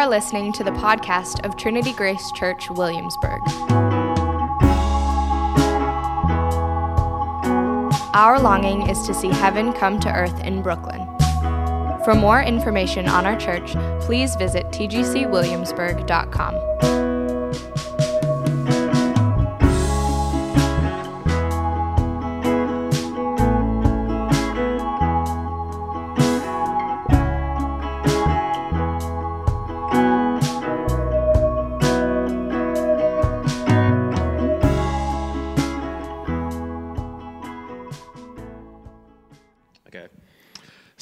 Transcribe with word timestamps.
are 0.00 0.08
listening 0.08 0.50
to 0.50 0.64
the 0.64 0.70
podcast 0.70 1.44
of 1.44 1.58
Trinity 1.58 1.92
Grace 1.92 2.32
Church, 2.32 2.70
Williamsburg. 2.70 3.42
Our 8.14 8.40
longing 8.40 8.88
is 8.88 9.06
to 9.06 9.12
see 9.12 9.28
heaven 9.28 9.74
come 9.74 10.00
to 10.00 10.10
earth 10.10 10.42
in 10.42 10.62
Brooklyn. 10.62 11.06
For 12.02 12.14
more 12.14 12.40
information 12.40 13.10
on 13.10 13.26
our 13.26 13.36
church, 13.36 13.72
please 14.00 14.36
visit 14.36 14.68
tgcwilliamsburg.com. 14.68 17.09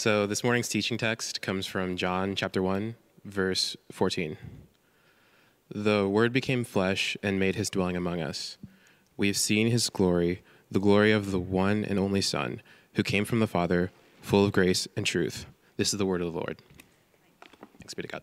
So 0.08 0.26
this 0.26 0.42
morning's 0.42 0.70
teaching 0.70 0.96
text 0.96 1.42
comes 1.42 1.66
from 1.66 1.98
John 1.98 2.34
chapter 2.34 2.62
1, 2.62 2.94
verse 3.26 3.76
14. 3.92 4.38
The 5.68 6.08
Word 6.08 6.32
became 6.32 6.64
flesh 6.64 7.14
and 7.22 7.38
made 7.38 7.56
his 7.56 7.68
dwelling 7.68 7.94
among 7.94 8.22
us. 8.22 8.56
We 9.18 9.26
have 9.26 9.36
seen 9.36 9.70
his 9.70 9.90
glory, 9.90 10.40
the 10.70 10.80
glory 10.80 11.12
of 11.12 11.30
the 11.30 11.38
one 11.38 11.84
and 11.84 11.98
only 11.98 12.22
Son, 12.22 12.62
who 12.94 13.02
came 13.02 13.26
from 13.26 13.40
the 13.40 13.46
Father, 13.46 13.90
full 14.22 14.46
of 14.46 14.52
grace 14.52 14.88
and 14.96 15.04
truth. 15.04 15.44
This 15.76 15.92
is 15.92 15.98
the 15.98 16.06
word 16.06 16.22
of 16.22 16.32
the 16.32 16.38
Lord. 16.38 16.62
Thanks 17.78 17.92
be 17.92 18.00
to 18.00 18.08
God. 18.08 18.22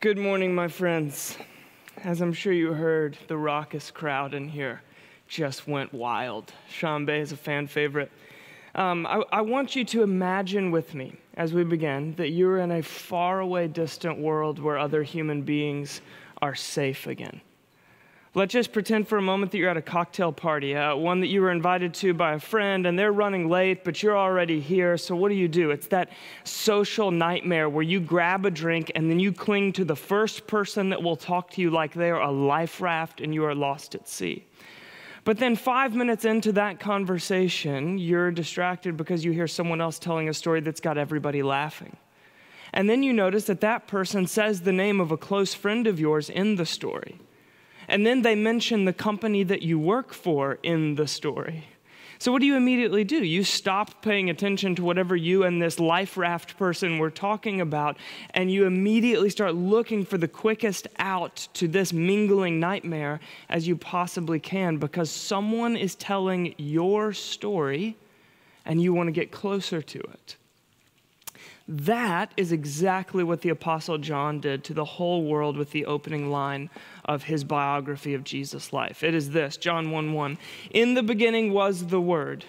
Good 0.00 0.16
morning, 0.16 0.54
my 0.54 0.68
friends. 0.68 1.36
As 2.04 2.22
I'm 2.22 2.32
sure 2.32 2.54
you 2.54 2.72
heard, 2.72 3.18
the 3.26 3.36
raucous 3.36 3.90
crowd 3.90 4.32
in 4.32 4.48
here 4.48 4.80
just 5.26 5.68
went 5.68 5.92
wild. 5.92 6.54
Sean 6.70 7.04
Bay 7.04 7.20
is 7.20 7.32
a 7.32 7.36
fan 7.36 7.66
favorite. 7.66 8.10
Um, 8.74 9.06
I, 9.06 9.22
I 9.32 9.40
want 9.40 9.74
you 9.74 9.84
to 9.86 10.02
imagine 10.02 10.70
with 10.70 10.94
me 10.94 11.14
as 11.34 11.52
we 11.52 11.64
begin 11.64 12.14
that 12.16 12.30
you're 12.30 12.58
in 12.58 12.70
a 12.72 12.82
faraway, 12.82 13.68
distant 13.68 14.18
world 14.18 14.58
where 14.58 14.78
other 14.78 15.02
human 15.02 15.42
beings 15.42 16.00
are 16.42 16.54
safe 16.54 17.06
again. 17.06 17.40
Let's 18.34 18.52
just 18.52 18.72
pretend 18.72 19.08
for 19.08 19.16
a 19.16 19.22
moment 19.22 19.52
that 19.52 19.58
you're 19.58 19.70
at 19.70 19.78
a 19.78 19.82
cocktail 19.82 20.32
party, 20.32 20.76
uh, 20.76 20.94
one 20.94 21.20
that 21.20 21.28
you 21.28 21.40
were 21.40 21.50
invited 21.50 21.94
to 21.94 22.12
by 22.12 22.34
a 22.34 22.38
friend, 22.38 22.86
and 22.86 22.96
they're 22.96 23.10
running 23.10 23.48
late, 23.48 23.84
but 23.84 24.02
you're 24.02 24.18
already 24.18 24.60
here. 24.60 24.98
So, 24.98 25.16
what 25.16 25.30
do 25.30 25.34
you 25.34 25.48
do? 25.48 25.70
It's 25.70 25.88
that 25.88 26.10
social 26.44 27.10
nightmare 27.10 27.70
where 27.70 27.82
you 27.82 28.00
grab 28.00 28.44
a 28.44 28.50
drink 28.50 28.92
and 28.94 29.10
then 29.10 29.18
you 29.18 29.32
cling 29.32 29.72
to 29.72 29.84
the 29.84 29.96
first 29.96 30.46
person 30.46 30.90
that 30.90 31.02
will 31.02 31.16
talk 31.16 31.50
to 31.52 31.62
you 31.62 31.70
like 31.70 31.94
they're 31.94 32.20
a 32.20 32.30
life 32.30 32.82
raft 32.82 33.22
and 33.22 33.32
you 33.32 33.44
are 33.44 33.54
lost 33.54 33.94
at 33.94 34.06
sea. 34.06 34.44
But 35.24 35.38
then, 35.38 35.56
five 35.56 35.94
minutes 35.94 36.24
into 36.24 36.52
that 36.52 36.80
conversation, 36.80 37.98
you're 37.98 38.30
distracted 38.30 38.96
because 38.96 39.24
you 39.24 39.32
hear 39.32 39.46
someone 39.46 39.80
else 39.80 39.98
telling 39.98 40.28
a 40.28 40.34
story 40.34 40.60
that's 40.60 40.80
got 40.80 40.96
everybody 40.96 41.42
laughing. 41.42 41.96
And 42.72 42.88
then 42.88 43.02
you 43.02 43.12
notice 43.12 43.44
that 43.44 43.60
that 43.60 43.86
person 43.86 44.26
says 44.26 44.62
the 44.62 44.72
name 44.72 45.00
of 45.00 45.10
a 45.10 45.16
close 45.16 45.54
friend 45.54 45.86
of 45.86 45.98
yours 45.98 46.28
in 46.28 46.56
the 46.56 46.66
story. 46.66 47.18
And 47.88 48.06
then 48.06 48.22
they 48.22 48.34
mention 48.34 48.84
the 48.84 48.92
company 48.92 49.42
that 49.44 49.62
you 49.62 49.78
work 49.78 50.12
for 50.12 50.58
in 50.62 50.96
the 50.96 51.06
story. 51.06 51.64
So, 52.20 52.32
what 52.32 52.40
do 52.40 52.46
you 52.46 52.56
immediately 52.56 53.04
do? 53.04 53.22
You 53.22 53.44
stop 53.44 54.02
paying 54.02 54.28
attention 54.28 54.74
to 54.74 54.82
whatever 54.82 55.14
you 55.14 55.44
and 55.44 55.62
this 55.62 55.78
life 55.78 56.16
raft 56.16 56.56
person 56.56 56.98
were 56.98 57.10
talking 57.10 57.60
about, 57.60 57.96
and 58.30 58.50
you 58.50 58.64
immediately 58.64 59.30
start 59.30 59.54
looking 59.54 60.04
for 60.04 60.18
the 60.18 60.26
quickest 60.26 60.88
out 60.98 61.46
to 61.54 61.68
this 61.68 61.92
mingling 61.92 62.58
nightmare 62.58 63.20
as 63.48 63.68
you 63.68 63.76
possibly 63.76 64.40
can 64.40 64.78
because 64.78 65.12
someone 65.12 65.76
is 65.76 65.94
telling 65.94 66.56
your 66.58 67.12
story 67.12 67.96
and 68.64 68.82
you 68.82 68.92
want 68.92 69.06
to 69.06 69.12
get 69.12 69.30
closer 69.30 69.80
to 69.80 70.00
it. 70.00 70.36
That 71.70 72.32
is 72.38 72.50
exactly 72.50 73.22
what 73.22 73.42
the 73.42 73.50
Apostle 73.50 73.98
John 73.98 74.40
did 74.40 74.64
to 74.64 74.74
the 74.74 74.86
whole 74.86 75.24
world 75.24 75.58
with 75.58 75.70
the 75.70 75.84
opening 75.84 76.30
line 76.30 76.70
of 77.04 77.24
his 77.24 77.44
biography 77.44 78.14
of 78.14 78.24
Jesus' 78.24 78.72
life. 78.72 79.04
It 79.04 79.14
is 79.14 79.30
this 79.30 79.58
John 79.58 79.90
1 79.90 80.14
1. 80.14 80.38
In 80.70 80.94
the 80.94 81.02
beginning 81.02 81.52
was 81.52 81.88
the 81.88 82.00
Word 82.00 82.46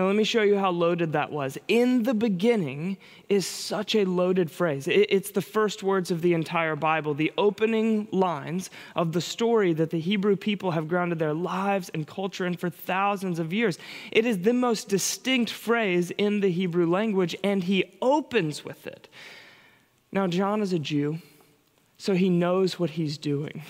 now, 0.00 0.06
let 0.06 0.16
me 0.16 0.24
show 0.24 0.40
you 0.40 0.56
how 0.56 0.70
loaded 0.70 1.12
that 1.12 1.30
was. 1.30 1.58
In 1.68 2.04
the 2.04 2.14
beginning 2.14 2.96
is 3.28 3.46
such 3.46 3.94
a 3.94 4.06
loaded 4.06 4.50
phrase. 4.50 4.88
It's 4.88 5.30
the 5.32 5.42
first 5.42 5.82
words 5.82 6.10
of 6.10 6.22
the 6.22 6.32
entire 6.32 6.74
Bible, 6.74 7.12
the 7.12 7.30
opening 7.36 8.08
lines 8.10 8.70
of 8.96 9.12
the 9.12 9.20
story 9.20 9.74
that 9.74 9.90
the 9.90 10.00
Hebrew 10.00 10.36
people 10.36 10.70
have 10.70 10.88
grounded 10.88 11.18
their 11.18 11.34
lives 11.34 11.90
and 11.90 12.06
culture 12.06 12.46
in 12.46 12.56
for 12.56 12.70
thousands 12.70 13.38
of 13.38 13.52
years. 13.52 13.76
It 14.10 14.24
is 14.24 14.38
the 14.38 14.54
most 14.54 14.88
distinct 14.88 15.50
phrase 15.50 16.10
in 16.12 16.40
the 16.40 16.50
Hebrew 16.50 16.88
language, 16.88 17.36
and 17.44 17.62
he 17.62 17.84
opens 18.00 18.64
with 18.64 18.86
it. 18.86 19.06
Now, 20.12 20.28
John 20.28 20.62
is 20.62 20.72
a 20.72 20.78
Jew, 20.78 21.18
so 21.98 22.14
he 22.14 22.30
knows 22.30 22.78
what 22.78 22.88
he's 22.88 23.18
doing. 23.18 23.64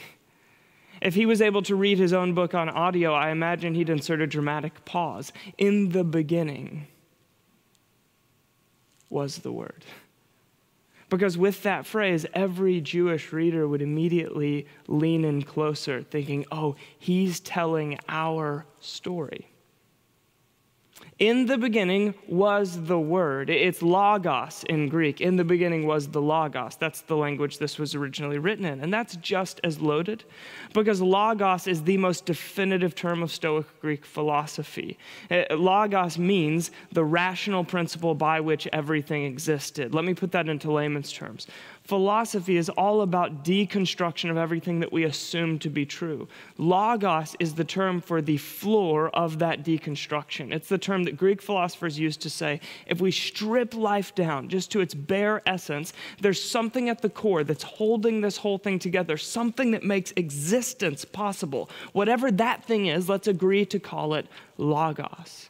If 1.01 1.15
he 1.15 1.27
was 1.27 1.41
able 1.41 1.63
to 1.63 1.75
read 1.75 1.99
his 1.99 2.13
own 2.13 2.35
book 2.35 2.55
on 2.55 2.69
audio, 2.69 3.13
I 3.13 3.31
imagine 3.31 3.75
he'd 3.75 3.89
insert 3.89 4.21
a 4.21 4.27
dramatic 4.27 4.85
pause. 4.85 5.33
In 5.57 5.91
the 5.91 6.05
beginning 6.05 6.87
was 9.09 9.39
the 9.39 9.53
Word. 9.53 9.85
Because 11.09 11.37
with 11.37 11.65
that 11.65 11.87
phrase, 11.87 12.25
every 12.35 12.81
Jewish 12.81 13.33
reader 13.33 13.67
would 13.67 13.83
immediately 13.83 14.67
lean 14.87 15.25
in 15.25 15.43
closer, 15.43 16.03
thinking, 16.03 16.47
oh, 16.53 16.77
he's 16.99 17.41
telling 17.41 17.99
our 18.09 18.65
story. 18.79 19.50
In 21.21 21.45
the 21.45 21.59
beginning 21.59 22.15
was 22.29 22.85
the 22.85 22.99
Word. 22.99 23.51
It's 23.51 23.83
logos 23.83 24.65
in 24.71 24.89
Greek. 24.89 25.21
In 25.21 25.37
the 25.37 25.45
beginning 25.45 25.87
was 25.87 26.09
the 26.09 26.23
logos. 26.23 26.77
That's 26.77 27.03
the 27.03 27.15
language 27.15 27.59
this 27.59 27.79
was 27.79 27.95
originally 27.95 28.39
written 28.39 28.65
in. 28.65 28.81
And 28.81 28.91
that's 28.91 29.17
just 29.17 29.61
as 29.63 29.83
loaded 29.83 30.25
because 30.73 31.03
logos 31.03 31.67
is 31.67 31.83
the 31.83 31.99
most 31.99 32.25
definitive 32.25 32.95
term 32.95 33.23
of 33.23 33.31
Stoic 33.31 33.67
Greek 33.83 34.07
philosophy. 34.07 34.97
Uh, 35.31 35.43
logos 35.51 36.17
means 36.17 36.71
the 36.93 37.05
rational 37.05 37.65
principle 37.65 38.15
by 38.15 38.41
which 38.41 38.67
everything 38.73 39.27
existed. 39.27 39.95
Let 39.95 40.07
me 40.07 40.15
put 40.15 40.33
that 40.33 40.49
into 40.49 40.73
layman's 40.73 41.13
terms. 41.13 41.47
Philosophy 41.85 42.57
is 42.57 42.69
all 42.69 43.01
about 43.03 43.45
deconstruction 43.45 44.31
of 44.31 44.37
everything 44.37 44.81
that 44.81 44.93
we 44.93 45.05
assume 45.05 45.59
to 45.59 45.69
be 45.69 45.85
true. 45.85 46.29
Logos 46.57 47.35
is 47.41 47.55
the 47.55 47.65
term 47.65 48.01
for 48.01 48.23
the 48.23 48.37
floor 48.37 49.09
of 49.11 49.39
that 49.41 49.65
deconstruction. 49.65 50.53
It's 50.53 50.69
the 50.69 50.79
term 50.79 51.05
that 51.05 51.17
Greek 51.17 51.43
philosophers 51.43 51.99
used 51.99 52.21
to 52.23 52.31
say 52.31 52.61
if 52.87 53.01
we 53.01 53.11
strip 53.11 53.75
life 53.75 54.15
down 54.15 54.49
just 54.49 54.71
to 54.73 54.81
its 54.81 54.95
bare 54.95 55.43
essence, 55.47 55.93
there's 56.21 56.43
something 56.43 56.89
at 56.89 57.03
the 57.03 57.11
core 57.11 57.45
that's 57.45 57.65
holding 57.65 58.21
this 58.21 58.37
whole 58.37 58.59
thing 58.59 58.79
together, 58.79 59.17
something 59.17 59.73
that 59.73 59.83
makes 59.83 60.13
existence 60.17 61.05
possible. 61.05 61.69
Whatever 61.93 62.31
that 62.31 62.65
thing 62.65 62.87
is, 62.87 63.09
let's 63.09 63.27
agree 63.27 63.67
to 63.67 63.81
call 63.81 64.15
it 64.15 64.27
Logos. 64.59 65.50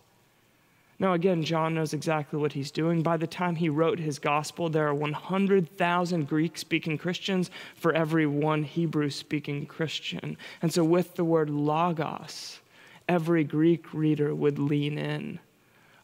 Now, 1.00 1.15
again, 1.15 1.43
John 1.43 1.75
knows 1.75 1.94
exactly 1.94 2.38
what 2.38 2.53
he's 2.53 2.71
doing. 2.71 3.03
By 3.03 3.16
the 3.16 3.27
time 3.27 3.56
he 3.56 3.71
wrote 3.71 3.99
his 3.99 4.19
gospel, 4.19 4.69
there 4.69 4.87
are 4.87 4.94
100,000 4.94 6.28
Greek 6.28 6.59
speaking 6.59 6.99
Christians 6.99 7.50
for 7.75 7.94
every 7.94 8.27
one 8.27 8.62
Hebrew 8.62 9.09
speaking 9.09 9.65
Christian. 9.65 10.37
And 10.61 10.70
so, 10.70 10.85
with 10.85 11.17
the 11.17 11.25
word 11.25 11.49
logos, 11.49 12.61
every 13.08 13.44
Greek 13.44 13.94
reader 13.94 14.35
would 14.35 14.58
lean 14.58 14.99
in. 14.99 15.38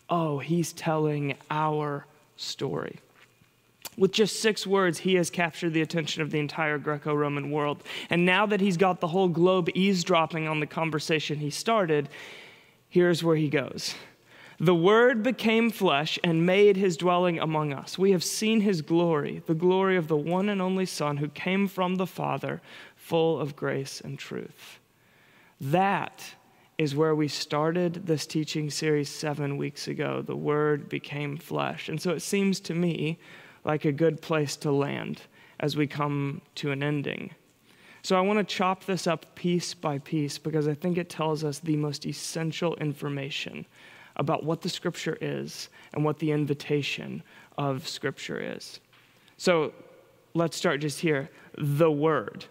Oh, 0.08 0.38
he's 0.38 0.72
telling 0.72 1.37
our 1.50 2.06
story. 2.38 2.99
With 3.99 4.12
just 4.12 4.40
six 4.40 4.66
words, 4.66 4.99
he 5.00 5.16
has 5.16 5.28
captured 5.28 5.75
the 5.75 5.82
attention 5.82 6.22
of 6.22 6.31
the 6.31 6.38
entire 6.38 6.78
Greco 6.78 7.14
Roman 7.14 7.50
world. 7.50 7.82
And 8.08 8.25
now 8.25 8.46
that 8.46 8.62
he's 8.62 8.78
got 8.78 9.00
the 9.00 9.08
whole 9.08 9.28
globe 9.28 9.69
eavesdropping 9.75 10.49
on 10.49 10.60
the 10.60 10.66
conversation 10.66 11.38
he 11.38 11.50
started, 11.50 12.08
here's 12.88 13.22
where 13.22 13.37
he 13.37 13.50
goes. 13.50 13.94
The 14.58 14.74
Word 14.74 15.22
became 15.22 15.70
flesh 15.70 16.18
and 16.24 16.46
made 16.46 16.78
his 16.78 16.96
dwelling 16.96 17.38
among 17.38 17.74
us. 17.74 17.98
We 17.98 18.12
have 18.12 18.24
seen 18.24 18.62
his 18.62 18.80
glory, 18.80 19.42
the 19.44 19.54
glory 19.54 19.96
of 19.96 20.08
the 20.08 20.16
one 20.16 20.48
and 20.48 20.62
only 20.62 20.86
Son 20.86 21.18
who 21.18 21.28
came 21.28 21.68
from 21.68 21.96
the 21.96 22.06
Father, 22.06 22.62
full 22.94 23.38
of 23.38 23.54
grace 23.54 24.00
and 24.00 24.18
truth. 24.18 24.80
That 25.60 26.24
is 26.78 26.96
where 26.96 27.14
we 27.14 27.28
started 27.28 28.06
this 28.06 28.26
teaching 28.26 28.70
series 28.70 29.10
seven 29.10 29.58
weeks 29.58 29.88
ago. 29.88 30.22
The 30.22 30.36
Word 30.36 30.88
became 30.88 31.36
flesh. 31.36 31.90
And 31.90 32.00
so 32.00 32.12
it 32.12 32.20
seems 32.20 32.58
to 32.60 32.74
me 32.74 33.18
like 33.64 33.84
a 33.84 33.92
good 33.92 34.22
place 34.22 34.56
to 34.58 34.72
land 34.72 35.22
as 35.60 35.76
we 35.76 35.86
come 35.86 36.40
to 36.54 36.70
an 36.70 36.82
ending. 36.82 37.30
So 38.02 38.16
I 38.16 38.20
want 38.20 38.38
to 38.38 38.54
chop 38.54 38.84
this 38.84 39.06
up 39.06 39.34
piece 39.34 39.74
by 39.74 39.98
piece 39.98 40.38
because 40.38 40.68
I 40.68 40.74
think 40.74 40.96
it 40.96 41.10
tells 41.10 41.44
us 41.44 41.58
the 41.58 41.76
most 41.76 42.06
essential 42.06 42.74
information 42.76 43.66
about 44.16 44.44
what 44.44 44.62
the 44.62 44.68
scripture 44.68 45.16
is 45.20 45.68
and 45.92 46.04
what 46.04 46.18
the 46.18 46.32
invitation 46.32 47.22
of 47.58 47.86
scripture 47.86 48.40
is. 48.40 48.80
So 49.36 49.72
let's 50.34 50.56
start 50.56 50.80
just 50.80 51.00
here 51.00 51.30
the 51.58 51.90
Word. 51.90 52.46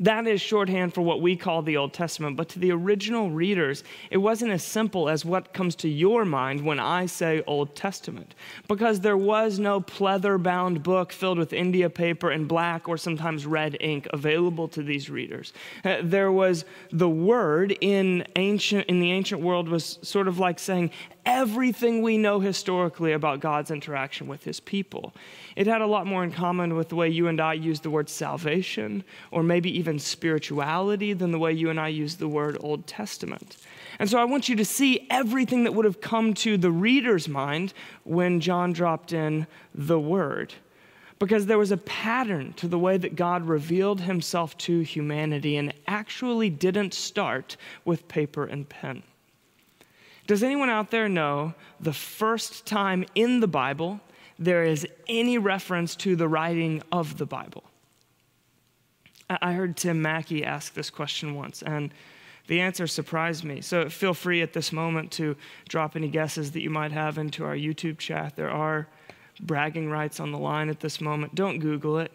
That 0.00 0.26
is 0.26 0.42
shorthand 0.42 0.92
for 0.92 1.00
what 1.00 1.22
we 1.22 1.36
call 1.36 1.62
the 1.62 1.78
Old 1.78 1.94
Testament, 1.94 2.36
but 2.36 2.50
to 2.50 2.58
the 2.58 2.70
original 2.70 3.30
readers, 3.30 3.82
it 4.10 4.18
wasn't 4.18 4.52
as 4.52 4.62
simple 4.62 5.08
as 5.08 5.24
what 5.24 5.54
comes 5.54 5.74
to 5.76 5.88
your 5.88 6.26
mind 6.26 6.60
when 6.60 6.78
I 6.78 7.06
say 7.06 7.42
Old 7.46 7.74
Testament, 7.74 8.34
because 8.68 9.00
there 9.00 9.16
was 9.16 9.58
no 9.58 9.80
pleather 9.80 10.42
bound 10.42 10.82
book 10.82 11.12
filled 11.12 11.38
with 11.38 11.54
India 11.54 11.88
paper 11.88 12.30
and 12.30 12.46
black 12.46 12.90
or 12.90 12.98
sometimes 12.98 13.46
red 13.46 13.78
ink 13.80 14.06
available 14.12 14.68
to 14.68 14.82
these 14.82 15.08
readers. 15.08 15.54
Uh, 15.82 15.96
there 16.02 16.30
was 16.30 16.66
the 16.92 17.08
word 17.08 17.74
in 17.80 18.26
ancient 18.36 18.86
in 18.88 19.00
the 19.00 19.12
ancient 19.12 19.40
world 19.40 19.66
was 19.66 19.98
sort 20.02 20.28
of 20.28 20.38
like 20.38 20.58
saying 20.58 20.90
everything 21.24 22.02
we 22.02 22.16
know 22.16 22.38
historically 22.38 23.12
about 23.12 23.40
God's 23.40 23.70
interaction 23.70 24.28
with 24.28 24.44
his 24.44 24.60
people. 24.60 25.12
It 25.56 25.66
had 25.66 25.80
a 25.80 25.86
lot 25.86 26.06
more 26.06 26.22
in 26.22 26.30
common 26.30 26.76
with 26.76 26.88
the 26.88 26.96
way 26.96 27.08
you 27.08 27.26
and 27.26 27.40
I 27.40 27.54
use 27.54 27.80
the 27.80 27.90
word 27.90 28.08
salvation, 28.08 29.02
or 29.32 29.42
maybe 29.42 29.76
even 29.76 29.85
spirituality, 29.98 31.12
than 31.12 31.30
the 31.30 31.38
way 31.38 31.52
you 31.52 31.70
and 31.70 31.80
I 31.80 31.88
use 31.88 32.16
the 32.16 32.28
word 32.28 32.56
Old 32.60 32.86
Testament. 32.86 33.56
And 33.98 34.10
so 34.10 34.18
I 34.18 34.24
want 34.24 34.48
you 34.48 34.56
to 34.56 34.64
see 34.64 35.06
everything 35.10 35.64
that 35.64 35.72
would 35.72 35.84
have 35.84 36.00
come 36.00 36.34
to 36.34 36.56
the 36.56 36.70
reader's 36.70 37.28
mind 37.28 37.72
when 38.04 38.40
John 38.40 38.72
dropped 38.72 39.12
in 39.12 39.46
the 39.74 39.98
word. 39.98 40.54
Because 41.18 41.46
there 41.46 41.58
was 41.58 41.72
a 41.72 41.78
pattern 41.78 42.52
to 42.54 42.68
the 42.68 42.78
way 42.78 42.98
that 42.98 43.16
God 43.16 43.48
revealed 43.48 44.02
himself 44.02 44.56
to 44.58 44.80
humanity 44.80 45.56
and 45.56 45.72
actually 45.86 46.50
didn't 46.50 46.92
start 46.92 47.56
with 47.86 48.06
paper 48.06 48.44
and 48.44 48.68
pen. 48.68 49.02
Does 50.26 50.42
anyone 50.42 50.68
out 50.68 50.90
there 50.90 51.08
know 51.08 51.54
the 51.80 51.92
first 51.92 52.66
time 52.66 53.06
in 53.14 53.40
the 53.40 53.48
Bible 53.48 54.00
there 54.38 54.64
is 54.64 54.86
any 55.08 55.38
reference 55.38 55.96
to 55.96 56.16
the 56.16 56.28
writing 56.28 56.82
of 56.92 57.16
the 57.16 57.26
Bible? 57.26 57.64
I 59.28 59.52
heard 59.52 59.76
Tim 59.76 60.00
Mackie 60.00 60.44
ask 60.44 60.74
this 60.74 60.90
question 60.90 61.34
once, 61.34 61.62
and 61.62 61.92
the 62.46 62.60
answer 62.60 62.86
surprised 62.86 63.44
me. 63.44 63.60
So 63.60 63.88
feel 63.88 64.14
free 64.14 64.42
at 64.42 64.52
this 64.52 64.72
moment 64.72 65.10
to 65.12 65.36
drop 65.68 65.96
any 65.96 66.08
guesses 66.08 66.52
that 66.52 66.62
you 66.62 66.70
might 66.70 66.92
have 66.92 67.18
into 67.18 67.44
our 67.44 67.56
YouTube 67.56 67.98
chat. 67.98 68.36
There 68.36 68.50
are 68.50 68.86
bragging 69.40 69.90
rights 69.90 70.20
on 70.20 70.30
the 70.30 70.38
line 70.38 70.68
at 70.68 70.80
this 70.80 71.00
moment. 71.00 71.34
Don't 71.34 71.58
Google 71.58 71.98
it. 71.98 72.12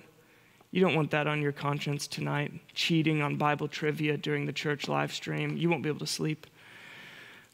You 0.72 0.80
don't 0.80 0.96
want 0.96 1.12
that 1.12 1.28
on 1.28 1.42
your 1.42 1.52
conscience 1.52 2.08
tonight, 2.08 2.54
cheating 2.74 3.22
on 3.22 3.36
Bible 3.36 3.68
trivia 3.68 4.16
during 4.16 4.46
the 4.46 4.54
church 4.54 4.88
live 4.88 5.14
stream. 5.14 5.58
You 5.58 5.70
won't 5.70 5.84
be 5.84 5.90
able 5.90 6.00
to 6.00 6.08
sleep. 6.08 6.48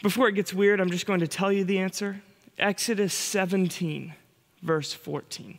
Before 0.03 0.27
it 0.27 0.33
gets 0.33 0.53
weird, 0.53 0.79
I'm 0.79 0.91
just 0.91 1.07
going 1.07 1.21
to 1.21 1.27
tell 1.27 1.51
you 1.51 1.63
the 1.63 1.79
answer. 1.79 2.21
Exodus 2.59 3.15
17, 3.15 4.13
verse 4.61 4.93
14 4.93 5.57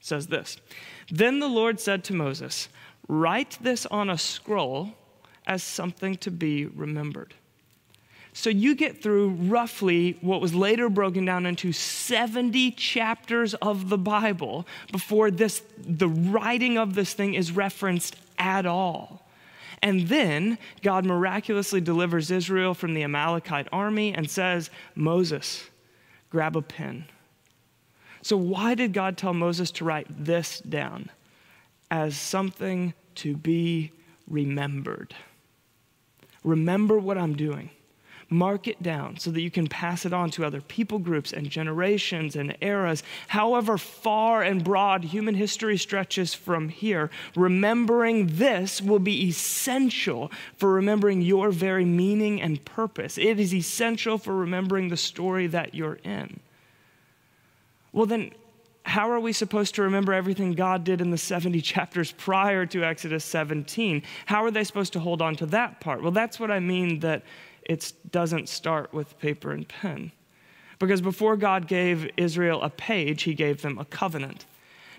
says 0.00 0.26
this 0.28 0.56
Then 1.10 1.38
the 1.38 1.48
Lord 1.48 1.78
said 1.78 2.02
to 2.04 2.14
Moses, 2.14 2.68
Write 3.08 3.58
this 3.60 3.86
on 3.86 4.10
a 4.10 4.18
scroll 4.18 4.92
as 5.46 5.62
something 5.62 6.16
to 6.16 6.30
be 6.30 6.66
remembered. 6.66 7.34
So 8.32 8.50
you 8.50 8.74
get 8.74 9.02
through 9.02 9.30
roughly 9.30 10.18
what 10.20 10.42
was 10.42 10.54
later 10.54 10.90
broken 10.90 11.24
down 11.24 11.46
into 11.46 11.72
70 11.72 12.72
chapters 12.72 13.54
of 13.54 13.88
the 13.88 13.96
Bible 13.96 14.66
before 14.92 15.30
this 15.30 15.62
the 15.78 16.08
writing 16.08 16.76
of 16.76 16.94
this 16.94 17.14
thing 17.14 17.32
is 17.32 17.52
referenced 17.52 18.16
at 18.38 18.66
all. 18.66 19.26
And 19.82 20.08
then 20.08 20.58
God 20.82 21.06
miraculously 21.06 21.80
delivers 21.80 22.30
Israel 22.30 22.74
from 22.74 22.92
the 22.92 23.04
Amalekite 23.04 23.68
army 23.72 24.14
and 24.14 24.30
says, 24.30 24.68
Moses, 24.94 25.70
grab 26.28 26.56
a 26.56 26.62
pen. 26.62 27.06
So, 28.20 28.36
why 28.36 28.74
did 28.74 28.92
God 28.92 29.16
tell 29.16 29.32
Moses 29.32 29.70
to 29.72 29.84
write 29.84 30.08
this 30.24 30.60
down? 30.60 31.10
As 31.90 32.16
something 32.16 32.94
to 33.16 33.36
be 33.36 33.92
remembered. 34.28 35.14
Remember 36.44 36.98
what 36.98 37.18
I'm 37.18 37.36
doing. 37.36 37.70
Mark 38.28 38.66
it 38.66 38.82
down 38.82 39.18
so 39.18 39.30
that 39.30 39.40
you 39.40 39.52
can 39.52 39.68
pass 39.68 40.04
it 40.04 40.12
on 40.12 40.30
to 40.30 40.44
other 40.44 40.60
people 40.60 40.98
groups 40.98 41.32
and 41.32 41.48
generations 41.48 42.34
and 42.34 42.56
eras. 42.60 43.04
However 43.28 43.78
far 43.78 44.42
and 44.42 44.64
broad 44.64 45.04
human 45.04 45.36
history 45.36 45.76
stretches 45.76 46.34
from 46.34 46.68
here, 46.68 47.08
remembering 47.36 48.26
this 48.36 48.82
will 48.82 48.98
be 48.98 49.28
essential 49.28 50.32
for 50.56 50.72
remembering 50.72 51.22
your 51.22 51.52
very 51.52 51.84
meaning 51.84 52.42
and 52.42 52.64
purpose. 52.64 53.16
It 53.16 53.38
is 53.38 53.54
essential 53.54 54.18
for 54.18 54.34
remembering 54.34 54.88
the 54.88 54.96
story 54.96 55.46
that 55.46 55.76
you're 55.76 56.00
in. 56.02 56.40
Well, 57.92 58.06
then, 58.06 58.32
how 58.86 59.10
are 59.10 59.18
we 59.18 59.32
supposed 59.32 59.74
to 59.74 59.82
remember 59.82 60.14
everything 60.14 60.52
God 60.52 60.84
did 60.84 61.00
in 61.00 61.10
the 61.10 61.18
70 61.18 61.60
chapters 61.72 62.12
prior 62.12 62.64
to 62.66 62.84
Exodus 62.84 63.24
17? 63.24 64.02
How 64.26 64.44
are 64.44 64.50
they 64.52 64.62
supposed 64.62 64.92
to 64.92 65.00
hold 65.00 65.20
on 65.20 65.34
to 65.36 65.46
that 65.46 65.80
part? 65.80 66.02
Well, 66.02 66.12
that's 66.12 66.38
what 66.38 66.52
I 66.52 66.60
mean 66.60 67.00
that 67.00 67.24
it 67.64 67.92
doesn't 68.12 68.48
start 68.48 68.94
with 68.94 69.18
paper 69.18 69.50
and 69.50 69.66
pen. 69.66 70.12
Because 70.78 71.00
before 71.00 71.36
God 71.36 71.66
gave 71.66 72.08
Israel 72.16 72.62
a 72.62 72.70
page, 72.70 73.24
he 73.24 73.34
gave 73.34 73.60
them 73.60 73.76
a 73.78 73.84
covenant. 73.84 74.46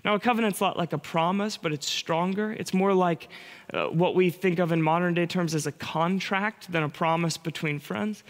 Now, 0.04 0.14
a 0.14 0.20
covenant's 0.20 0.60
a 0.60 0.64
lot 0.64 0.76
like 0.76 0.92
a 0.92 0.98
promise, 0.98 1.56
but 1.56 1.72
it's 1.72 1.88
stronger. 1.88 2.52
It's 2.52 2.74
more 2.74 2.92
like 2.92 3.28
uh, 3.72 3.86
what 3.86 4.14
we 4.14 4.28
think 4.28 4.58
of 4.58 4.70
in 4.70 4.82
modern 4.82 5.14
day 5.14 5.26
terms 5.26 5.54
as 5.54 5.66
a 5.66 5.72
contract 5.72 6.70
than 6.70 6.82
a 6.82 6.88
promise 6.90 7.38
between 7.38 7.80
friends. 7.80 8.22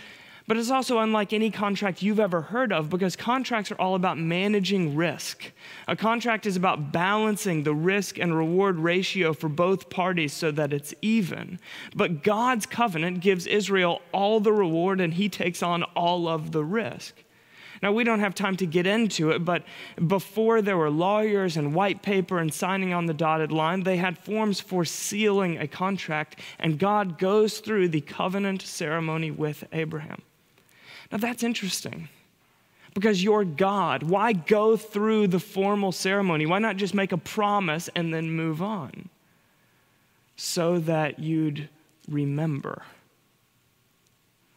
But 0.48 0.56
it's 0.56 0.70
also 0.70 0.98
unlike 1.00 1.34
any 1.34 1.50
contract 1.50 2.00
you've 2.00 2.18
ever 2.18 2.40
heard 2.40 2.72
of 2.72 2.88
because 2.88 3.16
contracts 3.16 3.70
are 3.70 3.78
all 3.78 3.94
about 3.94 4.16
managing 4.16 4.96
risk. 4.96 5.52
A 5.86 5.94
contract 5.94 6.46
is 6.46 6.56
about 6.56 6.90
balancing 6.90 7.64
the 7.64 7.74
risk 7.74 8.18
and 8.18 8.34
reward 8.34 8.78
ratio 8.78 9.34
for 9.34 9.50
both 9.50 9.90
parties 9.90 10.32
so 10.32 10.50
that 10.52 10.72
it's 10.72 10.94
even. 11.02 11.60
But 11.94 12.22
God's 12.22 12.64
covenant 12.64 13.20
gives 13.20 13.46
Israel 13.46 14.00
all 14.10 14.40
the 14.40 14.54
reward 14.54 15.02
and 15.02 15.12
he 15.12 15.28
takes 15.28 15.62
on 15.62 15.82
all 15.94 16.26
of 16.26 16.52
the 16.52 16.64
risk. 16.64 17.22
Now, 17.82 17.92
we 17.92 18.02
don't 18.02 18.20
have 18.20 18.34
time 18.34 18.56
to 18.56 18.66
get 18.66 18.86
into 18.86 19.30
it, 19.30 19.44
but 19.44 19.64
before 20.06 20.62
there 20.62 20.78
were 20.78 20.90
lawyers 20.90 21.58
and 21.58 21.74
white 21.74 22.02
paper 22.02 22.38
and 22.38 22.52
signing 22.52 22.94
on 22.94 23.04
the 23.04 23.14
dotted 23.14 23.52
line, 23.52 23.82
they 23.82 23.98
had 23.98 24.18
forms 24.18 24.60
for 24.60 24.84
sealing 24.84 25.58
a 25.58 25.68
contract, 25.68 26.40
and 26.58 26.78
God 26.78 27.18
goes 27.18 27.60
through 27.60 27.90
the 27.90 28.00
covenant 28.00 28.62
ceremony 28.62 29.30
with 29.30 29.62
Abraham. 29.72 30.22
Now 31.10 31.18
that's 31.18 31.42
interesting 31.42 32.08
because 32.94 33.22
you're 33.22 33.44
God. 33.44 34.02
Why 34.02 34.32
go 34.32 34.76
through 34.76 35.28
the 35.28 35.40
formal 35.40 35.92
ceremony? 35.92 36.46
Why 36.46 36.58
not 36.58 36.76
just 36.76 36.94
make 36.94 37.12
a 37.12 37.18
promise 37.18 37.88
and 37.94 38.12
then 38.12 38.30
move 38.30 38.60
on? 38.60 39.08
So 40.36 40.78
that 40.80 41.18
you'd 41.18 41.68
remember. 42.08 42.82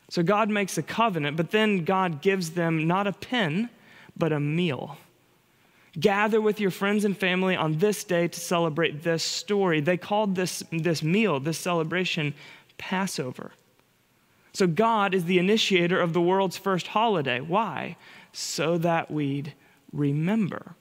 So 0.10 0.24
God 0.24 0.50
makes 0.50 0.78
a 0.78 0.84
covenant, 0.84 1.38
but 1.38 1.52
then 1.52 1.86
God 1.86 2.22
gives 2.22 2.52
them 2.52 2.88
not 2.88 3.08
a 3.08 3.14
pen, 3.14 3.70
but 4.18 4.34
a 4.34 4.40
meal. 4.40 4.98
Gather 6.00 6.40
with 6.40 6.60
your 6.60 6.72
friends 6.72 7.06
and 7.06 7.18
family 7.18 7.56
on 7.56 7.78
this 7.78 8.04
day 8.04 8.28
to 8.28 8.40
celebrate 8.40 9.04
this 9.04 9.24
story. 9.24 9.82
They 9.82 9.98
called 9.98 10.36
this, 10.36 10.64
this 10.72 11.04
meal, 11.04 11.40
this 11.40 11.58
celebration, 11.58 12.34
Passover. 12.78 13.52
So 14.54 14.68
God 14.68 15.14
is 15.14 15.26
the 15.26 15.40
initiator 15.40 16.00
of 16.00 16.14
the 16.14 16.22
world's 16.22 16.58
first 16.58 16.88
holiday. 16.88 17.40
Why? 17.40 17.98
So 18.34 18.78
that 18.80 19.10
we'd 19.10 19.54
remember. 19.92 20.76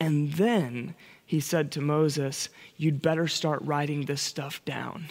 And 0.00 0.32
then 0.34 0.94
he 1.24 1.40
said 1.40 1.72
to 1.72 1.80
Moses, 1.80 2.48
You'd 2.76 3.02
better 3.02 3.26
start 3.26 3.62
writing 3.62 4.04
this 4.04 4.22
stuff 4.22 4.64
down 4.64 5.06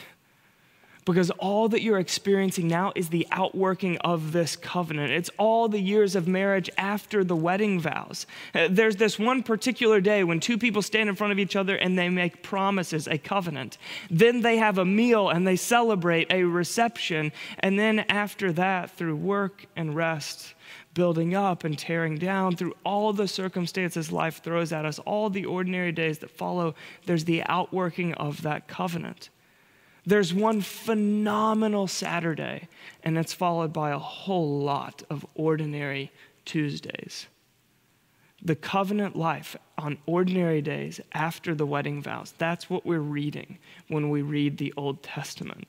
because 1.05 1.29
all 1.31 1.69
that 1.69 1.81
you're 1.81 1.99
experiencing 1.99 2.67
now 2.67 2.91
is 2.95 3.09
the 3.09 3.27
outworking 3.31 3.97
of 3.97 4.31
this 4.31 4.55
covenant. 4.55 5.11
It's 5.11 5.29
all 5.37 5.67
the 5.67 5.79
years 5.79 6.15
of 6.15 6.27
marriage 6.27 6.69
after 6.77 7.23
the 7.23 7.35
wedding 7.35 7.79
vows. 7.79 8.25
Uh, 8.53 8.67
there's 8.69 8.95
this 8.95 9.19
one 9.19 9.43
particular 9.43 9.99
day 10.01 10.23
when 10.23 10.39
two 10.39 10.57
people 10.57 10.81
stand 10.81 11.09
in 11.09 11.15
front 11.15 11.33
of 11.33 11.39
each 11.39 11.55
other 11.55 11.75
and 11.75 11.97
they 11.97 12.09
make 12.09 12.43
promises, 12.43 13.07
a 13.07 13.17
covenant. 13.17 13.77
Then 14.09 14.41
they 14.41 14.57
have 14.57 14.77
a 14.77 14.85
meal 14.85 15.29
and 15.29 15.45
they 15.45 15.55
celebrate 15.55 16.31
a 16.31 16.43
reception. 16.43 17.31
And 17.59 17.77
then 17.77 17.99
after 18.09 18.51
that, 18.53 18.91
through 18.91 19.15
work 19.15 19.65
and 19.75 19.95
rest, 19.95 20.53
building 20.93 21.33
up 21.33 21.63
and 21.63 21.77
tearing 21.77 22.17
down 22.17 22.55
through 22.55 22.75
all 22.85 23.13
the 23.13 23.27
circumstances 23.27 24.11
life 24.11 24.41
throws 24.43 24.71
at 24.71 24.85
us, 24.85 24.99
all 24.99 25.29
the 25.29 25.45
ordinary 25.45 25.91
days 25.91 26.19
that 26.19 26.29
follow, 26.29 26.75
there's 27.05 27.25
the 27.25 27.43
outworking 27.43 28.13
of 28.13 28.41
that 28.43 28.67
covenant. 28.67 29.29
There's 30.05 30.33
one 30.33 30.61
phenomenal 30.61 31.87
Saturday, 31.87 32.67
and 33.03 33.17
it's 33.17 33.33
followed 33.33 33.71
by 33.71 33.91
a 33.91 33.99
whole 33.99 34.59
lot 34.59 35.03
of 35.09 35.25
ordinary 35.33 36.11
Tuesdays. 36.45 37.27
The 38.41 38.55
covenant 38.55 39.15
life 39.15 39.55
on 39.77 39.97
ordinary 40.05 40.61
days 40.61 40.99
after 41.13 41.55
the 41.55 41.65
wedding 41.65 42.01
vows, 42.01 42.33
that's 42.37 42.69
what 42.69 42.85
we're 42.85 42.99
reading 42.99 43.57
when 43.87 44.09
we 44.09 44.21
read 44.21 44.57
the 44.57 44.73
Old 44.75 45.01
Testament. 45.01 45.67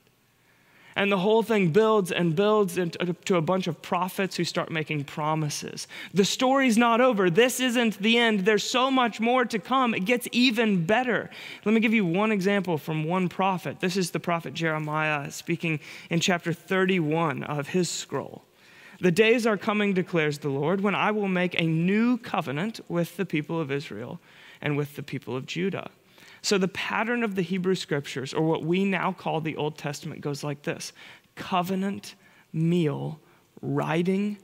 And 0.97 1.11
the 1.11 1.17
whole 1.17 1.43
thing 1.43 1.71
builds 1.71 2.11
and 2.11 2.35
builds 2.35 2.77
into 2.77 3.01
uh, 3.01 3.37
a 3.37 3.41
bunch 3.41 3.67
of 3.67 3.81
prophets 3.81 4.37
who 4.37 4.45
start 4.45 4.71
making 4.71 5.03
promises. 5.03 5.87
The 6.13 6.23
story's 6.23 6.77
not 6.77 7.01
over. 7.01 7.29
This 7.29 7.59
isn't 7.59 7.97
the 7.99 8.17
end. 8.17 8.41
There's 8.41 8.63
so 8.63 8.89
much 8.89 9.19
more 9.19 9.43
to 9.43 9.59
come. 9.59 9.93
It 9.93 10.05
gets 10.05 10.27
even 10.31 10.85
better. 10.85 11.29
Let 11.65 11.73
me 11.73 11.81
give 11.81 11.93
you 11.93 12.05
one 12.05 12.31
example 12.31 12.77
from 12.77 13.03
one 13.03 13.27
prophet. 13.27 13.81
This 13.81 13.97
is 13.97 14.11
the 14.11 14.21
prophet 14.21 14.53
Jeremiah 14.53 15.31
speaking 15.31 15.81
in 16.09 16.21
chapter 16.21 16.53
31 16.53 17.43
of 17.43 17.67
his 17.67 17.89
scroll. 17.89 18.43
The 19.01 19.11
days 19.11 19.45
are 19.45 19.57
coming, 19.57 19.93
declares 19.93 20.37
the 20.37 20.49
Lord, 20.49 20.79
when 20.79 20.95
I 20.95 21.11
will 21.11 21.27
make 21.27 21.59
a 21.59 21.65
new 21.65 22.17
covenant 22.17 22.79
with 22.87 23.17
the 23.17 23.25
people 23.25 23.59
of 23.59 23.69
Israel 23.69 24.21
and 24.61 24.77
with 24.77 24.95
the 24.95 25.03
people 25.03 25.35
of 25.35 25.45
Judah. 25.45 25.89
So, 26.45 26.59
the 26.59 26.67
pattern 26.67 27.23
of 27.23 27.33
the 27.33 27.41
Hebrew 27.41 27.73
scriptures, 27.73 28.31
or 28.31 28.43
what 28.43 28.63
we 28.63 28.85
now 28.85 29.11
call 29.11 29.41
the 29.41 29.55
Old 29.55 29.79
Testament, 29.79 30.21
goes 30.21 30.43
like 30.43 30.61
this 30.61 30.93
covenant, 31.33 32.13
meal, 32.53 33.19
writing, 33.63 34.37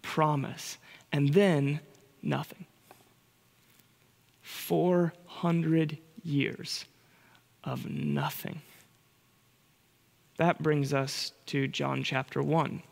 promise, 0.00 0.78
and 1.10 1.34
then 1.34 1.80
nothing. 2.22 2.64
400 4.42 5.98
years 6.22 6.84
of 7.64 7.90
nothing. 7.90 8.62
That 10.36 10.62
brings 10.62 10.94
us 10.94 11.32
to 11.46 11.66
John 11.66 12.04
chapter 12.04 12.40
1. 12.40 12.84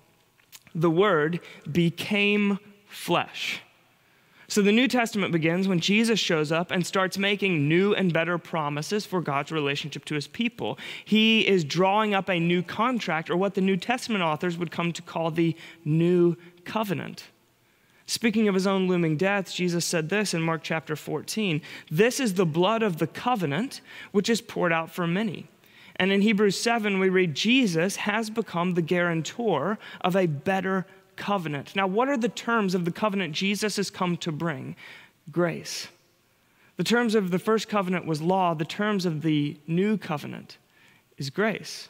The 0.74 0.90
Word 0.90 1.38
became 1.70 2.58
flesh 2.88 3.60
so 4.48 4.62
the 4.62 4.72
New 4.72 4.86
Testament 4.86 5.32
begins 5.32 5.66
when 5.66 5.80
Jesus 5.80 6.20
shows 6.20 6.52
up 6.52 6.70
and 6.70 6.86
starts 6.86 7.18
making 7.18 7.68
new 7.68 7.94
and 7.94 8.12
better 8.12 8.38
promises 8.38 9.04
for 9.04 9.20
God's 9.20 9.50
relationship 9.50 10.04
to 10.06 10.14
his 10.14 10.28
people. 10.28 10.78
He 11.04 11.46
is 11.46 11.64
drawing 11.64 12.14
up 12.14 12.28
a 12.28 12.38
new 12.38 12.62
contract, 12.62 13.28
or 13.28 13.36
what 13.36 13.54
the 13.54 13.60
New 13.60 13.76
Testament 13.76 14.22
authors 14.22 14.56
would 14.56 14.70
come 14.70 14.92
to 14.92 15.02
call 15.02 15.30
the 15.30 15.56
new 15.84 16.36
covenant. 16.64 17.24
Speaking 18.06 18.46
of 18.46 18.54
his 18.54 18.68
own 18.68 18.86
looming 18.86 19.16
death, 19.16 19.52
Jesus 19.52 19.84
said 19.84 20.08
this 20.08 20.32
in 20.32 20.40
Mark 20.40 20.62
chapter 20.62 20.94
14 20.94 21.60
This 21.90 22.20
is 22.20 22.34
the 22.34 22.46
blood 22.46 22.82
of 22.82 22.98
the 22.98 23.08
covenant, 23.08 23.80
which 24.12 24.28
is 24.28 24.40
poured 24.40 24.72
out 24.72 24.90
for 24.90 25.08
many. 25.08 25.48
And 25.96 26.12
in 26.12 26.20
Hebrews 26.20 26.60
7, 26.60 26.98
we 26.98 27.08
read, 27.08 27.34
Jesus 27.34 27.96
has 27.96 28.28
become 28.28 28.74
the 28.74 28.82
guarantor 28.82 29.78
of 30.02 30.14
a 30.14 30.26
better 30.26 30.86
covenant. 31.16 31.74
Now, 31.74 31.86
what 31.86 32.08
are 32.08 32.16
the 32.16 32.28
terms 32.28 32.74
of 32.74 32.84
the 32.84 32.92
covenant 32.92 33.34
Jesus 33.34 33.76
has 33.76 33.90
come 33.90 34.16
to 34.18 34.32
bring? 34.32 34.76
Grace. 35.32 35.88
The 36.76 36.84
terms 36.84 37.14
of 37.14 37.30
the 37.30 37.38
first 37.38 37.68
covenant 37.68 38.06
was 38.06 38.20
law, 38.20 38.54
the 38.54 38.64
terms 38.64 39.06
of 39.06 39.22
the 39.22 39.56
new 39.66 39.96
covenant 39.96 40.58
is 41.16 41.30
grace. 41.30 41.88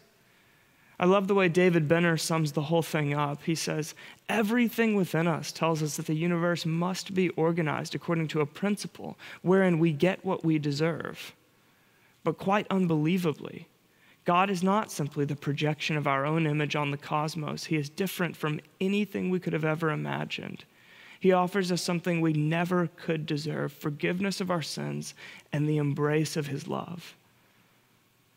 I 0.99 1.05
love 1.05 1.29
the 1.29 1.35
way 1.35 1.49
David 1.49 1.89
Benner 1.89 2.17
sums 2.17 2.53
the 2.53 2.63
whole 2.63 2.83
thing 2.83 3.13
up. 3.13 3.43
He 3.43 3.55
says, 3.55 3.95
Everything 4.29 4.95
within 4.95 5.27
us 5.27 5.53
tells 5.53 5.83
us 5.83 5.97
that 5.97 6.07
the 6.07 6.15
universe 6.15 6.65
must 6.65 7.13
be 7.15 7.29
organized 7.31 7.95
according 7.95 8.29
to 8.29 8.41
a 8.41 8.47
principle 8.47 9.19
wherein 9.43 9.79
we 9.79 9.93
get 9.93 10.25
what 10.25 10.45
we 10.45 10.59
deserve. 10.59 11.35
But 12.25 12.39
quite 12.39 12.67
unbelievably, 12.71 13.69
God 14.27 14.51
is 14.51 14.63
not 14.65 14.91
simply 14.91 15.25
the 15.25 15.37
projection 15.37 15.97
of 15.97 16.09
our 16.09 16.27
own 16.27 16.47
image 16.47 16.75
on 16.75 16.91
the 16.91 16.97
cosmos. 16.97 17.65
He 17.65 17.77
is 17.77 17.89
different 17.89 18.37
from 18.37 18.61
anything 18.81 19.31
we 19.31 19.39
could 19.39 19.53
have 19.53 19.65
ever 19.65 19.91
imagined. 19.91 20.65
He 21.21 21.33
offers 21.33 21.71
us 21.71 21.81
something 21.81 22.21
we 22.21 22.33
never 22.33 22.89
could 22.97 23.25
deserve 23.25 23.73
forgiveness 23.73 24.41
of 24.41 24.51
our 24.51 24.63
sins 24.63 25.15
and 25.53 25.69
the 25.69 25.79
embrace 25.79 26.37
of 26.37 26.49
His 26.49 26.67
love. 26.67 27.17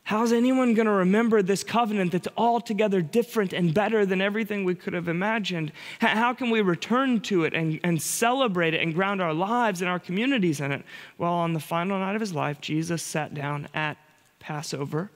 How's 0.03 0.31
anyone 0.31 0.75
going 0.75 0.85
to 0.85 0.91
remember 0.91 1.41
this 1.41 1.63
covenant 1.63 2.11
that's 2.11 2.27
altogether 2.37 3.01
different 3.01 3.53
and 3.53 3.73
better 3.73 4.05
than 4.05 4.21
everything 4.21 4.63
we 4.63 4.75
could 4.75 4.93
have 4.93 5.07
imagined? 5.07 5.71
How 5.99 6.33
can 6.33 6.51
we 6.51 6.61
return 6.61 7.19
to 7.21 7.43
it 7.45 7.53
and, 7.53 7.79
and 7.83 8.01
celebrate 8.01 8.75
it 8.75 8.81
and 8.81 8.93
ground 8.93 9.21
our 9.21 9.33
lives 9.33 9.81
and 9.81 9.89
our 9.89 9.99
communities 9.99 10.61
in 10.61 10.71
it? 10.71 10.83
Well, 11.17 11.33
on 11.33 11.53
the 11.53 11.59
final 11.59 11.99
night 11.99 12.15
of 12.15 12.21
his 12.21 12.33
life, 12.33 12.61
Jesus 12.61 13.03
sat 13.03 13.33
down 13.33 13.67
at 13.73 13.97
Passover 14.39 15.11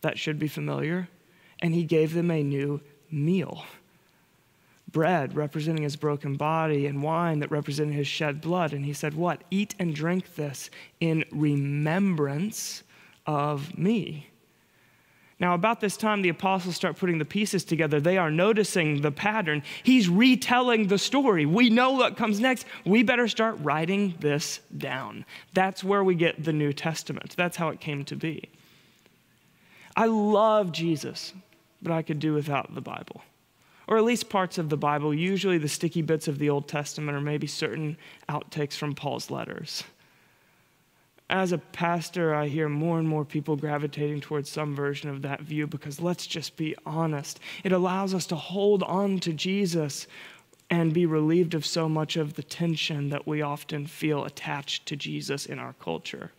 that 0.00 0.18
should 0.18 0.38
be 0.38 0.48
familiar. 0.48 1.08
And 1.60 1.74
he 1.74 1.84
gave 1.84 2.14
them 2.14 2.30
a 2.30 2.42
new 2.42 2.80
meal 3.10 3.64
bread 4.96 5.36
representing 5.36 5.82
his 5.82 5.96
broken 5.96 6.36
body, 6.36 6.86
and 6.86 7.02
wine 7.02 7.40
that 7.40 7.50
represented 7.50 7.94
his 7.94 8.06
shed 8.06 8.40
blood. 8.40 8.72
And 8.72 8.84
he 8.84 8.94
said, 8.94 9.14
What? 9.14 9.42
Eat 9.50 9.74
and 9.78 9.94
drink 9.94 10.36
this 10.36 10.70
in 11.00 11.24
remembrance 11.30 12.82
of 13.26 13.76
me. 13.76 14.30
Now, 15.38 15.52
about 15.52 15.82
this 15.82 15.98
time, 15.98 16.22
the 16.22 16.30
apostles 16.30 16.76
start 16.76 16.96
putting 16.96 17.18
the 17.18 17.26
pieces 17.26 17.62
together. 17.62 18.00
They 18.00 18.16
are 18.16 18.30
noticing 18.30 19.02
the 19.02 19.10
pattern. 19.10 19.62
He's 19.82 20.08
retelling 20.08 20.86
the 20.86 20.96
story. 20.96 21.44
We 21.44 21.68
know 21.68 21.90
what 21.90 22.16
comes 22.16 22.40
next. 22.40 22.64
We 22.86 23.02
better 23.02 23.28
start 23.28 23.58
writing 23.60 24.14
this 24.20 24.60
down. 24.78 25.26
That's 25.52 25.84
where 25.84 26.02
we 26.02 26.14
get 26.14 26.42
the 26.42 26.54
New 26.54 26.72
Testament. 26.72 27.34
That's 27.36 27.58
how 27.58 27.68
it 27.68 27.80
came 27.80 28.02
to 28.06 28.16
be. 28.16 28.48
I 29.96 30.06
love 30.06 30.72
Jesus, 30.72 31.32
but 31.80 31.90
I 31.90 32.02
could 32.02 32.18
do 32.18 32.34
without 32.34 32.74
the 32.74 32.82
Bible. 32.82 33.22
Or 33.88 33.96
at 33.96 34.04
least 34.04 34.28
parts 34.28 34.58
of 34.58 34.68
the 34.68 34.76
Bible, 34.76 35.14
usually 35.14 35.58
the 35.58 35.68
sticky 35.68 36.02
bits 36.02 36.28
of 36.28 36.38
the 36.38 36.50
Old 36.50 36.68
Testament, 36.68 37.16
or 37.16 37.20
maybe 37.20 37.46
certain 37.46 37.96
outtakes 38.28 38.74
from 38.74 38.94
Paul's 38.94 39.30
letters. 39.30 39.84
As 41.30 41.50
a 41.50 41.58
pastor, 41.58 42.34
I 42.34 42.46
hear 42.46 42.68
more 42.68 42.98
and 42.98 43.08
more 43.08 43.24
people 43.24 43.56
gravitating 43.56 44.20
towards 44.20 44.48
some 44.48 44.76
version 44.76 45.10
of 45.10 45.22
that 45.22 45.40
view 45.40 45.66
because 45.66 46.00
let's 46.00 46.26
just 46.26 46.56
be 46.56 46.76
honest. 46.84 47.40
It 47.64 47.72
allows 47.72 48.14
us 48.14 48.26
to 48.26 48.36
hold 48.36 48.82
on 48.84 49.18
to 49.20 49.32
Jesus 49.32 50.06
and 50.70 50.92
be 50.92 51.06
relieved 51.06 51.54
of 51.54 51.66
so 51.66 51.88
much 51.88 52.16
of 52.16 52.34
the 52.34 52.42
tension 52.42 53.08
that 53.08 53.26
we 53.26 53.42
often 53.42 53.86
feel 53.86 54.24
attached 54.24 54.86
to 54.86 54.96
Jesus 54.96 55.46
in 55.46 55.58
our 55.58 55.74
culture. 55.74 56.30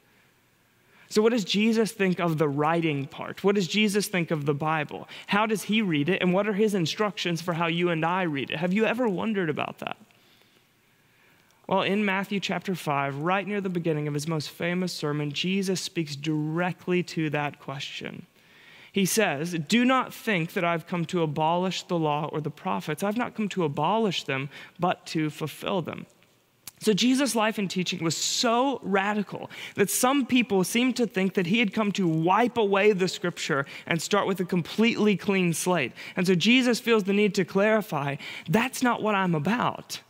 So, 1.09 1.21
what 1.21 1.31
does 1.31 1.45
Jesus 1.45 1.91
think 1.91 2.19
of 2.19 2.37
the 2.37 2.49
writing 2.49 3.05
part? 3.07 3.43
What 3.43 3.55
does 3.55 3.67
Jesus 3.67 4.07
think 4.07 4.31
of 4.31 4.45
the 4.45 4.53
Bible? 4.53 5.07
How 5.27 5.45
does 5.45 5.63
he 5.63 5.81
read 5.81 6.09
it? 6.09 6.21
And 6.21 6.33
what 6.33 6.47
are 6.47 6.53
his 6.53 6.73
instructions 6.73 7.41
for 7.41 7.53
how 7.53 7.67
you 7.67 7.89
and 7.89 8.05
I 8.05 8.23
read 8.23 8.51
it? 8.51 8.57
Have 8.57 8.73
you 8.73 8.85
ever 8.85 9.07
wondered 9.07 9.49
about 9.49 9.79
that? 9.79 9.97
Well, 11.67 11.81
in 11.81 12.05
Matthew 12.05 12.39
chapter 12.39 12.75
5, 12.75 13.17
right 13.17 13.45
near 13.45 13.59
the 13.59 13.69
beginning 13.69 14.07
of 14.07 14.13
his 14.13 14.27
most 14.27 14.49
famous 14.49 14.93
sermon, 14.93 15.33
Jesus 15.33 15.81
speaks 15.81 16.15
directly 16.15 17.03
to 17.03 17.29
that 17.31 17.59
question. 17.59 18.25
He 18.91 19.05
says, 19.05 19.51
Do 19.51 19.83
not 19.83 20.13
think 20.13 20.53
that 20.53 20.63
I've 20.63 20.87
come 20.87 21.05
to 21.05 21.21
abolish 21.21 21.83
the 21.83 21.99
law 21.99 22.29
or 22.31 22.41
the 22.41 22.49
prophets. 22.49 23.03
I've 23.03 23.17
not 23.17 23.35
come 23.35 23.49
to 23.49 23.65
abolish 23.65 24.23
them, 24.23 24.49
but 24.79 25.05
to 25.07 25.29
fulfill 25.29 25.81
them. 25.81 26.05
So, 26.79 26.93
Jesus' 26.93 27.35
life 27.35 27.57
and 27.57 27.69
teaching 27.69 28.03
was 28.03 28.15
so 28.15 28.79
radical 28.83 29.49
that 29.75 29.89
some 29.89 30.27
people 30.27 30.63
seemed 30.63 30.95
to 30.97 31.07
think 31.07 31.33
that 31.33 31.47
he 31.47 31.57
had 31.57 31.73
come 31.73 31.91
to 31.93 32.07
wipe 32.07 32.55
away 32.55 32.91
the 32.91 33.07
scripture 33.07 33.65
and 33.87 33.99
start 33.99 34.27
with 34.27 34.39
a 34.39 34.45
completely 34.45 35.17
clean 35.17 35.53
slate. 35.53 35.91
And 36.15 36.27
so, 36.27 36.35
Jesus 36.35 36.79
feels 36.79 37.05
the 37.05 37.13
need 37.13 37.33
to 37.35 37.45
clarify 37.45 38.17
that's 38.47 38.83
not 38.83 39.01
what 39.01 39.15
I'm 39.15 39.33
about. 39.33 40.01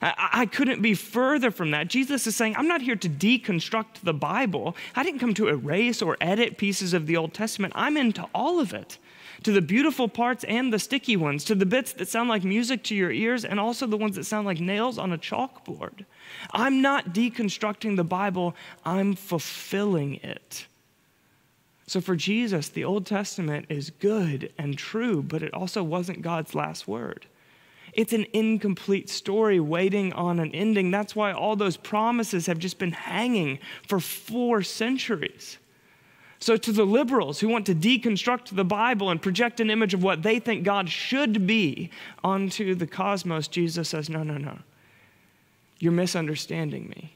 I, 0.00 0.28
I 0.32 0.46
couldn't 0.46 0.80
be 0.80 0.94
further 0.94 1.50
from 1.50 1.72
that. 1.72 1.88
Jesus 1.88 2.26
is 2.26 2.36
saying, 2.36 2.54
I'm 2.56 2.68
not 2.68 2.82
here 2.82 2.96
to 2.96 3.08
deconstruct 3.08 4.00
the 4.04 4.14
Bible. 4.14 4.76
I 4.94 5.02
didn't 5.02 5.20
come 5.20 5.34
to 5.34 5.48
erase 5.48 6.02
or 6.02 6.16
edit 6.20 6.56
pieces 6.56 6.94
of 6.94 7.06
the 7.06 7.16
Old 7.16 7.34
Testament. 7.34 7.72
I'm 7.76 7.96
into 7.96 8.28
all 8.32 8.60
of 8.60 8.72
it 8.72 8.98
to 9.42 9.52
the 9.52 9.62
beautiful 9.62 10.08
parts 10.08 10.44
and 10.44 10.72
the 10.72 10.78
sticky 10.78 11.16
ones, 11.16 11.44
to 11.44 11.54
the 11.54 11.66
bits 11.66 11.92
that 11.94 12.08
sound 12.08 12.28
like 12.28 12.44
music 12.44 12.82
to 12.84 12.94
your 12.94 13.10
ears, 13.10 13.44
and 13.44 13.58
also 13.58 13.86
the 13.86 13.96
ones 13.96 14.16
that 14.16 14.24
sound 14.24 14.46
like 14.46 14.60
nails 14.60 14.98
on 14.98 15.12
a 15.12 15.18
chalkboard. 15.18 16.04
I'm 16.52 16.80
not 16.82 17.12
deconstructing 17.12 17.96
the 17.96 18.04
Bible, 18.04 18.54
I'm 18.84 19.14
fulfilling 19.14 20.16
it. 20.16 20.66
So 21.86 22.00
for 22.00 22.16
Jesus, 22.16 22.68
the 22.68 22.84
Old 22.84 23.04
Testament 23.04 23.66
is 23.68 23.90
good 23.90 24.52
and 24.56 24.78
true, 24.78 25.22
but 25.22 25.42
it 25.42 25.52
also 25.52 25.82
wasn't 25.82 26.22
God's 26.22 26.54
last 26.54 26.88
word. 26.88 27.26
It's 27.92 28.14
an 28.14 28.26
incomplete 28.32 29.10
story 29.10 29.60
waiting 29.60 30.12
on 30.14 30.40
an 30.40 30.54
ending. 30.54 30.90
That's 30.90 31.14
why 31.14 31.32
all 31.32 31.56
those 31.56 31.76
promises 31.76 32.46
have 32.46 32.58
just 32.58 32.78
been 32.78 32.92
hanging 32.92 33.58
for 33.86 34.00
four 34.00 34.62
centuries. 34.62 35.58
So, 36.42 36.56
to 36.56 36.72
the 36.72 36.84
liberals 36.84 37.38
who 37.38 37.48
want 37.48 37.66
to 37.66 37.74
deconstruct 37.74 38.56
the 38.56 38.64
Bible 38.64 39.10
and 39.10 39.22
project 39.22 39.60
an 39.60 39.70
image 39.70 39.94
of 39.94 40.02
what 40.02 40.24
they 40.24 40.40
think 40.40 40.64
God 40.64 40.88
should 40.88 41.46
be 41.46 41.88
onto 42.24 42.74
the 42.74 42.88
cosmos, 42.88 43.46
Jesus 43.46 43.90
says, 43.90 44.10
No, 44.10 44.24
no, 44.24 44.38
no. 44.38 44.58
You're 45.78 45.92
misunderstanding 45.92 46.88
me. 46.88 47.14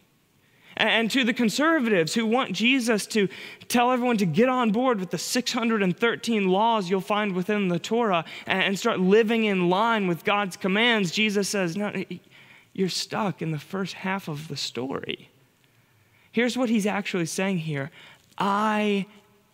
And 0.76 1.10
to 1.10 1.24
the 1.24 1.34
conservatives 1.34 2.14
who 2.14 2.24
want 2.24 2.52
Jesus 2.52 3.04
to 3.08 3.28
tell 3.66 3.90
everyone 3.90 4.16
to 4.18 4.26
get 4.26 4.48
on 4.48 4.70
board 4.70 5.00
with 5.00 5.10
the 5.10 5.18
613 5.18 6.48
laws 6.48 6.88
you'll 6.88 7.00
find 7.00 7.34
within 7.34 7.66
the 7.66 7.80
Torah 7.80 8.24
and 8.46 8.78
start 8.78 9.00
living 9.00 9.42
in 9.42 9.68
line 9.68 10.06
with 10.06 10.22
God's 10.22 10.56
commands, 10.56 11.10
Jesus 11.10 11.48
says, 11.48 11.76
No, 11.76 12.04
you're 12.74 12.88
stuck 12.88 13.42
in 13.42 13.50
the 13.50 13.58
first 13.58 13.94
half 13.94 14.28
of 14.28 14.46
the 14.46 14.56
story. 14.56 15.30
Here's 16.30 16.56
what 16.56 16.68
he's 16.68 16.86
actually 16.86 17.26
saying 17.26 17.58
here 17.58 17.90
I 18.38 19.06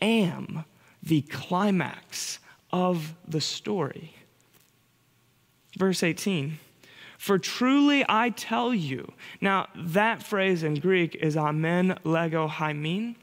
am 0.02 0.64
the 1.02 1.22
climax 1.22 2.38
of 2.70 3.14
the 3.26 3.40
story. 3.40 4.14
Verse 5.78 6.02
18. 6.02 6.58
For 7.18 7.38
truly 7.38 8.04
I 8.08 8.30
tell 8.30 8.74
you. 8.74 9.12
Now, 9.40 9.68
that 9.76 10.22
phrase 10.22 10.62
in 10.62 10.74
Greek 10.74 11.14
is 11.14 11.36
amen 11.36 11.98
lego 12.04 12.48
hymin, 12.48 13.16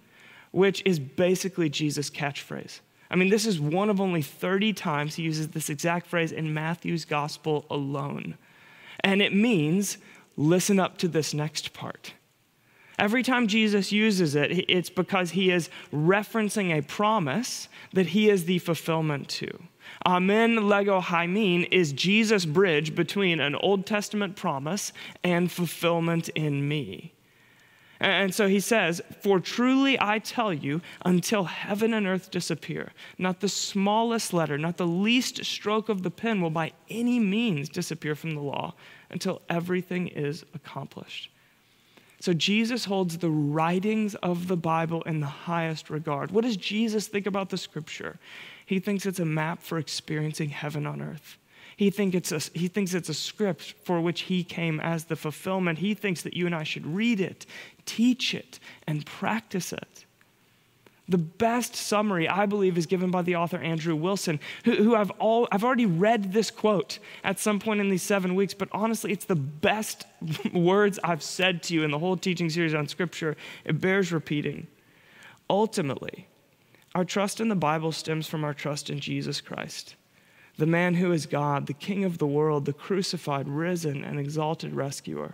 which 0.51 0.81
is 0.85 0.99
basically 0.99 1.69
Jesus' 1.69 2.09
catchphrase. 2.09 2.79
I 3.11 3.15
mean, 3.15 3.29
this 3.29 3.45
is 3.45 3.59
one 3.59 3.89
of 3.89 3.99
only 3.99 4.21
30 4.21 4.73
times 4.73 5.15
he 5.15 5.23
uses 5.23 5.49
this 5.49 5.69
exact 5.69 6.07
phrase 6.07 6.31
in 6.31 6.53
Matthew's 6.53 7.05
gospel 7.05 7.65
alone. 7.69 8.37
And 9.01 9.21
it 9.21 9.33
means, 9.33 9.97
listen 10.37 10.79
up 10.79 10.97
to 10.99 11.07
this 11.07 11.33
next 11.33 11.73
part. 11.73 12.13
Every 12.99 13.23
time 13.23 13.47
Jesus 13.47 13.93
uses 13.93 14.35
it, 14.35 14.69
it's 14.69 14.89
because 14.89 15.31
he 15.31 15.51
is 15.51 15.69
referencing 15.93 16.77
a 16.77 16.83
promise 16.83 17.69
that 17.93 18.07
he 18.07 18.29
is 18.29 18.43
the 18.43 18.59
fulfillment 18.59 19.29
to. 19.29 19.49
Amen 20.05 20.67
lego 20.67 20.99
hymin 20.99 21.63
is 21.71 21.93
Jesus' 21.93 22.45
bridge 22.45 22.95
between 22.95 23.39
an 23.39 23.55
Old 23.55 23.85
Testament 23.85 24.35
promise 24.35 24.91
and 25.23 25.49
fulfillment 25.49 26.27
in 26.29 26.67
me. 26.67 27.13
And 28.01 28.35
so 28.35 28.47
he 28.47 28.59
says, 28.59 29.01
For 29.21 29.39
truly 29.39 29.97
I 29.99 30.19
tell 30.19 30.53
you, 30.53 30.81
until 31.05 31.45
heaven 31.45 31.93
and 31.93 32.05
earth 32.05 32.31
disappear, 32.31 32.91
not 33.17 33.39
the 33.39 33.49
smallest 33.49 34.33
letter, 34.33 34.57
not 34.57 34.75
the 34.75 34.87
least 34.87 35.45
stroke 35.45 35.87
of 35.87 36.03
the 36.03 36.11
pen 36.11 36.41
will 36.41 36.49
by 36.49 36.73
any 36.89 37.19
means 37.19 37.69
disappear 37.69 38.15
from 38.15 38.35
the 38.35 38.41
law 38.41 38.73
until 39.09 39.41
everything 39.49 40.07
is 40.07 40.43
accomplished. 40.53 41.29
So 42.21 42.33
Jesus 42.33 42.85
holds 42.85 43.17
the 43.17 43.29
writings 43.29 44.15
of 44.15 44.47
the 44.47 44.57
Bible 44.57 45.01
in 45.03 45.21
the 45.21 45.27
highest 45.27 45.89
regard. 45.89 46.31
What 46.31 46.43
does 46.43 46.57
Jesus 46.57 47.07
think 47.07 47.25
about 47.25 47.49
the 47.49 47.57
scripture? 47.57 48.19
He 48.65 48.79
thinks 48.79 49.05
it's 49.05 49.19
a 49.19 49.25
map 49.25 49.61
for 49.61 49.77
experiencing 49.77 50.49
heaven 50.49 50.85
on 50.85 51.01
earth. 51.01 51.37
He, 51.77 51.89
think 51.89 52.13
it's 52.13 52.33
a, 52.33 52.39
he 52.57 52.67
thinks 52.67 52.93
it's 52.93 53.07
a 53.07 53.13
script 53.13 53.73
for 53.85 54.01
which 54.01 54.21
he 54.21 54.43
came 54.43 54.81
as 54.81 55.05
the 55.05 55.15
fulfillment. 55.15 55.79
He 55.79 55.93
thinks 55.93 56.23
that 56.23 56.33
you 56.33 56.45
and 56.45 56.53
I 56.53 56.63
should 56.63 56.85
read 56.85 57.21
it, 57.21 57.45
teach 57.85 58.33
it, 58.33 58.59
and 58.85 59.05
practice 59.05 59.71
it. 59.71 60.05
The 61.09 61.17
best 61.17 61.75
summary, 61.75 62.29
I 62.29 62.45
believe, 62.45 62.77
is 62.77 62.85
given 62.85 63.09
by 63.09 63.23
the 63.23 63.35
author 63.35 63.57
Andrew 63.57 63.95
Wilson, 63.95 64.39
who, 64.63 64.75
who 64.75 64.95
I've, 64.95 65.09
all, 65.11 65.47
I've 65.51 65.63
already 65.63 65.87
read 65.87 66.31
this 66.33 66.51
quote 66.51 66.99
at 67.23 67.39
some 67.39 67.59
point 67.59 67.81
in 67.81 67.89
these 67.89 68.03
seven 68.03 68.35
weeks, 68.35 68.53
but 68.53 68.69
honestly, 68.71 69.11
it's 69.11 69.25
the 69.25 69.35
best 69.35 70.05
words 70.53 70.99
I've 71.03 71.23
said 71.23 71.63
to 71.63 71.73
you 71.73 71.83
in 71.83 71.89
the 71.89 71.97
whole 71.97 72.15
teaching 72.15 72.47
series 72.51 72.75
on 72.75 72.87
Scripture. 72.87 73.35
It 73.65 73.81
bears 73.81 74.11
repeating. 74.11 74.67
Ultimately, 75.49 76.27
our 76.93 77.03
trust 77.03 77.41
in 77.41 77.49
the 77.49 77.55
Bible 77.55 77.91
stems 77.91 78.27
from 78.27 78.43
our 78.43 78.53
trust 78.53 78.91
in 78.91 78.99
Jesus 78.99 79.41
Christ, 79.41 79.95
the 80.57 80.67
man 80.67 80.93
who 80.93 81.11
is 81.11 81.25
God, 81.25 81.65
the 81.65 81.73
King 81.73 82.03
of 82.03 82.19
the 82.19 82.27
world, 82.27 82.65
the 82.65 82.73
crucified, 82.73 83.49
risen, 83.49 84.03
and 84.03 84.19
exalted 84.19 84.75
rescuer. 84.75 85.33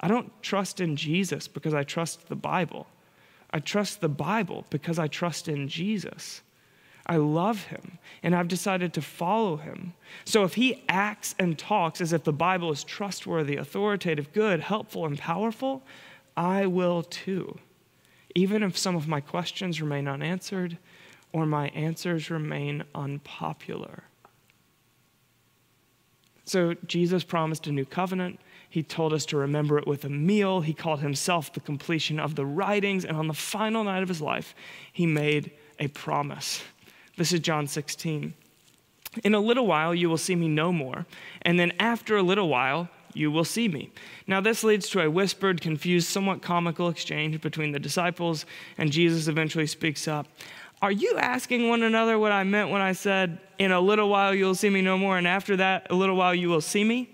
I 0.00 0.08
don't 0.08 0.42
trust 0.42 0.80
in 0.80 0.96
Jesus 0.96 1.48
because 1.48 1.74
I 1.74 1.82
trust 1.82 2.28
the 2.28 2.36
Bible. 2.36 2.86
I 3.52 3.58
trust 3.58 4.00
the 4.00 4.08
Bible 4.08 4.64
because 4.70 4.98
I 4.98 5.08
trust 5.08 5.48
in 5.48 5.68
Jesus. 5.68 6.42
I 7.06 7.16
love 7.16 7.64
him 7.64 7.98
and 8.22 8.36
I've 8.36 8.46
decided 8.46 8.92
to 8.94 9.02
follow 9.02 9.56
him. 9.56 9.94
So 10.24 10.44
if 10.44 10.54
he 10.54 10.84
acts 10.88 11.34
and 11.38 11.58
talks 11.58 12.00
as 12.00 12.12
if 12.12 12.22
the 12.22 12.32
Bible 12.32 12.70
is 12.70 12.84
trustworthy, 12.84 13.56
authoritative, 13.56 14.32
good, 14.32 14.60
helpful, 14.60 15.06
and 15.06 15.18
powerful, 15.18 15.82
I 16.36 16.66
will 16.66 17.02
too. 17.02 17.58
Even 18.36 18.62
if 18.62 18.78
some 18.78 18.94
of 18.94 19.08
my 19.08 19.20
questions 19.20 19.80
remain 19.80 20.06
unanswered 20.06 20.78
or 21.32 21.46
my 21.46 21.68
answers 21.68 22.30
remain 22.30 22.84
unpopular. 22.94 24.04
So 26.44 26.74
Jesus 26.86 27.24
promised 27.24 27.66
a 27.66 27.72
new 27.72 27.84
covenant. 27.84 28.38
He 28.70 28.84
told 28.84 29.12
us 29.12 29.26
to 29.26 29.36
remember 29.36 29.78
it 29.78 29.86
with 29.86 30.04
a 30.04 30.08
meal. 30.08 30.60
He 30.60 30.72
called 30.72 31.00
himself 31.00 31.52
the 31.52 31.60
completion 31.60 32.20
of 32.20 32.36
the 32.36 32.46
writings. 32.46 33.04
And 33.04 33.16
on 33.16 33.26
the 33.26 33.34
final 33.34 33.82
night 33.82 34.02
of 34.02 34.08
his 34.08 34.22
life, 34.22 34.54
he 34.92 35.06
made 35.06 35.50
a 35.80 35.88
promise. 35.88 36.62
This 37.16 37.32
is 37.32 37.40
John 37.40 37.66
16. 37.66 38.32
In 39.24 39.34
a 39.34 39.40
little 39.40 39.66
while, 39.66 39.92
you 39.92 40.08
will 40.08 40.16
see 40.16 40.36
me 40.36 40.46
no 40.46 40.72
more. 40.72 41.04
And 41.42 41.58
then 41.58 41.72
after 41.80 42.16
a 42.16 42.22
little 42.22 42.48
while, 42.48 42.88
you 43.12 43.32
will 43.32 43.44
see 43.44 43.66
me. 43.66 43.90
Now, 44.28 44.40
this 44.40 44.62
leads 44.62 44.88
to 44.90 45.00
a 45.00 45.10
whispered, 45.10 45.60
confused, 45.60 46.06
somewhat 46.06 46.42
comical 46.42 46.88
exchange 46.88 47.40
between 47.40 47.72
the 47.72 47.80
disciples, 47.80 48.46
and 48.78 48.92
Jesus 48.92 49.26
eventually 49.26 49.66
speaks 49.66 50.06
up. 50.06 50.28
Are 50.80 50.92
you 50.92 51.16
asking 51.18 51.68
one 51.68 51.82
another 51.82 52.20
what 52.20 52.30
I 52.30 52.44
meant 52.44 52.70
when 52.70 52.80
I 52.80 52.92
said, 52.92 53.40
In 53.58 53.72
a 53.72 53.80
little 53.80 54.08
while 54.08 54.32
you'll 54.32 54.54
see 54.54 54.70
me 54.70 54.80
no 54.80 54.96
more, 54.96 55.18
and 55.18 55.26
after 55.26 55.56
that, 55.56 55.88
a 55.90 55.94
little 55.94 56.14
while 56.14 56.34
you 56.34 56.48
will 56.48 56.60
see 56.60 56.84
me? 56.84 57.10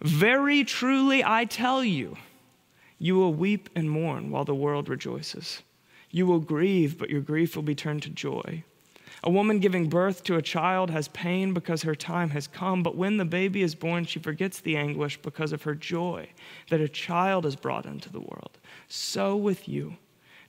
Very 0.00 0.64
truly, 0.64 1.22
I 1.22 1.44
tell 1.44 1.84
you, 1.84 2.16
you 2.98 3.16
will 3.16 3.34
weep 3.34 3.68
and 3.74 3.90
mourn 3.90 4.30
while 4.30 4.44
the 4.44 4.54
world 4.54 4.88
rejoices. 4.88 5.62
You 6.10 6.26
will 6.26 6.40
grieve, 6.40 6.98
but 6.98 7.10
your 7.10 7.20
grief 7.20 7.54
will 7.54 7.62
be 7.62 7.74
turned 7.74 8.02
to 8.02 8.10
joy. 8.10 8.64
A 9.22 9.30
woman 9.30 9.58
giving 9.58 9.88
birth 9.88 10.24
to 10.24 10.36
a 10.36 10.42
child 10.42 10.90
has 10.90 11.08
pain 11.08 11.52
because 11.52 11.82
her 11.82 11.94
time 11.94 12.30
has 12.30 12.46
come, 12.46 12.82
but 12.82 12.96
when 12.96 13.18
the 13.18 13.24
baby 13.26 13.62
is 13.62 13.74
born, 13.74 14.06
she 14.06 14.18
forgets 14.18 14.60
the 14.60 14.76
anguish 14.76 15.18
because 15.18 15.52
of 15.52 15.62
her 15.64 15.74
joy 15.74 16.28
that 16.70 16.80
a 16.80 16.88
child 16.88 17.44
is 17.44 17.54
brought 17.54 17.84
into 17.84 18.10
the 18.10 18.20
world. 18.20 18.58
So 18.88 19.36
with 19.36 19.68
you. 19.68 19.96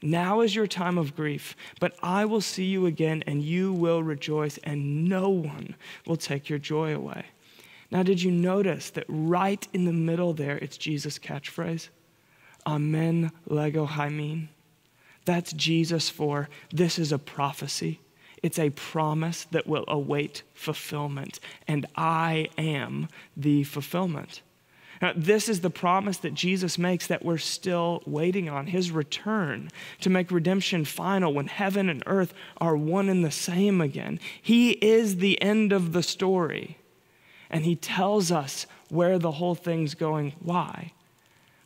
Now 0.02 0.40
is 0.40 0.56
your 0.56 0.68
time 0.68 0.98
of 0.98 1.16
grief, 1.16 1.56
but 1.80 1.96
I 2.02 2.26
will 2.26 2.42
see 2.42 2.66
you 2.66 2.86
again, 2.86 3.24
and 3.28 3.44
you 3.44 3.72
will 3.72 4.02
rejoice, 4.02 4.58
and 4.64 5.08
no 5.08 5.30
one 5.30 5.76
will 6.08 6.16
take 6.16 6.50
your 6.50 6.58
joy 6.58 6.96
away. 6.96 7.26
Now, 7.92 8.04
did 8.04 8.24
you 8.24 8.32
notice 8.32 8.90
that 8.92 9.06
right 9.10 9.68
in 9.74 9.84
the 9.84 9.92
middle 9.92 10.34
there, 10.34 10.58
it's 10.58 10.78
Jesus' 10.78 11.20
catchphrase? 11.20 11.90
Amen, 12.66 13.32
lego 13.46 13.86
hymin. 13.86 14.48
That's 15.26 15.52
Jesus 15.54 16.10
for 16.10 16.50
this 16.72 16.98
is 16.98 17.12
a 17.12 17.20
prophecy. 17.20 18.00
It's 18.42 18.58
a 18.58 18.72
promise 18.72 19.46
that 19.52 19.68
will 19.68 19.86
await 19.88 20.42
fulfillment, 20.56 21.40
and 21.68 21.86
I 21.96 22.48
am 22.58 23.08
the 23.38 23.64
fulfillment. 23.64 24.42
Now, 25.02 25.14
this 25.16 25.50
is 25.50 25.62
the 25.62 25.70
promise 25.70 26.18
that 26.18 26.34
Jesus 26.34 26.78
makes 26.78 27.08
that 27.08 27.26
we're 27.26 27.40
still 27.40 28.04
waiting 28.06 28.50
on 28.50 28.68
his 28.68 28.92
return 28.92 29.70
to 30.00 30.10
make 30.10 30.32
redemption 30.32 30.86
final 30.86 31.34
when 31.34 31.48
heaven 31.48 31.90
and 31.90 32.04
earth 32.06 32.34
are 32.58 32.78
one 32.78 33.10
and 33.10 33.26
the 33.26 33.32
same 33.32 33.82
again. 33.82 34.20
He 34.42 34.72
is 34.72 35.18
the 35.18 35.42
end 35.42 35.72
of 35.74 35.92
the 35.92 36.04
story 36.04 36.78
and 37.52 37.66
he 37.66 37.76
tells 37.76 38.32
us 38.32 38.66
where 38.90 39.20
the 39.20 39.34
whole 39.34 39.54
thing's 39.54 39.94
going. 39.94 40.34
Why? 40.40 40.94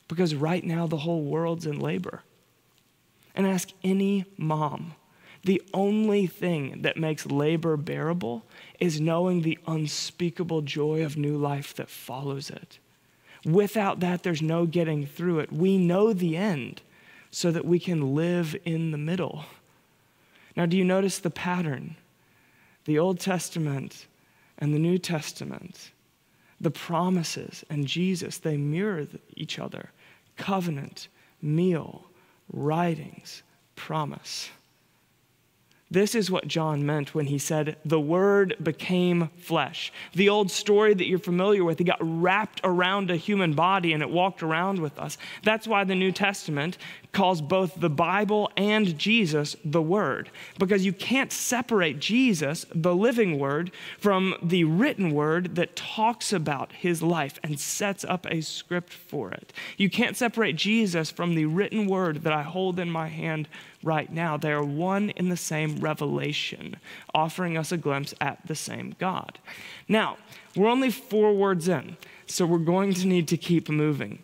Because 0.07 0.35
right 0.35 0.63
now 0.63 0.87
the 0.87 0.97
whole 0.97 1.23
world's 1.23 1.65
in 1.65 1.79
labor. 1.79 2.23
And 3.35 3.47
ask 3.47 3.69
any 3.83 4.25
mom. 4.37 4.95
The 5.43 5.61
only 5.73 6.25
thing 6.25 6.81
that 6.81 6.97
makes 6.97 7.27
labor 7.27 7.77
bearable 7.77 8.43
is 8.79 8.99
knowing 8.99 9.41
the 9.41 9.59
unspeakable 9.67 10.63
joy 10.63 11.05
of 11.05 11.17
new 11.17 11.37
life 11.37 11.73
that 11.75 11.89
follows 11.89 12.49
it. 12.49 12.79
Without 13.45 13.99
that, 13.99 14.23
there's 14.23 14.41
no 14.41 14.65
getting 14.65 15.05
through 15.05 15.39
it. 15.39 15.51
We 15.51 15.77
know 15.77 16.13
the 16.13 16.35
end 16.35 16.81
so 17.29 17.51
that 17.51 17.65
we 17.65 17.77
can 17.77 18.15
live 18.15 18.55
in 18.65 18.89
the 18.89 18.97
middle. 18.97 19.45
Now, 20.55 20.65
do 20.65 20.77
you 20.77 20.85
notice 20.85 21.19
the 21.19 21.29
pattern? 21.29 21.95
The 22.85 22.97
Old 22.97 23.19
Testament 23.19 24.07
and 24.57 24.73
the 24.73 24.79
New 24.79 24.97
Testament, 24.97 25.91
the 26.59 26.71
promises 26.71 27.63
and 27.69 27.85
Jesus, 27.85 28.37
they 28.37 28.57
mirror 28.57 29.07
each 29.35 29.59
other. 29.59 29.91
Covenant, 30.37 31.07
meal, 31.41 32.05
writings, 32.51 33.43
promise. 33.75 34.49
This 35.91 36.15
is 36.15 36.31
what 36.31 36.47
John 36.47 36.85
meant 36.85 37.13
when 37.13 37.27
he 37.27 37.37
said, 37.37 37.77
The 37.85 37.99
Word 37.99 38.55
became 38.61 39.29
flesh. 39.37 39.93
The 40.13 40.29
old 40.29 40.49
story 40.49 40.95
that 40.95 41.07
you're 41.07 41.19
familiar 41.19 41.63
with, 41.63 41.79
it 41.79 41.83
got 41.83 41.99
wrapped 42.01 42.59
around 42.63 43.11
a 43.11 43.15
human 43.15 43.53
body 43.53 43.93
and 43.93 44.01
it 44.01 44.09
walked 44.09 44.41
around 44.41 44.79
with 44.79 44.97
us. 44.97 45.17
That's 45.43 45.67
why 45.67 45.83
the 45.83 45.95
New 45.95 46.11
Testament 46.11 46.79
calls 47.15 47.41
both 47.41 47.79
the 47.79 47.89
Bible 47.89 48.51
and 48.57 48.97
Jesus 48.99 49.55
the 49.63 49.81
Word, 49.81 50.29
because 50.59 50.85
you 50.85 50.93
can't 50.93 51.31
separate 51.31 51.99
Jesus, 51.99 52.65
the 52.75 52.93
living 52.93 53.39
Word, 53.39 53.71
from 53.97 54.35
the 54.43 54.65
written 54.65 55.11
Word 55.11 55.55
that 55.55 55.75
talks 55.75 56.33
about 56.33 56.73
his 56.73 57.01
life 57.01 57.39
and 57.41 57.59
sets 57.59 58.03
up 58.03 58.27
a 58.29 58.41
script 58.41 58.93
for 58.93 59.31
it. 59.31 59.53
You 59.77 59.89
can't 59.89 60.17
separate 60.17 60.57
Jesus 60.57 61.09
from 61.09 61.33
the 61.33 61.45
written 61.45 61.87
Word 61.87 62.23
that 62.23 62.33
I 62.33 62.43
hold 62.43 62.79
in 62.79 62.91
my 62.91 63.07
hand 63.07 63.47
right 63.81 64.11
now. 64.11 64.35
They 64.35 64.51
are 64.51 64.63
one 64.63 65.11
in 65.11 65.29
the 65.29 65.37
same 65.37 65.77
revelation, 65.77 66.75
offering 67.13 67.57
us 67.57 67.71
a 67.71 67.77
glimpse 67.77 68.13
at 68.19 68.45
the 68.45 68.55
same 68.55 68.93
God. 68.99 69.39
Now, 69.87 70.17
we're 70.53 70.69
only 70.69 70.91
four 70.91 71.33
words 71.33 71.69
in, 71.69 71.95
so 72.25 72.45
we're 72.45 72.57
going 72.59 72.93
to 72.95 73.07
need 73.07 73.29
to 73.29 73.37
keep 73.37 73.69
moving. 73.69 74.19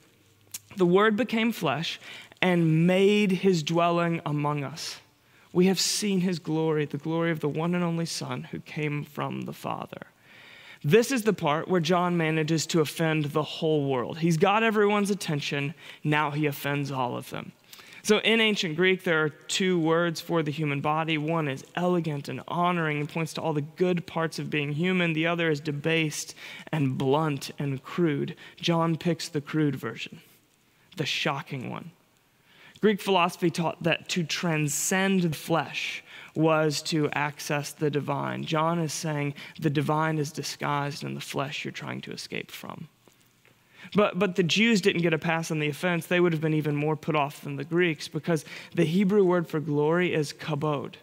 The 0.76 0.86
Word 0.86 1.16
became 1.16 1.52
flesh 1.52 2.00
and 2.42 2.88
made 2.88 3.32
his 3.32 3.64
dwelling 3.64 4.22
among 4.26 4.64
us. 4.64 5.00
We 5.54 5.68
have 5.68 5.80
seen 5.80 6.22
his 6.22 6.40
glory, 6.40 6.86
the 6.86 6.98
glory 6.98 7.32
of 7.32 7.42
the 7.42 7.50
one 7.50 7.76
and 7.76 7.84
only 7.84 8.06
Son 8.06 8.44
who 8.44 8.60
came 8.60 9.04
from 9.04 9.42
the 9.42 9.54
Father. 9.54 10.08
This 10.84 11.12
is 11.12 11.24
the 11.24 11.34
part 11.34 11.68
where 11.68 11.82
John 11.82 12.18
manages 12.18 12.66
to 12.68 12.82
offend 12.82 13.26
the 13.26 13.44
whole 13.44 13.88
world. 13.88 14.18
He's 14.18 14.38
got 14.38 14.64
everyone's 14.64 15.12
attention, 15.12 15.76
now 16.04 16.32
he 16.32 16.48
offends 16.48 16.92
all 16.92 17.16
of 17.16 17.30
them. 17.30 17.52
So, 18.04 18.18
in 18.20 18.42
ancient 18.42 18.78
Greek, 18.78 19.04
there 19.04 19.24
are 19.24 19.30
two 19.30 19.80
words 19.80 20.20
for 20.20 20.42
the 20.42 20.50
human 20.50 20.82
body. 20.82 21.20
One 21.20 21.48
is 21.48 21.64
elegant 21.76 22.30
and 22.30 22.42
honoring 22.48 23.00
and 23.00 23.08
points 23.08 23.34
to 23.34 23.42
all 23.42 23.54
the 23.54 23.62
good 23.62 24.08
parts 24.08 24.40
of 24.40 24.50
being 24.50 24.74
human. 24.74 25.14
The 25.14 25.28
other 25.28 25.52
is 25.52 25.60
debased 25.60 26.34
and 26.72 26.98
blunt 26.98 27.52
and 27.60 27.84
crude. 27.84 28.36
John 28.60 28.98
picks 28.98 29.30
the 29.30 29.42
crude 29.42 29.76
version, 29.76 30.20
the 30.98 31.06
shocking 31.06 31.70
one. 31.70 31.92
Greek 32.82 33.00
philosophy 33.00 33.52
taught 33.52 33.82
that 33.84 34.10
to 34.10 34.24
transcend 34.24 35.22
the 35.22 35.36
flesh 35.36 36.04
was 36.36 36.82
to 36.82 37.10
access 37.12 37.72
the 37.72 37.92
divine. 37.92 38.44
John 38.44 38.80
is 38.80 38.92
saying 38.92 39.36
the 39.60 39.70
divine 39.70 40.18
is 40.18 40.32
disguised 40.32 41.04
in 41.04 41.14
the 41.14 41.22
flesh 41.22 41.64
you're 41.64 41.72
trying 41.72 42.02
to 42.02 42.12
escape 42.12 42.50
from. 42.50 42.88
But, 43.94 44.18
but 44.18 44.36
the 44.36 44.44
Jews 44.44 44.82
didn't 44.82 45.02
get 45.02 45.14
a 45.14 45.20
pass 45.20 45.52
on 45.52 45.60
the 45.60 45.68
offense. 45.68 46.08
They 46.08 46.20
would 46.20 46.32
have 46.32 46.42
been 46.42 46.54
even 46.54 46.76
more 46.76 46.96
put 46.96 47.16
off 47.16 47.42
than 47.42 47.58
the 47.58 47.64
Greeks 47.64 48.08
because 48.08 48.46
the 48.74 48.86
Hebrew 48.86 49.24
word 49.24 49.48
for 49.48 49.60
glory 49.60 50.14
is 50.14 50.34
kabod. 50.34 50.96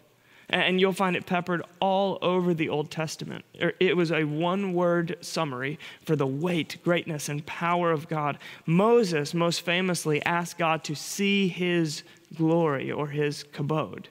And 0.49 0.81
you'll 0.81 0.93
find 0.93 1.15
it 1.15 1.27
peppered 1.27 1.61
all 1.79 2.17
over 2.21 2.53
the 2.53 2.69
Old 2.69 2.89
Testament. 2.89 3.45
Er, 3.61 3.73
it 3.79 3.95
was 3.95 4.11
a 4.11 4.23
one 4.23 4.73
word 4.73 5.17
summary 5.21 5.77
for 6.03 6.15
the 6.15 6.25
weight, 6.25 6.77
greatness, 6.83 7.29
and 7.29 7.45
power 7.45 7.91
of 7.91 8.07
God. 8.07 8.39
Moses 8.65 9.33
most 9.33 9.61
famously 9.61 10.23
asked 10.23 10.57
God 10.57 10.83
to 10.85 10.95
see 10.95 11.47
his 11.47 12.03
glory 12.35 12.91
or 12.91 13.07
his 13.07 13.43
kabod, 13.43 14.05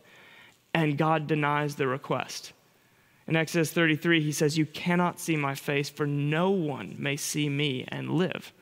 and 0.72 0.96
God 0.96 1.26
denies 1.26 1.74
the 1.74 1.88
request. 1.88 2.52
In 3.26 3.36
Exodus 3.36 3.72
33, 3.72 4.22
he 4.22 4.32
says, 4.32 4.56
You 4.56 4.64
cannot 4.66 5.20
see 5.20 5.36
my 5.36 5.54
face, 5.54 5.90
for 5.90 6.06
no 6.06 6.50
one 6.50 6.96
may 6.98 7.16
see 7.16 7.48
me 7.48 7.84
and 7.88 8.12
live. 8.12 8.52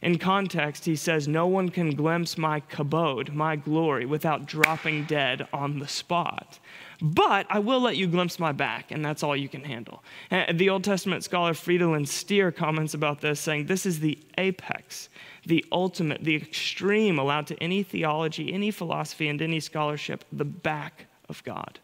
In 0.00 0.18
context, 0.18 0.86
he 0.86 0.96
says, 0.96 1.28
No 1.28 1.46
one 1.46 1.68
can 1.68 1.94
glimpse 1.94 2.38
my 2.38 2.60
kabod, 2.60 3.34
my 3.34 3.56
glory, 3.56 4.06
without 4.06 4.46
dropping 4.46 5.04
dead 5.04 5.46
on 5.52 5.78
the 5.78 5.88
spot. 5.88 6.58
But 7.00 7.46
I 7.50 7.58
will 7.58 7.80
let 7.80 7.96
you 7.96 8.06
glimpse 8.06 8.38
my 8.38 8.52
back, 8.52 8.90
and 8.90 9.04
that's 9.04 9.22
all 9.22 9.36
you 9.36 9.48
can 9.48 9.64
handle. 9.64 10.02
Uh, 10.30 10.52
the 10.52 10.70
Old 10.70 10.84
Testament 10.84 11.24
scholar 11.24 11.52
Fridolin 11.52 12.06
Stier 12.06 12.50
comments 12.50 12.94
about 12.94 13.20
this, 13.20 13.40
saying, 13.40 13.66
This 13.66 13.86
is 13.86 14.00
the 14.00 14.18
apex, 14.38 15.08
the 15.44 15.64
ultimate, 15.72 16.22
the 16.22 16.36
extreme 16.36 17.18
allowed 17.18 17.46
to 17.48 17.62
any 17.62 17.82
theology, 17.82 18.52
any 18.52 18.70
philosophy, 18.70 19.28
and 19.28 19.40
any 19.42 19.60
scholarship, 19.60 20.24
the 20.32 20.44
back 20.44 21.06
of 21.28 21.42
God, 21.44 21.78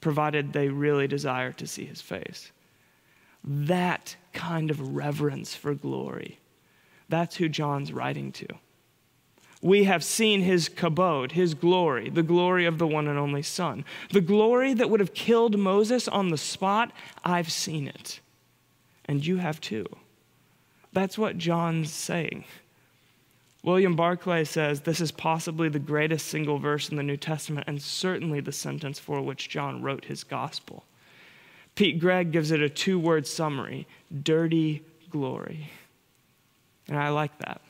provided 0.00 0.52
they 0.52 0.68
really 0.68 1.06
desire 1.06 1.52
to 1.52 1.66
see 1.66 1.84
his 1.84 2.00
face. 2.00 2.50
That 3.42 4.16
kind 4.32 4.70
of 4.70 4.94
reverence 4.96 5.54
for 5.54 5.74
glory 5.74 6.38
that's 7.08 7.36
who 7.36 7.48
John's 7.48 7.92
writing 7.92 8.32
to. 8.32 8.46
We 9.64 9.84
have 9.84 10.04
seen 10.04 10.42
his 10.42 10.68
kabod, 10.68 11.32
his 11.32 11.54
glory, 11.54 12.10
the 12.10 12.22
glory 12.22 12.66
of 12.66 12.76
the 12.76 12.86
one 12.86 13.08
and 13.08 13.18
only 13.18 13.40
Son. 13.40 13.86
The 14.12 14.20
glory 14.20 14.74
that 14.74 14.90
would 14.90 15.00
have 15.00 15.14
killed 15.14 15.58
Moses 15.58 16.06
on 16.06 16.28
the 16.28 16.36
spot, 16.36 16.92
I've 17.24 17.50
seen 17.50 17.88
it. 17.88 18.20
And 19.06 19.24
you 19.24 19.38
have 19.38 19.62
too. 19.62 19.86
That's 20.92 21.16
what 21.16 21.38
John's 21.38 21.90
saying. 21.90 22.44
William 23.62 23.96
Barclay 23.96 24.44
says 24.44 24.82
this 24.82 25.00
is 25.00 25.10
possibly 25.10 25.70
the 25.70 25.78
greatest 25.78 26.26
single 26.26 26.58
verse 26.58 26.90
in 26.90 26.98
the 26.98 27.02
New 27.02 27.16
Testament 27.16 27.66
and 27.66 27.80
certainly 27.80 28.40
the 28.40 28.52
sentence 28.52 28.98
for 28.98 29.22
which 29.22 29.48
John 29.48 29.80
wrote 29.80 30.04
his 30.04 30.24
gospel. 30.24 30.84
Pete 31.74 31.98
Greig 31.98 32.32
gives 32.32 32.50
it 32.50 32.60
a 32.60 32.68
two 32.68 32.98
word 32.98 33.26
summary 33.26 33.86
dirty 34.22 34.82
glory. 35.08 35.70
And 36.86 36.98
I 36.98 37.08
like 37.08 37.38
that. 37.38 37.62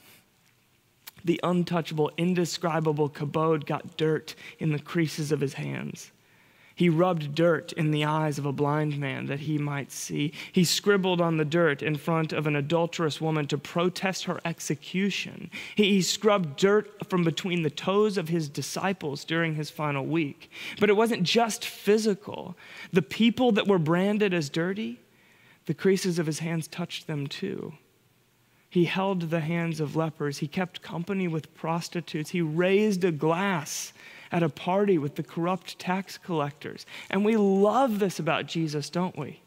The 1.25 1.41
untouchable, 1.43 2.11
indescribable 2.17 3.09
kabod 3.09 3.67
got 3.67 3.97
dirt 3.97 4.35
in 4.59 4.73
the 4.73 4.79
creases 4.79 5.33
of 5.33 5.41
his 5.41 5.55
hands. 5.55 6.11
He 6.77 6.89
rubbed 6.89 7.37
dirt 7.37 7.73
in 7.73 7.93
the 7.93 8.05
eyes 8.05 8.37
of 8.37 8.47
a 8.47 8.53
blind 8.53 8.99
man 8.99 9.27
that 9.27 9.41
he 9.41 9.59
might 9.59 9.93
see. 9.93 10.33
He 10.51 10.65
scribbled 10.65 11.21
on 11.21 11.37
the 11.37 11.45
dirt 11.45 11.83
in 11.83 11.97
front 11.97 12.33
of 12.33 12.49
an 12.49 12.57
adulterous 12.57 13.21
woman 13.21 13.47
to 13.47 13.59
protest 13.59 14.25
her 14.25 14.41
execution. 14.45 15.51
He 15.77 16.03
scrubbed 16.03 16.57
dirt 16.57 17.09
from 17.09 17.23
between 17.23 17.63
the 17.63 17.71
toes 17.71 18.19
of 18.19 18.29
his 18.29 18.49
disciples 18.49 19.25
during 19.25 19.55
his 19.55 19.71
final 19.71 20.05
week. 20.05 20.51
But 20.81 20.91
it 20.91 20.97
wasn't 20.97 21.23
just 21.23 21.65
physical. 21.65 22.57
The 22.93 23.03
people 23.03 23.53
that 23.53 23.69
were 23.69 23.79
branded 23.79 24.35
as 24.35 24.51
dirty, 24.51 24.99
the 25.67 25.75
creases 25.75 26.19
of 26.19 26.27
his 26.27 26.41
hands 26.41 26.67
touched 26.67 27.07
them 27.07 27.29
too. 27.29 27.75
He 28.75 28.87
held 28.87 29.31
the 29.31 29.39
hands 29.39 29.79
of 29.79 29.95
lepers. 29.95 30.39
He 30.39 30.49
kept 30.49 30.83
company 30.83 31.29
with 31.29 31.55
prostitutes. 31.55 32.31
He 32.31 32.41
raised 32.41 33.05
a 33.05 33.13
glass 33.13 33.93
at 34.33 34.43
a 34.43 34.49
party 34.49 34.99
with 34.99 35.15
the 35.15 35.23
corrupt 35.23 35.79
tax 35.79 36.19
collectors. 36.19 36.85
And 37.09 37.25
we 37.25 37.37
love 37.37 38.01
this 38.01 38.19
about 38.19 38.47
Jesus, 38.47 38.91
don't 38.91 39.17
we? 39.17 39.44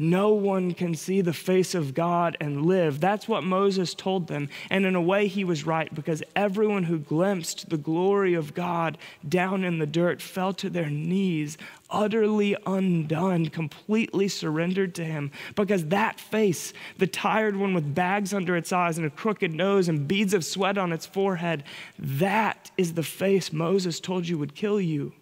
No 0.00 0.32
one 0.32 0.74
can 0.74 0.94
see 0.94 1.22
the 1.22 1.32
face 1.32 1.74
of 1.74 1.92
God 1.92 2.36
and 2.40 2.64
live. 2.64 3.00
That's 3.00 3.26
what 3.26 3.42
Moses 3.42 3.94
told 3.94 4.28
them. 4.28 4.48
And 4.70 4.86
in 4.86 4.94
a 4.94 5.02
way, 5.02 5.26
he 5.26 5.42
was 5.42 5.66
right 5.66 5.92
because 5.92 6.22
everyone 6.36 6.84
who 6.84 7.00
glimpsed 7.00 7.68
the 7.68 7.76
glory 7.76 8.34
of 8.34 8.54
God 8.54 8.96
down 9.28 9.64
in 9.64 9.80
the 9.80 9.86
dirt 9.86 10.22
fell 10.22 10.52
to 10.54 10.70
their 10.70 10.88
knees, 10.88 11.58
utterly 11.90 12.56
undone, 12.64 13.48
completely 13.48 14.28
surrendered 14.28 14.94
to 14.94 15.04
him. 15.04 15.32
Because 15.56 15.86
that 15.86 16.20
face, 16.20 16.72
the 16.98 17.08
tired 17.08 17.56
one 17.56 17.74
with 17.74 17.92
bags 17.92 18.32
under 18.32 18.56
its 18.56 18.72
eyes 18.72 18.98
and 18.98 19.06
a 19.06 19.10
crooked 19.10 19.52
nose 19.52 19.88
and 19.88 20.06
beads 20.06 20.32
of 20.32 20.44
sweat 20.44 20.78
on 20.78 20.92
its 20.92 21.06
forehead, 21.06 21.64
that 21.98 22.70
is 22.76 22.94
the 22.94 23.02
face 23.02 23.52
Moses 23.52 23.98
told 23.98 24.28
you 24.28 24.38
would 24.38 24.54
kill 24.54 24.80
you. 24.80 25.12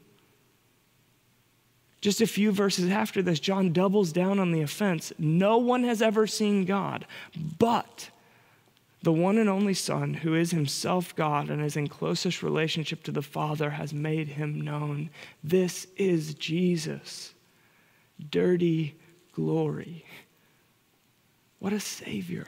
Just 2.07 2.21
a 2.21 2.27
few 2.29 2.53
verses 2.53 2.88
after 2.88 3.21
this, 3.21 3.40
John 3.40 3.73
doubles 3.73 4.12
down 4.12 4.38
on 4.38 4.53
the 4.53 4.61
offense. 4.61 5.12
No 5.19 5.59
one 5.59 5.83
has 5.83 6.01
ever 6.01 6.29
seen 6.29 6.64
God, 6.64 7.05
but 7.59 8.11
the 9.03 9.12
one 9.12 9.38
and 9.38 9.49
only 9.49 9.75
Son, 9.75 10.14
who 10.14 10.33
is 10.33 10.53
himself 10.53 11.16
God 11.16 11.51
and 11.51 11.61
is 11.61 11.77
in 11.77 11.88
closest 11.88 12.45
relationship 12.45 13.03
to 13.03 13.11
the 13.11 13.23
Father, 13.23 13.71
has 13.71 13.92
made 13.92 14.29
him 14.29 14.61
known. 14.61 15.11
This 15.42 15.88
is 15.97 16.35
Jesus. 16.35 17.35
Dirty 18.31 18.95
glory. 19.33 20.07
What 21.59 21.73
a 21.73 21.81
Savior. 21.81 22.47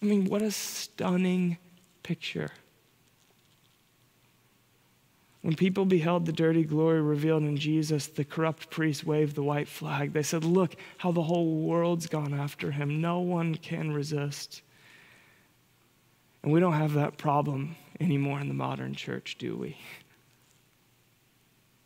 I 0.00 0.06
mean, 0.06 0.24
what 0.24 0.40
a 0.40 0.52
stunning 0.52 1.58
picture. 2.02 2.48
When 5.44 5.54
people 5.54 5.84
beheld 5.84 6.24
the 6.24 6.32
dirty 6.32 6.64
glory 6.64 7.02
revealed 7.02 7.42
in 7.42 7.58
Jesus, 7.58 8.06
the 8.06 8.24
corrupt 8.24 8.70
priests 8.70 9.04
waved 9.04 9.34
the 9.34 9.42
white 9.42 9.68
flag. 9.68 10.14
They 10.14 10.22
said, 10.22 10.42
Look 10.42 10.74
how 10.96 11.12
the 11.12 11.22
whole 11.22 11.56
world's 11.56 12.06
gone 12.06 12.32
after 12.32 12.70
him. 12.70 13.02
No 13.02 13.20
one 13.20 13.56
can 13.56 13.92
resist. 13.92 14.62
And 16.42 16.50
we 16.50 16.60
don't 16.60 16.72
have 16.72 16.94
that 16.94 17.18
problem 17.18 17.76
anymore 18.00 18.40
in 18.40 18.48
the 18.48 18.54
modern 18.54 18.94
church, 18.94 19.36
do 19.36 19.54
we? 19.54 19.76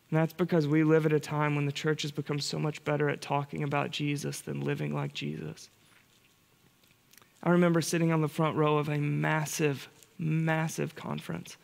And 0.09 0.19
that's 0.19 0.31
because 0.31 0.65
we 0.65 0.85
live 0.85 1.05
at 1.05 1.11
a 1.11 1.19
time 1.19 1.57
when 1.57 1.65
the 1.65 1.73
church 1.73 2.03
has 2.03 2.13
become 2.13 2.39
so 2.39 2.59
much 2.59 2.81
better 2.85 3.09
at 3.09 3.21
talking 3.21 3.63
about 3.63 3.91
Jesus 3.91 4.39
than 4.39 4.61
living 4.61 4.95
like 4.95 5.13
Jesus. 5.13 5.69
I 7.43 7.49
remember 7.49 7.81
sitting 7.81 8.13
on 8.13 8.21
the 8.21 8.29
front 8.29 8.55
row 8.55 8.77
of 8.77 8.87
a 8.87 8.99
massive, 8.99 9.89
massive 10.17 10.95
conference 10.95 11.57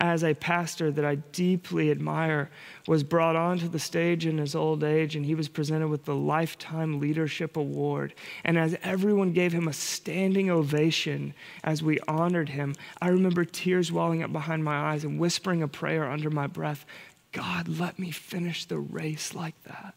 as 0.00 0.22
a 0.22 0.34
pastor 0.34 0.90
that 0.92 1.04
I 1.04 1.16
deeply 1.16 1.90
admire, 1.90 2.50
was 2.86 3.02
brought 3.02 3.36
onto 3.36 3.68
the 3.68 3.78
stage 3.78 4.26
in 4.26 4.38
his 4.38 4.54
old 4.54 4.84
age 4.84 5.16
and 5.16 5.24
he 5.24 5.34
was 5.34 5.48
presented 5.48 5.88
with 5.88 6.04
the 6.04 6.14
Lifetime 6.14 7.00
Leadership 7.00 7.56
Award. 7.56 8.14
And 8.44 8.58
as 8.58 8.76
everyone 8.82 9.32
gave 9.32 9.52
him 9.52 9.68
a 9.68 9.72
standing 9.72 10.50
ovation 10.50 11.34
as 11.64 11.82
we 11.82 11.98
honored 12.06 12.50
him, 12.50 12.74
I 13.02 13.08
remember 13.08 13.44
tears 13.44 13.92
welling 13.92 14.22
up 14.22 14.32
behind 14.32 14.64
my 14.64 14.92
eyes 14.92 15.04
and 15.04 15.18
whispering 15.18 15.62
a 15.62 15.68
prayer 15.68 16.08
under 16.08 16.30
my 16.30 16.46
breath 16.46 16.86
God, 17.32 17.68
let 17.68 17.98
me 17.98 18.10
finish 18.10 18.64
the 18.64 18.78
race 18.78 19.34
like 19.34 19.62
that. 19.64 19.94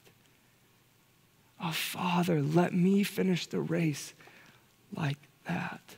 Oh, 1.63 1.71
Father, 1.71 2.41
let 2.41 2.73
me 2.73 3.03
finish 3.03 3.47
the 3.47 3.61
race 3.61 4.13
like 4.95 5.17
that. 5.45 5.95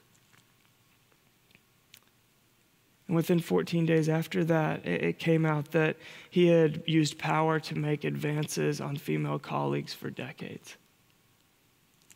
And 3.07 3.15
within 3.15 3.39
14 3.39 3.85
days 3.85 4.07
after 4.07 4.43
that, 4.45 4.85
it 4.85 5.19
came 5.19 5.45
out 5.45 5.71
that 5.71 5.97
he 6.29 6.47
had 6.47 6.83
used 6.85 7.17
power 7.17 7.59
to 7.59 7.75
make 7.75 8.03
advances 8.03 8.79
on 8.79 8.95
female 8.95 9.39
colleagues 9.39 9.93
for 9.93 10.09
decades. 10.09 10.77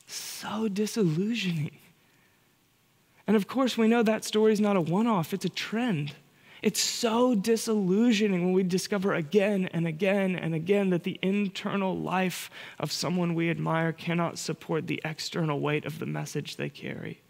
So 0.06 0.70
disillusioning. 0.70 1.78
And 3.28 3.36
of 3.36 3.48
course, 3.48 3.78
we 3.78 3.90
know 3.90 4.04
that 4.04 4.24
story 4.24 4.54
is 4.54 4.62
not 4.62 4.78
a 4.78 4.82
one 4.82 5.08
off, 5.08 5.34
it's 5.34 5.44
a 5.44 5.50
trend. 5.50 6.14
It's 6.62 6.82
so 6.82 7.36
disillusioning 7.36 8.46
when 8.46 8.54
we 8.54 8.64
discover 8.64 9.14
again 9.14 9.70
and 9.74 9.86
again 9.86 10.36
and 10.36 10.56
again 10.56 10.90
that 10.90 11.04
the 11.04 11.20
internal 11.22 11.96
life 11.96 12.50
of 12.80 12.92
someone 12.92 13.36
we 13.36 13.52
admire 13.52 13.92
cannot 13.92 14.40
support 14.40 14.88
the 14.88 15.00
external 15.06 15.60
weight 15.60 15.86
of 15.86 16.00
the 16.00 16.08
message 16.08 16.56
they 16.56 16.70
carry. 16.70 17.22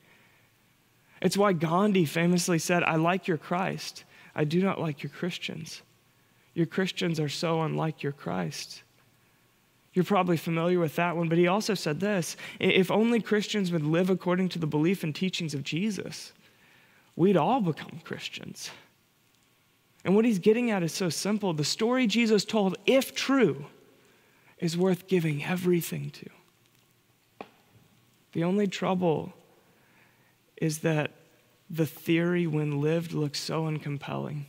It's 1.21 1.37
why 1.37 1.53
Gandhi 1.53 2.05
famously 2.05 2.59
said, 2.59 2.83
I 2.83 2.95
like 2.95 3.27
your 3.27 3.37
Christ, 3.37 4.03
I 4.35 4.43
do 4.43 4.61
not 4.61 4.79
like 4.79 5.01
your 5.03 5.09
Christians. 5.09 5.81
Your 6.53 6.65
Christians 6.65 7.19
are 7.19 7.29
so 7.29 7.61
unlike 7.61 8.01
your 8.01 8.11
Christ. 8.11 8.81
You're 9.93 10.05
probably 10.05 10.37
familiar 10.37 10.79
with 10.79 10.95
that 10.95 11.15
one, 11.15 11.29
but 11.29 11.37
he 11.37 11.47
also 11.47 11.73
said 11.73 11.99
this 11.99 12.35
if 12.59 12.91
only 12.91 13.19
Christians 13.19 13.71
would 13.71 13.83
live 13.83 14.09
according 14.09 14.49
to 14.49 14.59
the 14.59 14.67
belief 14.67 15.03
and 15.03 15.13
teachings 15.13 15.53
of 15.53 15.63
Jesus, 15.63 16.33
we'd 17.15 17.37
all 17.37 17.61
become 17.61 18.01
Christians. 18.03 18.71
And 20.05 20.15
what 20.15 20.25
he's 20.25 20.39
getting 20.39 20.71
at 20.71 20.83
is 20.83 20.93
so 20.93 21.09
simple. 21.09 21.53
The 21.53 21.63
story 21.63 22.07
Jesus 22.07 22.45
told, 22.45 22.77
if 22.85 23.13
true, 23.13 23.65
is 24.59 24.77
worth 24.77 25.07
giving 25.07 25.43
everything 25.43 26.11
to. 26.11 26.29
The 28.33 28.43
only 28.43 28.67
trouble 28.67 29.33
is 30.61 30.79
that 30.79 31.11
the 31.69 31.85
theory, 31.85 32.47
when 32.47 32.81
lived, 32.81 33.13
looks 33.13 33.39
so 33.39 33.65
uncompelling. 33.65 34.45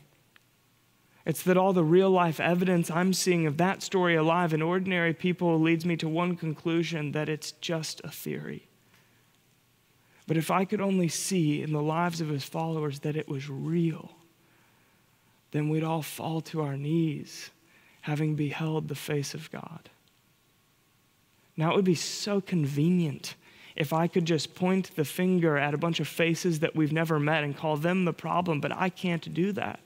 It's 1.26 1.42
that 1.42 1.56
all 1.56 1.72
the 1.72 1.84
real 1.84 2.10
life 2.10 2.40
evidence 2.40 2.90
I'm 2.90 3.12
seeing 3.12 3.46
of 3.46 3.58
that 3.58 3.82
story 3.82 4.14
alive 4.14 4.54
in 4.54 4.62
ordinary 4.62 5.12
people 5.12 5.60
leads 5.60 5.84
me 5.84 5.96
to 5.98 6.08
one 6.08 6.36
conclusion 6.36 7.12
that 7.12 7.28
it's 7.28 7.52
just 7.52 8.00
a 8.02 8.10
theory. 8.10 8.66
But 10.26 10.36
if 10.36 10.50
I 10.50 10.64
could 10.64 10.80
only 10.80 11.08
see 11.08 11.62
in 11.62 11.72
the 11.72 11.82
lives 11.82 12.20
of 12.20 12.28
his 12.28 12.44
followers 12.44 13.00
that 13.00 13.16
it 13.16 13.28
was 13.28 13.50
real, 13.50 14.12
then 15.50 15.68
we'd 15.68 15.84
all 15.84 16.02
fall 16.02 16.40
to 16.42 16.62
our 16.62 16.76
knees 16.76 17.50
having 18.02 18.34
beheld 18.34 18.88
the 18.88 18.94
face 18.94 19.34
of 19.34 19.50
God. 19.50 19.90
Now, 21.56 21.72
it 21.72 21.76
would 21.76 21.84
be 21.84 21.94
so 21.94 22.40
convenient 22.40 23.34
if 23.78 23.92
I 23.92 24.08
could 24.08 24.24
just 24.24 24.56
point 24.56 24.94
the 24.96 25.04
finger 25.04 25.56
at 25.56 25.72
a 25.72 25.78
bunch 25.78 26.00
of 26.00 26.08
faces 26.08 26.58
that 26.58 26.74
we've 26.74 26.92
never 26.92 27.20
met 27.20 27.44
and 27.44 27.56
call 27.56 27.76
them 27.76 28.04
the 28.04 28.12
problem, 28.12 28.60
but 28.60 28.72
I 28.72 28.88
can't 28.88 29.32
do 29.32 29.52
that. 29.52 29.80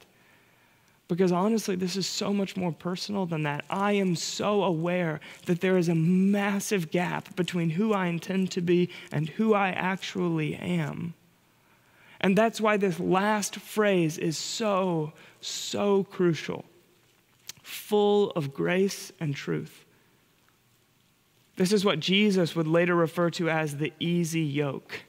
Because 1.09 1.31
honestly, 1.31 1.77
this 1.77 1.95
is 1.95 2.07
so 2.07 2.33
much 2.33 2.57
more 2.57 2.73
personal 2.73 3.27
than 3.27 3.43
that. 3.43 3.67
I 3.69 3.93
am 3.93 4.17
so 4.17 4.65
aware 4.65 5.21
that 5.45 5.61
there 5.61 5.77
is 5.77 5.91
a 5.91 5.95
massive 5.95 6.91
gap 6.91 7.37
between 7.37 7.69
who 7.69 7.93
I 7.93 8.07
intend 8.07 8.51
to 8.53 8.63
be 8.63 8.89
and 9.13 9.29
who 9.29 9.53
I 9.53 9.69
actually 9.69 10.57
am. 10.57 11.13
And 12.19 12.39
that's 12.39 12.63
why 12.63 12.79
this 12.79 12.99
last 12.99 13.57
phrase 13.57 14.17
is 14.17 14.39
so, 14.39 15.13
so 15.43 16.05
crucial 16.05 16.65
full 17.63 18.31
of 18.33 18.53
grace 18.53 19.13
and 19.21 19.35
truth. 19.35 19.85
This 21.57 21.73
is 21.73 21.85
what 21.85 22.01
Jesus 22.01 22.57
would 22.57 22.67
later 22.67 22.95
refer 22.95 23.31
to 23.31 23.51
as 23.51 23.77
the 23.77 23.93
easy 24.01 24.43
yoke. 24.43 25.05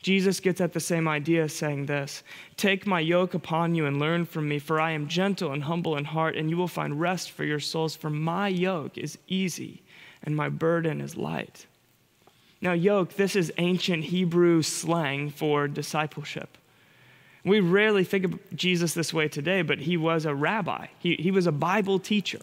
Jesus 0.00 0.40
gets 0.40 0.60
at 0.60 0.72
the 0.72 0.80
same 0.80 1.08
idea, 1.08 1.48
saying 1.48 1.86
this 1.86 2.22
Take 2.56 2.86
my 2.86 3.00
yoke 3.00 3.34
upon 3.34 3.74
you 3.74 3.86
and 3.86 3.98
learn 3.98 4.24
from 4.24 4.48
me, 4.48 4.58
for 4.58 4.80
I 4.80 4.92
am 4.92 5.08
gentle 5.08 5.52
and 5.52 5.64
humble 5.64 5.96
in 5.96 6.04
heart, 6.04 6.36
and 6.36 6.48
you 6.48 6.56
will 6.56 6.68
find 6.68 7.00
rest 7.00 7.30
for 7.30 7.44
your 7.44 7.60
souls. 7.60 7.96
For 7.96 8.10
my 8.10 8.48
yoke 8.48 8.96
is 8.96 9.18
easy 9.26 9.82
and 10.22 10.36
my 10.36 10.48
burden 10.48 11.00
is 11.00 11.16
light. 11.16 11.66
Now, 12.60 12.72
yoke, 12.72 13.14
this 13.14 13.36
is 13.36 13.52
ancient 13.58 14.04
Hebrew 14.04 14.62
slang 14.62 15.30
for 15.30 15.68
discipleship. 15.68 16.56
We 17.44 17.60
rarely 17.60 18.02
think 18.02 18.24
of 18.24 18.56
Jesus 18.56 18.94
this 18.94 19.14
way 19.14 19.28
today, 19.28 19.62
but 19.62 19.78
he 19.78 19.96
was 19.96 20.24
a 20.24 20.34
rabbi, 20.34 20.86
he, 20.98 21.14
he 21.16 21.30
was 21.30 21.46
a 21.46 21.52
Bible 21.52 21.98
teacher. 21.98 22.40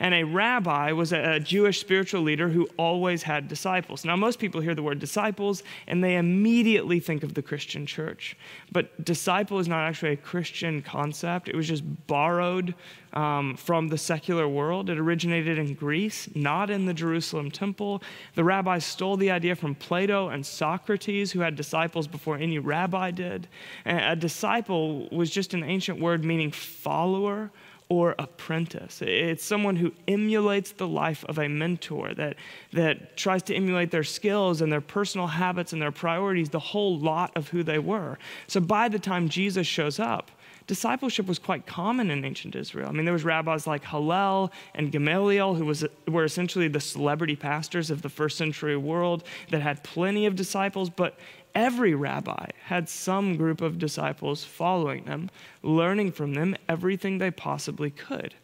And 0.00 0.14
a 0.14 0.24
rabbi 0.24 0.92
was 0.92 1.12
a, 1.12 1.38
Jewish 1.40 1.80
spiritual 1.80 2.22
leader 2.22 2.48
who 2.48 2.68
always 2.76 3.22
had 3.22 3.48
disciples. 3.48 4.04
Now, 4.04 4.16
most 4.16 4.38
people 4.38 4.60
hear 4.60 4.74
the 4.74 4.82
word 4.82 4.98
disciples 4.98 5.62
and 5.86 6.02
they 6.02 6.16
immediately 6.16 7.00
think 7.00 7.22
of 7.22 7.34
the 7.34 7.42
Christian 7.42 7.86
church. 7.86 8.36
But 8.72 9.04
disciple 9.04 9.58
is 9.58 9.68
not 9.68 9.86
actually 9.86 10.12
a 10.12 10.16
Christian 10.16 10.82
concept, 10.82 11.48
it 11.48 11.56
was 11.56 11.68
just 11.68 11.84
borrowed 12.06 12.74
um, 13.12 13.56
from 13.56 13.88
the 13.88 13.98
secular 13.98 14.48
world. 14.48 14.88
It 14.88 14.98
originated 14.98 15.58
in 15.58 15.74
Greece, 15.74 16.28
not 16.34 16.70
in 16.70 16.86
the 16.86 16.94
Jerusalem 16.94 17.50
temple. 17.50 18.02
The 18.34 18.44
rabbis 18.44 18.84
stole 18.84 19.16
the 19.16 19.30
idea 19.30 19.56
from 19.56 19.74
Plato 19.74 20.28
and 20.28 20.44
Socrates, 20.44 21.32
who 21.32 21.40
had 21.40 21.56
disciples 21.56 22.06
before 22.06 22.36
any 22.36 22.58
rabbi 22.58 23.10
did. 23.10 23.48
And 23.84 24.00
a 24.00 24.16
disciple 24.16 25.08
was 25.10 25.30
just 25.30 25.54
an 25.54 25.64
ancient 25.64 26.00
word 26.00 26.24
meaning 26.24 26.52
follower 26.52 27.50
or 27.90 28.14
apprentice. 28.20 29.02
It's 29.02 29.44
someone 29.44 29.74
who 29.74 29.92
emulates 30.06 30.70
the 30.70 30.86
life 30.86 31.24
of 31.24 31.38
a 31.38 31.48
mentor, 31.48 32.14
that, 32.14 32.36
that 32.72 33.16
tries 33.16 33.42
to 33.44 33.54
emulate 33.54 33.90
their 33.90 34.04
skills 34.04 34.60
and 34.60 34.72
their 34.72 34.80
personal 34.80 35.26
habits 35.26 35.72
and 35.72 35.82
their 35.82 35.90
priorities, 35.90 36.48
the 36.50 36.60
whole 36.60 36.98
lot 36.98 37.36
of 37.36 37.48
who 37.48 37.64
they 37.64 37.80
were. 37.80 38.16
So 38.46 38.60
by 38.60 38.88
the 38.88 39.00
time 39.00 39.28
Jesus 39.28 39.66
shows 39.66 39.98
up, 39.98 40.30
discipleship 40.68 41.26
was 41.26 41.40
quite 41.40 41.66
common 41.66 42.12
in 42.12 42.24
ancient 42.24 42.54
Israel. 42.54 42.88
I 42.88 42.92
mean, 42.92 43.04
there 43.04 43.12
was 43.12 43.24
rabbis 43.24 43.66
like 43.66 43.84
Hillel 43.84 44.52
and 44.76 44.92
Gamaliel, 44.92 45.54
who 45.54 45.64
was, 45.64 45.84
were 46.06 46.22
essentially 46.22 46.68
the 46.68 46.78
celebrity 46.78 47.34
pastors 47.34 47.90
of 47.90 48.02
the 48.02 48.08
first 48.08 48.38
century 48.38 48.76
world 48.76 49.24
that 49.50 49.62
had 49.62 49.82
plenty 49.82 50.26
of 50.26 50.36
disciples, 50.36 50.88
but 50.88 51.18
every 51.54 51.94
rabbi 51.94 52.46
had 52.64 52.88
some 52.88 53.36
group 53.36 53.60
of 53.60 53.78
disciples 53.78 54.44
following 54.44 55.04
them, 55.04 55.30
learning 55.62 56.12
from 56.12 56.34
them 56.34 56.56
everything 56.68 57.18
they 57.18 57.30
possibly 57.30 57.90
could. 57.90 58.34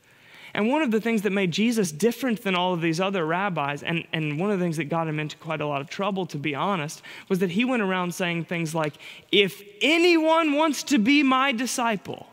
And 0.55 0.69
one 0.69 0.81
of 0.81 0.90
the 0.90 1.03
things 1.03 1.21
that 1.23 1.33
made 1.33 1.51
Jesus 1.51 1.92
different 1.92 2.42
than 2.42 2.55
all 2.55 2.73
of 2.73 2.81
these 2.81 2.99
other 2.99 3.27
rabbis, 3.27 3.83
and, 3.83 4.07
and 4.14 4.40
one 4.40 4.51
of 4.51 4.59
the 4.59 4.64
things 4.64 4.79
that 4.79 4.85
got 4.85 5.07
him 5.07 5.21
into 5.21 5.37
quite 5.37 5.61
a 5.61 5.66
lot 5.66 5.83
of 5.83 5.90
trouble, 5.90 6.25
to 6.27 6.38
be 6.38 6.55
honest, 6.55 7.03
was 7.29 7.40
that 7.40 7.51
he 7.51 7.64
went 7.64 7.83
around 7.83 8.14
saying 8.14 8.47
things 8.47 8.75
like, 8.75 8.95
If 9.31 9.62
anyone 9.83 10.55
wants 10.55 10.83
to 10.85 10.99
be 10.99 11.23
my 11.23 11.53
disciple, 11.53 12.27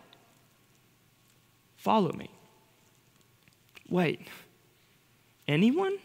follow 1.75 2.13
me. 2.13 2.29
Wait, 3.89 4.21
anyone? 5.45 5.97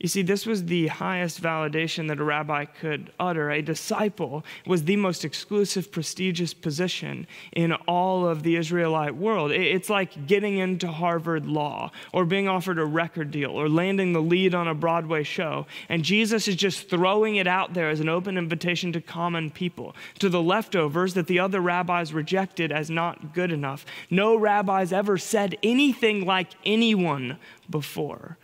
You 0.00 0.08
see, 0.08 0.22
this 0.22 0.46
was 0.46 0.64
the 0.64 0.86
highest 0.86 1.42
validation 1.42 2.08
that 2.08 2.18
a 2.18 2.24
rabbi 2.24 2.64
could 2.64 3.12
utter. 3.20 3.50
A 3.50 3.60
disciple 3.60 4.46
was 4.66 4.84
the 4.84 4.96
most 4.96 5.26
exclusive, 5.26 5.92
prestigious 5.92 6.54
position 6.54 7.26
in 7.52 7.74
all 7.86 8.26
of 8.26 8.42
the 8.42 8.56
Israelite 8.56 9.14
world. 9.14 9.52
It's 9.52 9.90
like 9.90 10.26
getting 10.26 10.56
into 10.56 10.88
Harvard 10.88 11.46
Law, 11.46 11.92
or 12.14 12.24
being 12.24 12.48
offered 12.48 12.78
a 12.78 12.84
record 12.86 13.30
deal, 13.30 13.50
or 13.50 13.68
landing 13.68 14.14
the 14.14 14.22
lead 14.22 14.54
on 14.54 14.68
a 14.68 14.74
Broadway 14.74 15.22
show. 15.22 15.66
And 15.90 16.02
Jesus 16.02 16.48
is 16.48 16.56
just 16.56 16.88
throwing 16.88 17.36
it 17.36 17.46
out 17.46 17.74
there 17.74 17.90
as 17.90 18.00
an 18.00 18.08
open 18.08 18.38
invitation 18.38 18.94
to 18.94 19.02
common 19.02 19.50
people, 19.50 19.94
to 20.18 20.30
the 20.30 20.40
leftovers 20.40 21.12
that 21.12 21.26
the 21.26 21.40
other 21.40 21.60
rabbis 21.60 22.14
rejected 22.14 22.72
as 22.72 22.88
not 22.88 23.34
good 23.34 23.52
enough. 23.52 23.84
No 24.08 24.34
rabbis 24.34 24.94
ever 24.94 25.18
said 25.18 25.58
anything 25.62 26.24
like 26.24 26.48
anyone 26.64 27.36
before. 27.68 28.38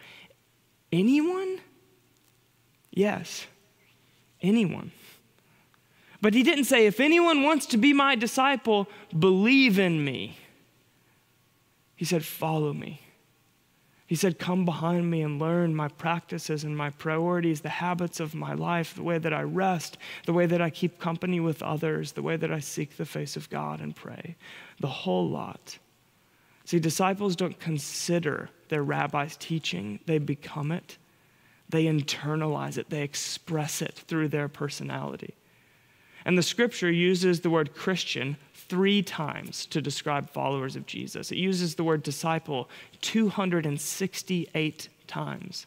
Anyone? 0.93 1.61
Yes, 2.91 3.47
anyone. 4.41 4.93
But 6.21 6.35
he 6.35 6.43
didn't 6.43 6.65
say, 6.65 6.87
if 6.87 6.99
anyone 6.99 7.43
wants 7.43 7.67
to 7.67 7.77
be 7.77 7.93
my 7.93 8.15
disciple, 8.15 8.89
believe 9.17 9.79
in 9.79 10.05
me. 10.05 10.39
He 11.95 12.05
said, 12.05 12.25
follow 12.25 12.73
me. 12.73 13.01
He 14.07 14.15
said, 14.15 14.39
Come 14.39 14.65
behind 14.65 15.11
me 15.11 15.23
and 15.23 15.41
learn 15.41 15.75
my 15.75 15.89
practices 15.89 16.63
and 16.63 16.77
my 16.77 16.91
priorities, 16.91 17.61
the 17.61 17.69
habits 17.69 18.21
of 18.21 18.35
my 18.35 18.55
life, 18.55 18.95
the 18.95 19.03
way 19.03 19.19
that 19.19 19.35
I 19.35 19.43
rest, 19.43 19.99
the 20.27 20.33
way 20.33 20.47
that 20.47 20.63
I 20.63 20.71
keep 20.71 21.01
company 21.01 21.41
with 21.41 21.63
others, 21.63 22.13
the 22.13 22.23
way 22.23 22.37
that 22.37 22.53
I 22.53 22.61
seek 22.61 22.97
the 22.97 23.05
face 23.05 23.37
of 23.37 23.51
God 23.51 23.81
and 23.81 23.97
pray. 23.97 24.37
The 24.79 24.87
whole 24.87 25.29
lot. 25.29 25.79
See, 26.67 26.79
disciples 26.81 27.37
don't 27.37 27.59
consider 27.59 28.51
their 28.69 28.83
rabbi's 28.83 29.37
teaching, 29.37 30.01
they 30.07 30.19
become 30.19 30.73
it, 30.73 30.99
they 31.69 31.85
internalize 31.85 32.77
it, 32.77 32.91
they 32.91 33.03
express 33.03 33.81
it 33.81 33.95
through 33.95 34.29
their 34.29 34.49
personality. 34.49 35.35
And 36.25 36.37
the 36.37 36.43
scripture 36.43 36.91
uses 36.91 37.41
the 37.41 37.51
word 37.51 37.73
Christian 37.73 38.37
three 38.53 39.01
times 39.01 39.65
to 39.67 39.81
describe 39.81 40.29
followers 40.29 40.75
of 40.75 40.87
Jesus. 40.87 41.31
It 41.31 41.39
uses 41.39 41.77
the 41.77 41.85
word 41.85 42.03
disciple 42.03 42.69
268 43.01 44.89
times. 45.07 45.67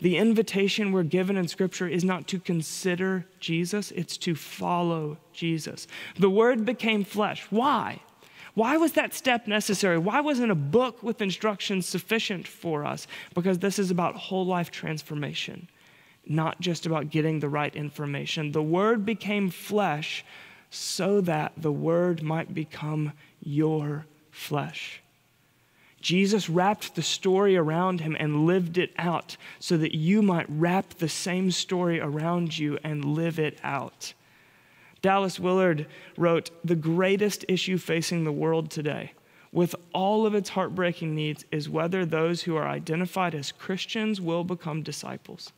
The 0.00 0.16
invitation 0.16 0.92
we're 0.92 1.02
given 1.02 1.36
in 1.36 1.46
Scripture 1.46 1.86
is 1.86 2.04
not 2.04 2.26
to 2.28 2.40
consider 2.40 3.26
Jesus, 3.38 3.90
it's 3.90 4.16
to 4.18 4.34
follow 4.34 5.18
Jesus. 5.34 5.86
The 6.18 6.30
Word 6.30 6.64
became 6.64 7.04
flesh. 7.04 7.46
Why? 7.50 8.00
Why 8.54 8.76
was 8.76 8.92
that 8.92 9.14
step 9.14 9.46
necessary? 9.46 9.98
Why 9.98 10.20
wasn't 10.20 10.50
a 10.50 10.56
book 10.56 11.02
with 11.02 11.22
instructions 11.22 11.86
sufficient 11.86 12.46
for 12.46 12.84
us? 12.84 13.06
Because 13.34 13.58
this 13.58 13.78
is 13.78 13.90
about 13.90 14.16
whole 14.16 14.46
life 14.46 14.70
transformation, 14.70 15.68
not 16.26 16.60
just 16.60 16.86
about 16.86 17.10
getting 17.10 17.40
the 17.40 17.48
right 17.48 17.74
information. 17.74 18.52
The 18.52 18.62
Word 18.62 19.06
became 19.06 19.50
flesh 19.50 20.24
so 20.70 21.20
that 21.20 21.52
the 21.56 21.72
word 21.72 22.22
might 22.22 22.54
become 22.54 23.12
your 23.42 24.06
flesh. 24.30 25.02
Jesus 26.00 26.48
wrapped 26.48 26.94
the 26.94 27.02
story 27.02 27.56
around 27.56 28.00
him 28.00 28.16
and 28.18 28.46
lived 28.46 28.78
it 28.78 28.92
out 28.96 29.36
so 29.58 29.76
that 29.76 29.94
you 29.94 30.22
might 30.22 30.46
wrap 30.48 30.94
the 30.94 31.08
same 31.08 31.50
story 31.50 32.00
around 32.00 32.56
you 32.56 32.78
and 32.82 33.04
live 33.04 33.38
it 33.38 33.58
out. 33.62 34.14
Dallas 35.02 35.40
Willard 35.40 35.86
wrote 36.16 36.50
The 36.64 36.76
greatest 36.76 37.44
issue 37.48 37.78
facing 37.78 38.24
the 38.24 38.32
world 38.32 38.70
today, 38.70 39.12
with 39.52 39.74
all 39.92 40.26
of 40.26 40.34
its 40.34 40.50
heartbreaking 40.50 41.14
needs, 41.14 41.44
is 41.50 41.68
whether 41.68 42.04
those 42.04 42.42
who 42.42 42.56
are 42.56 42.68
identified 42.68 43.34
as 43.34 43.52
Christians 43.52 44.20
will 44.20 44.44
become 44.44 44.82
disciples 44.82 45.52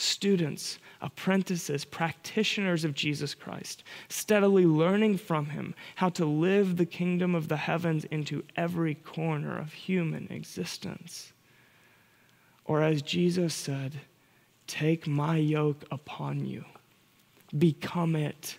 students, 0.00 0.78
apprentices, 1.02 1.84
practitioners 1.84 2.84
of 2.84 2.94
Jesus 2.94 3.34
Christ, 3.34 3.84
steadily 4.08 4.64
learning 4.64 5.18
from 5.18 5.46
him 5.46 5.74
how 5.96 6.08
to 6.10 6.24
live 6.24 6.76
the 6.76 6.86
kingdom 6.86 7.34
of 7.34 7.48
the 7.48 7.58
heavens 7.58 8.04
into 8.06 8.42
every 8.56 8.94
corner 8.94 9.58
of 9.58 9.72
human 9.72 10.26
existence. 10.30 11.32
Or 12.64 12.82
as 12.82 13.02
Jesus 13.02 13.54
said, 13.54 14.00
take 14.66 15.06
my 15.06 15.36
yoke 15.36 15.84
upon 15.90 16.46
you, 16.46 16.64
become 17.56 18.16
it. 18.16 18.58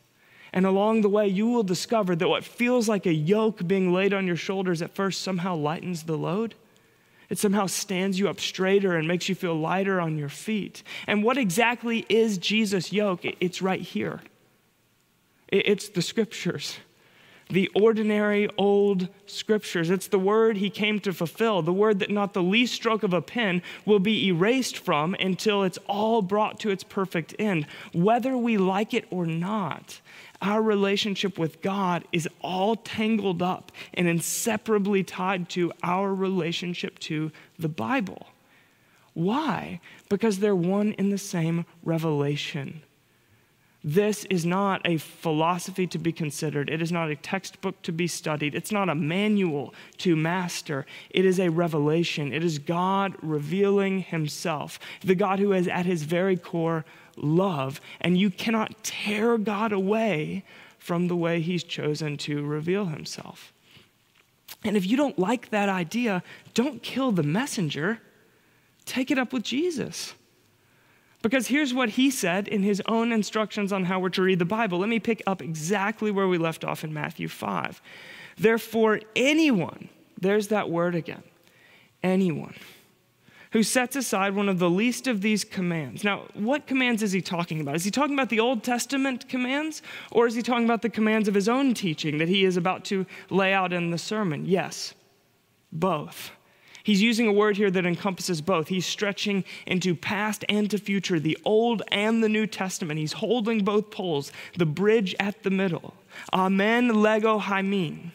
And 0.53 0.65
along 0.65 1.01
the 1.01 1.09
way, 1.09 1.27
you 1.27 1.47
will 1.47 1.63
discover 1.63 2.15
that 2.15 2.27
what 2.27 2.43
feels 2.43 2.89
like 2.89 3.05
a 3.05 3.13
yoke 3.13 3.65
being 3.65 3.93
laid 3.93 4.13
on 4.13 4.27
your 4.27 4.35
shoulders 4.35 4.81
at 4.81 4.93
first 4.93 5.21
somehow 5.21 5.55
lightens 5.55 6.03
the 6.03 6.17
load 6.17 6.55
it 7.31 7.37
somehow 7.37 7.65
stands 7.67 8.19
you 8.19 8.27
up 8.27 8.41
straighter 8.41 8.97
and 8.97 9.07
makes 9.07 9.29
you 9.29 9.35
feel 9.35 9.55
lighter 9.55 10.01
on 10.01 10.17
your 10.17 10.27
feet. 10.27 10.83
And 11.07 11.23
what 11.23 11.37
exactly 11.37 12.05
is 12.09 12.37
Jesus' 12.37 12.91
yoke? 12.91 13.21
It's 13.23 13.61
right 13.61 13.79
here. 13.79 14.19
It's 15.47 15.87
the 15.87 16.01
scriptures, 16.01 16.75
the 17.49 17.69
ordinary 17.73 18.49
old 18.57 19.07
scriptures. 19.27 19.89
It's 19.89 20.09
the 20.09 20.19
word 20.19 20.57
he 20.57 20.69
came 20.69 20.99
to 20.99 21.13
fulfill, 21.13 21.61
the 21.61 21.71
word 21.71 21.99
that 21.99 22.09
not 22.09 22.33
the 22.33 22.43
least 22.43 22.73
stroke 22.73 23.01
of 23.01 23.13
a 23.13 23.21
pen 23.21 23.61
will 23.85 23.99
be 23.99 24.27
erased 24.27 24.77
from 24.77 25.13
until 25.13 25.63
it's 25.63 25.79
all 25.87 26.21
brought 26.21 26.59
to 26.59 26.69
its 26.69 26.83
perfect 26.83 27.33
end, 27.39 27.65
whether 27.93 28.35
we 28.35 28.57
like 28.57 28.93
it 28.93 29.05
or 29.09 29.25
not 29.25 30.01
our 30.41 30.61
relationship 30.61 31.37
with 31.37 31.61
God 31.61 32.03
is 32.11 32.27
all 32.41 32.75
tangled 32.75 33.41
up 33.41 33.71
and 33.93 34.07
inseparably 34.07 35.03
tied 35.03 35.49
to 35.49 35.71
our 35.83 36.13
relationship 36.13 36.97
to 36.99 37.31
the 37.59 37.69
Bible. 37.69 38.27
Why? 39.13 39.79
Because 40.09 40.39
they're 40.39 40.55
one 40.55 40.93
in 40.93 41.09
the 41.09 41.17
same 41.17 41.65
revelation. 41.83 42.81
This 43.83 44.25
is 44.25 44.45
not 44.45 44.81
a 44.85 44.97
philosophy 44.97 45.87
to 45.87 45.97
be 45.97 46.11
considered. 46.11 46.69
It 46.69 46.83
is 46.83 46.91
not 46.91 47.09
a 47.09 47.15
textbook 47.15 47.81
to 47.81 47.91
be 47.91 48.05
studied. 48.05 48.53
It's 48.53 48.71
not 48.71 48.89
a 48.89 48.95
manual 48.95 49.73
to 49.99 50.15
master. 50.15 50.85
It 51.09 51.25
is 51.25 51.39
a 51.39 51.49
revelation. 51.49 52.31
It 52.31 52.43
is 52.43 52.59
God 52.59 53.15
revealing 53.23 54.01
Himself, 54.01 54.79
the 55.01 55.15
God 55.15 55.39
who 55.39 55.51
is 55.51 55.67
at 55.67 55.87
His 55.87 56.03
very 56.03 56.37
core 56.37 56.85
love. 57.15 57.81
And 57.99 58.17
you 58.17 58.29
cannot 58.29 58.83
tear 58.83 59.37
God 59.37 59.71
away 59.71 60.43
from 60.79 61.07
the 61.07 61.15
way 61.15 61.41
He's 61.41 61.63
chosen 61.63 62.17
to 62.17 62.43
reveal 62.43 62.85
Himself. 62.85 63.53
And 64.63 64.77
if 64.77 64.85
you 64.85 64.97
don't 64.97 65.17
like 65.17 65.49
that 65.49 65.69
idea, 65.69 66.23
don't 66.53 66.83
kill 66.83 67.11
the 67.11 67.23
messenger, 67.23 67.99
take 68.85 69.09
it 69.09 69.17
up 69.17 69.33
with 69.33 69.43
Jesus. 69.43 70.13
Because 71.21 71.47
here's 71.47 71.73
what 71.73 71.89
he 71.89 72.09
said 72.09 72.47
in 72.47 72.63
his 72.63 72.81
own 72.87 73.11
instructions 73.11 73.71
on 73.71 73.85
how 73.85 73.99
we're 73.99 74.09
to 74.09 74.23
read 74.23 74.39
the 74.39 74.45
Bible. 74.45 74.79
Let 74.79 74.89
me 74.89 74.99
pick 74.99 75.21
up 75.27 75.41
exactly 75.41 76.09
where 76.09 76.27
we 76.27 76.37
left 76.37 76.65
off 76.65 76.83
in 76.83 76.93
Matthew 76.93 77.27
5. 77.27 77.81
Therefore, 78.37 79.01
anyone, 79.15 79.89
there's 80.19 80.47
that 80.47 80.69
word 80.69 80.95
again, 80.95 81.23
anyone 82.01 82.55
who 83.51 83.63
sets 83.63 83.95
aside 83.95 84.33
one 84.33 84.49
of 84.49 84.59
the 84.59 84.69
least 84.69 85.07
of 85.07 85.21
these 85.21 85.43
commands. 85.43 86.03
Now, 86.03 86.23
what 86.33 86.67
commands 86.67 87.03
is 87.03 87.11
he 87.11 87.21
talking 87.21 87.61
about? 87.61 87.75
Is 87.75 87.83
he 87.83 87.91
talking 87.91 88.13
about 88.13 88.29
the 88.29 88.39
Old 88.39 88.63
Testament 88.63 89.27
commands, 89.27 89.81
or 90.11 90.25
is 90.25 90.35
he 90.35 90.41
talking 90.41 90.65
about 90.65 90.81
the 90.81 90.89
commands 90.89 91.27
of 91.27 91.33
his 91.33 91.49
own 91.49 91.73
teaching 91.73 92.17
that 92.17 92.29
he 92.29 92.45
is 92.45 92.57
about 92.57 92.85
to 92.85 93.05
lay 93.29 93.53
out 93.53 93.73
in 93.73 93.91
the 93.91 93.97
sermon? 93.97 94.45
Yes, 94.45 94.93
both. 95.71 96.31
He's 96.83 97.01
using 97.01 97.27
a 97.27 97.33
word 97.33 97.57
here 97.57 97.69
that 97.69 97.85
encompasses 97.85 98.41
both. 98.41 98.67
He's 98.67 98.85
stretching 98.85 99.43
into 99.67 99.95
past 99.95 100.43
and 100.49 100.69
to 100.71 100.77
future, 100.77 101.19
the 101.19 101.37
Old 101.45 101.83
and 101.89 102.23
the 102.23 102.29
New 102.29 102.47
Testament. 102.47 102.99
He's 102.99 103.13
holding 103.13 103.63
both 103.63 103.91
poles, 103.91 104.31
the 104.57 104.65
bridge 104.65 105.13
at 105.19 105.43
the 105.43 105.51
middle. 105.51 105.93
Amen, 106.33 107.01
lego, 107.01 107.37
hymin. 107.37 108.11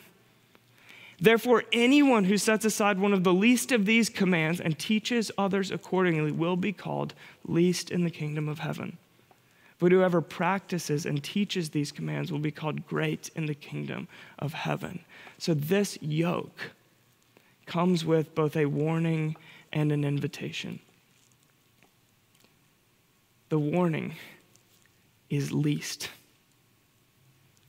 Therefore, 1.18 1.64
anyone 1.72 2.24
who 2.24 2.36
sets 2.36 2.64
aside 2.64 2.98
one 2.98 3.14
of 3.14 3.24
the 3.24 3.32
least 3.32 3.72
of 3.72 3.86
these 3.86 4.10
commands 4.10 4.60
and 4.60 4.78
teaches 4.78 5.30
others 5.38 5.70
accordingly 5.70 6.30
will 6.30 6.56
be 6.56 6.72
called 6.72 7.14
least 7.46 7.90
in 7.90 8.04
the 8.04 8.10
kingdom 8.10 8.48
of 8.48 8.58
heaven. 8.58 8.98
But 9.78 9.92
whoever 9.92 10.20
practices 10.20 11.06
and 11.06 11.22
teaches 11.22 11.70
these 11.70 11.92
commands 11.92 12.30
will 12.30 12.38
be 12.38 12.50
called 12.50 12.86
great 12.86 13.30
in 13.34 13.46
the 13.46 13.54
kingdom 13.54 14.08
of 14.38 14.52
heaven. 14.52 15.00
So, 15.38 15.54
this 15.54 15.98
yoke 16.02 16.72
comes 17.66 18.04
with 18.04 18.34
both 18.34 18.56
a 18.56 18.66
warning 18.66 19.36
and 19.72 19.92
an 19.92 20.04
invitation. 20.04 20.80
The 23.48 23.58
warning 23.58 24.14
is 25.30 25.52
least. 25.52 26.10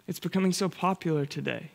It's 0.07 0.19
becoming 0.19 0.53
so 0.53 0.69
popular 0.69 1.25
today 1.25 1.71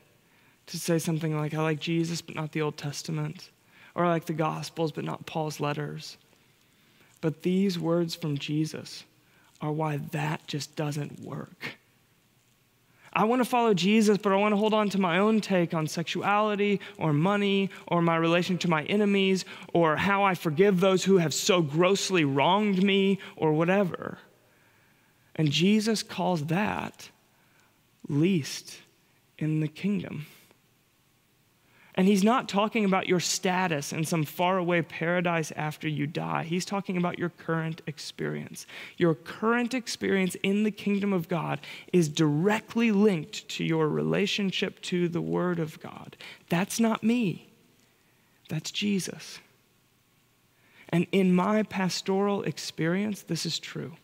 to 0.72 0.78
say 0.78 0.98
something 0.98 1.36
like, 1.36 1.54
I 1.54 1.62
like 1.62 1.80
Jesus, 1.80 2.20
but 2.20 2.34
not 2.34 2.52
the 2.52 2.62
Old 2.62 2.76
Testament, 2.76 3.50
or 3.94 4.04
I 4.04 4.08
like 4.08 4.24
the 4.24 4.32
Gospels, 4.32 4.90
but 4.90 5.04
not 5.04 5.26
Paul's 5.26 5.60
letters. 5.60 6.16
But 7.20 7.42
these 7.42 7.78
words 7.78 8.14
from 8.14 8.36
Jesus 8.36 9.04
are 9.60 9.70
why 9.70 9.98
that 10.10 10.46
just 10.46 10.74
doesn't 10.74 11.20
work. 11.20 11.76
I 13.12 13.24
want 13.24 13.40
to 13.40 13.48
follow 13.48 13.74
Jesus, 13.74 14.16
but 14.16 14.32
I 14.32 14.36
want 14.36 14.52
to 14.52 14.56
hold 14.56 14.72
on 14.72 14.88
to 14.90 14.98
my 14.98 15.18
own 15.18 15.42
take 15.42 15.74
on 15.74 15.86
sexuality 15.86 16.80
or 16.96 17.12
money 17.12 17.68
or 17.86 18.00
my 18.00 18.16
relation 18.16 18.56
to 18.58 18.70
my 18.70 18.84
enemies 18.84 19.44
or 19.74 19.96
how 19.96 20.24
I 20.24 20.34
forgive 20.34 20.80
those 20.80 21.04
who 21.04 21.18
have 21.18 21.34
so 21.34 21.60
grossly 21.60 22.24
wronged 22.24 22.82
me 22.82 23.18
or 23.36 23.52
whatever. 23.52 24.18
And 25.36 25.50
Jesus 25.50 26.02
calls 26.02 26.46
that 26.46 27.10
least 28.08 28.78
in 29.38 29.60
the 29.60 29.68
kingdom. 29.68 30.26
And 31.94 32.08
he's 32.08 32.24
not 32.24 32.48
talking 32.48 32.86
about 32.86 33.06
your 33.06 33.20
status 33.20 33.92
in 33.92 34.04
some 34.04 34.24
faraway 34.24 34.80
paradise 34.80 35.52
after 35.56 35.86
you 35.86 36.06
die. 36.06 36.44
He's 36.44 36.64
talking 36.64 36.96
about 36.96 37.18
your 37.18 37.28
current 37.28 37.82
experience. 37.86 38.66
Your 38.96 39.14
current 39.14 39.74
experience 39.74 40.34
in 40.36 40.62
the 40.62 40.70
kingdom 40.70 41.12
of 41.12 41.28
God 41.28 41.60
is 41.92 42.08
directly 42.08 42.92
linked 42.92 43.46
to 43.50 43.64
your 43.64 43.88
relationship 43.88 44.80
to 44.82 45.06
the 45.06 45.20
Word 45.20 45.58
of 45.58 45.80
God. 45.80 46.16
That's 46.48 46.80
not 46.80 47.04
me, 47.04 47.50
that's 48.48 48.70
Jesus. 48.70 49.38
And 50.88 51.06
in 51.12 51.34
my 51.34 51.62
pastoral 51.62 52.42
experience, 52.42 53.22
this 53.22 53.44
is 53.44 53.58
true. 53.58 53.96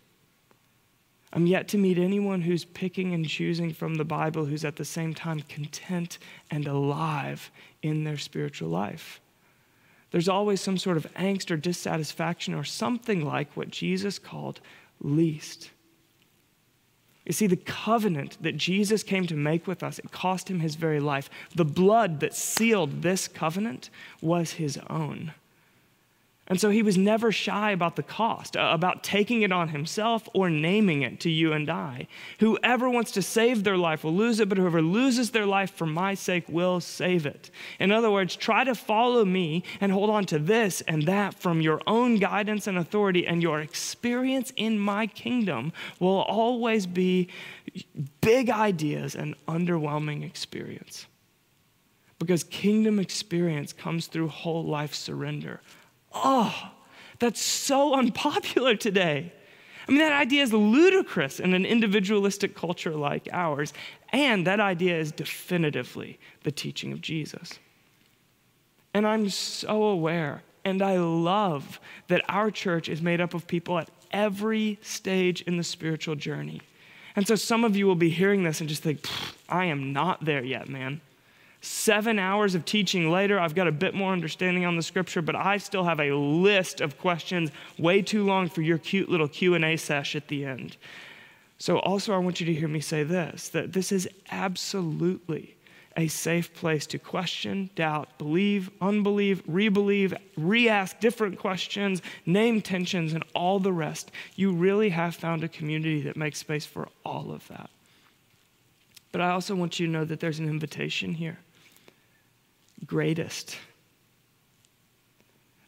I'm 1.33 1.47
yet 1.47 1.69
to 1.69 1.79
meet 1.79 1.99
anyone 1.99 2.43
who's 2.43 2.65
picking 2.65 3.13
and 3.13 3.29
choosing 3.29 3.73
from 3.73 3.97
the 3.97 4.05
Bible 4.05 4.47
who's 4.47 4.65
at 4.65 4.77
the 4.77 4.85
same 4.85 5.15
time 5.15 5.43
content 5.43 6.19
and 6.51 6.67
alive 6.67 7.51
in 7.83 8.05
their 8.05 8.17
spiritual 8.17 8.71
life. 8.71 9.21
There's 10.11 10.29
always 10.29 10.61
some 10.61 10.79
sort 10.79 10.97
of 10.97 11.13
angst 11.15 11.51
or 11.51 11.57
dissatisfaction 11.57 12.55
or 12.55 12.65
something 12.65 13.25
like 13.25 13.55
what 13.57 13.71
Jesus 13.71 14.19
called 14.19 14.61
least. 15.01 15.71
You 17.27 17.35
see, 17.35 17.47
the 17.47 17.57
covenant 17.57 18.39
that 18.41 18.57
Jesus 18.57 19.03
came 19.03 19.27
to 19.27 19.37
make 19.37 19.67
with 19.67 19.83
us, 19.83 19.99
it 19.99 20.11
cost 20.11 20.51
him 20.51 20.61
his 20.61 20.77
very 20.77 20.99
life. 20.99 21.29
The 21.55 21.65
blood 21.67 22.21
that 22.21 22.35
sealed 22.35 23.03
this 23.03 23.29
covenant 23.29 23.91
was 24.23 24.53
his 24.53 24.79
own. 24.89 25.35
And 26.51 26.59
so 26.59 26.71
he 26.71 26.83
was 26.83 26.97
never 26.97 27.31
shy 27.31 27.73
about 27.73 27.97
the 27.97 28.03
cost, 28.03 28.57
uh, 28.57 28.71
about 28.73 29.05
taking 29.05 29.43
it 29.43 29.53
on 29.53 29.69
himself 29.69 30.27
or 30.33 30.49
naming 30.49 31.03
it 31.03 31.21
to 31.21 31.31
you 31.31 31.53
and 31.53 31.69
I. 31.69 32.09
Whoever 32.41 32.89
wants 32.89 33.11
to 33.13 33.23
save 33.23 33.65
their 33.65 33.77
life 33.77 34.03
will 34.03 34.15
lose 34.15 34.41
it, 34.41 34.49
but 34.49 34.57
whoever 34.57 34.81
loses 34.81 35.31
their 35.31 35.45
life 35.45 35.71
for 35.71 35.85
my 35.85 36.15
sake 36.15 36.49
will 36.49 36.81
save 36.81 37.27
it. 37.27 37.51
In 37.79 37.93
other 37.93 38.11
words, 38.11 38.35
try 38.35 38.65
to 38.65 38.75
follow 38.75 39.27
me 39.27 39.63
and 39.79 39.93
hold 39.93 40.09
on 40.09 40.25
to 40.27 40.39
this 40.39 40.81
and 40.83 41.03
that 41.03 41.35
from 41.35 41.61
your 41.61 41.83
own 41.87 42.17
guidance 42.17 42.67
and 42.67 42.79
authority, 42.79 43.27
and 43.27 43.43
your 43.43 43.61
experience 43.61 44.51
in 44.57 44.79
my 44.79 45.07
kingdom 45.07 45.71
will 46.01 46.23
always 46.23 46.87
be 46.87 47.29
big 48.23 48.49
ideas 48.49 49.15
and 49.15 49.35
underwhelming 49.47 50.25
experience. 50.25 51.07
Because 52.19 52.43
kingdom 52.43 52.99
experience 52.99 53.75
comes 53.75 54.07
through 54.07 54.29
whole 54.29 54.65
life 54.65 54.95
surrender 54.95 55.61
Oh, 56.13 56.71
that's 57.19 57.41
so 57.41 57.95
unpopular 57.95 58.77
today. 58.77 59.33
I 59.87 59.91
mean, 59.91 60.01
that 60.01 60.13
idea 60.13 60.43
is 60.43 60.53
ludicrous 60.53 61.41
in 61.41 61.55
an 61.55 61.65
individualistic 61.65 62.55
culture 62.55 62.95
like 62.95 63.29
ours. 63.33 63.73
And 64.11 64.47
that 64.47 64.61
idea 64.61 64.99
is 64.99 65.13
definitively 65.13 66.19
the 66.43 66.53
teaching 66.53 66.93
of 66.93 67.01
Jesus. 67.01 67.59
And 68.93 69.07
I'm 69.07 69.31
so 69.31 69.85
aware 69.85 70.43
and 70.69 70.83
I 70.83 70.99
love 70.99 71.81
that 72.09 72.23
our 72.29 72.51
church 72.51 72.89
is 72.89 73.01
made 73.01 73.21
up 73.21 73.33
of 73.33 73.47
people 73.47 73.79
at 73.79 73.91
every 74.13 74.79
stage 74.83 75.41
in 75.43 75.57
the 75.57 75.65
spiritual 75.65 76.15
journey. 76.15 76.61
And 77.17 77.27
so 77.27 77.35
some 77.35 77.65
of 77.65 77.77
you 77.77 77.87
will 77.87 77.95
be 77.95 78.11
hearing 78.11 78.45
this 78.45 78.61
and 78.61 78.69
just 78.69 78.83
think, 78.83 79.07
I 79.49 79.65
am 79.65 79.93
not 79.93 80.25
there 80.25 80.45
yet, 80.45 80.69
man. 80.69 81.01
Seven 81.61 82.21
hours 82.21 82.55
of 82.55 82.65
teaching 82.65 83.11
later, 83.11 83.39
I've 83.39 83.55
got 83.55 83.67
a 83.67 83.73
bit 83.73 83.93
more 83.93 84.13
understanding 84.13 84.65
on 84.65 84.77
the 84.77 84.83
scripture, 84.83 85.21
but 85.21 85.35
I 85.35 85.59
still 85.59 85.85
have 85.85 85.99
a 85.99 86.15
list 86.15 86.81
of 86.81 86.99
questions 86.99 87.51
way 87.79 88.01
too 88.01 88.25
long 88.25 88.49
for 88.49 88.63
your 88.63 88.79
cute 88.79 89.09
little 89.09 89.27
Q&A 89.27 89.77
sesh 89.77 90.15
at 90.15 90.29
the 90.29 90.45
end. 90.45 90.77
So 91.59 91.81
also 91.81 92.15
I 92.15 92.19
want 92.19 92.39
you 92.39 92.47
to 92.47 92.55
hear 92.55 92.69
me 92.69 92.79
say 92.79 93.03
this, 93.03 93.49
that 93.49 93.73
this 93.73 93.91
is 93.91 94.09
absolutely 94.31 95.57
a 95.97 96.07
safe 96.07 96.55
place 96.55 96.87
to 96.87 96.99
question, 96.99 97.71
doubt, 97.75 98.19
believe, 98.19 98.71
unbelieve, 98.81 99.43
rebelieve, 99.49 100.15
re 100.37 100.69
ask 100.69 101.01
different 101.01 101.41
questions, 101.41 102.01
name 102.25 102.63
tensions, 102.63 103.15
and 103.15 103.25
all 103.35 103.59
the 103.59 103.73
rest. 103.73 104.13
You 104.37 104.53
really 104.53 104.91
have 104.91 105.17
found 105.17 105.43
a 105.43 105.49
community 105.49 106.03
that 106.03 106.17
makes 106.17 106.39
space 106.39 106.65
for 106.65 106.89
all 107.05 107.33
of 107.33 107.49
that. 107.49 107.69
But 109.11 109.23
I 109.23 109.31
also 109.31 109.57
want 109.57 109.81
you 109.81 109.87
to 109.87 109.93
know 109.93 110.05
that 110.05 110.21
there's 110.21 110.39
an 110.39 110.49
invitation 110.49 111.15
here 111.15 111.39
greatest. 112.87 113.57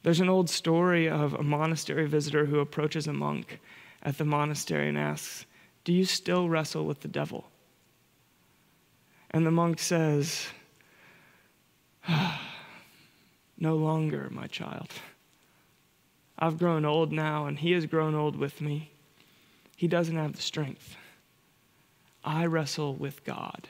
There's 0.02 0.20
an 0.20 0.28
old 0.28 0.48
story 0.48 1.08
of 1.08 1.34
a 1.34 1.42
monastery 1.42 2.06
visitor 2.06 2.46
who 2.46 2.61
approaches 2.61 3.06
a 3.06 3.12
monk 3.12 3.61
at 4.02 4.16
the 4.16 4.24
monastery 4.24 4.88
and 4.88 4.96
asks, 4.96 5.44
Do 5.84 5.92
you 5.92 6.04
still 6.04 6.48
wrestle 6.48 6.86
with 6.86 7.00
the 7.00 7.08
devil? 7.08 7.50
And 9.30 9.46
the 9.46 9.50
monk 9.50 9.78
says, 9.78 10.46
No 13.58 13.76
longer, 13.76 14.28
my 14.30 14.46
child. 14.46 14.90
I've 16.38 16.58
grown 16.58 16.86
old 16.86 17.12
now, 17.12 17.44
and 17.44 17.58
he 17.58 17.72
has 17.72 17.84
grown 17.84 18.14
old 18.14 18.36
with 18.36 18.62
me. 18.62 18.90
He 19.76 19.86
doesn't 19.86 20.16
have 20.16 20.34
the 20.34 20.42
strength. 20.42 20.96
I 22.24 22.46
wrestle 22.46 22.94
with 22.94 23.24
God. 23.24 23.68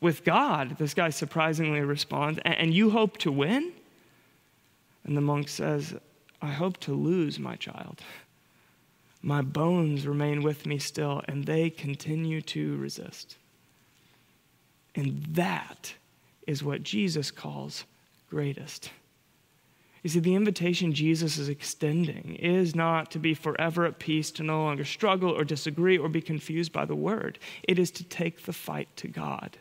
With 0.00 0.24
God, 0.24 0.78
this 0.78 0.94
guy 0.94 1.10
surprisingly 1.10 1.80
responds, 1.80 2.40
and 2.44 2.72
you 2.72 2.90
hope 2.90 3.18
to 3.18 3.30
win? 3.30 3.72
And 5.04 5.16
the 5.16 5.20
monk 5.20 5.48
says, 5.48 5.94
I 6.40 6.52
hope 6.52 6.78
to 6.80 6.94
lose, 6.94 7.38
my 7.38 7.56
child. 7.56 8.00
My 9.22 9.42
bones 9.42 10.06
remain 10.06 10.42
with 10.42 10.64
me 10.64 10.78
still, 10.78 11.22
and 11.28 11.44
they 11.44 11.68
continue 11.68 12.40
to 12.42 12.76
resist. 12.78 13.36
And 14.94 15.22
that 15.32 15.94
is 16.46 16.64
what 16.64 16.82
Jesus 16.82 17.30
calls 17.30 17.84
greatest. 18.30 18.90
You 20.02 20.08
see, 20.08 20.20
the 20.20 20.34
invitation 20.34 20.94
Jesus 20.94 21.36
is 21.36 21.50
extending 21.50 22.36
is 22.36 22.74
not 22.74 23.10
to 23.10 23.18
be 23.18 23.34
forever 23.34 23.84
at 23.84 23.98
peace, 23.98 24.30
to 24.32 24.42
no 24.42 24.62
longer 24.62 24.84
struggle 24.84 25.30
or 25.30 25.44
disagree 25.44 25.98
or 25.98 26.08
be 26.08 26.22
confused 26.22 26.72
by 26.72 26.86
the 26.86 26.94
word. 26.94 27.38
It 27.64 27.78
is 27.78 27.90
to 27.92 28.04
take 28.04 28.46
the 28.46 28.54
fight 28.54 28.88
to 28.96 29.08
God. 29.08 29.58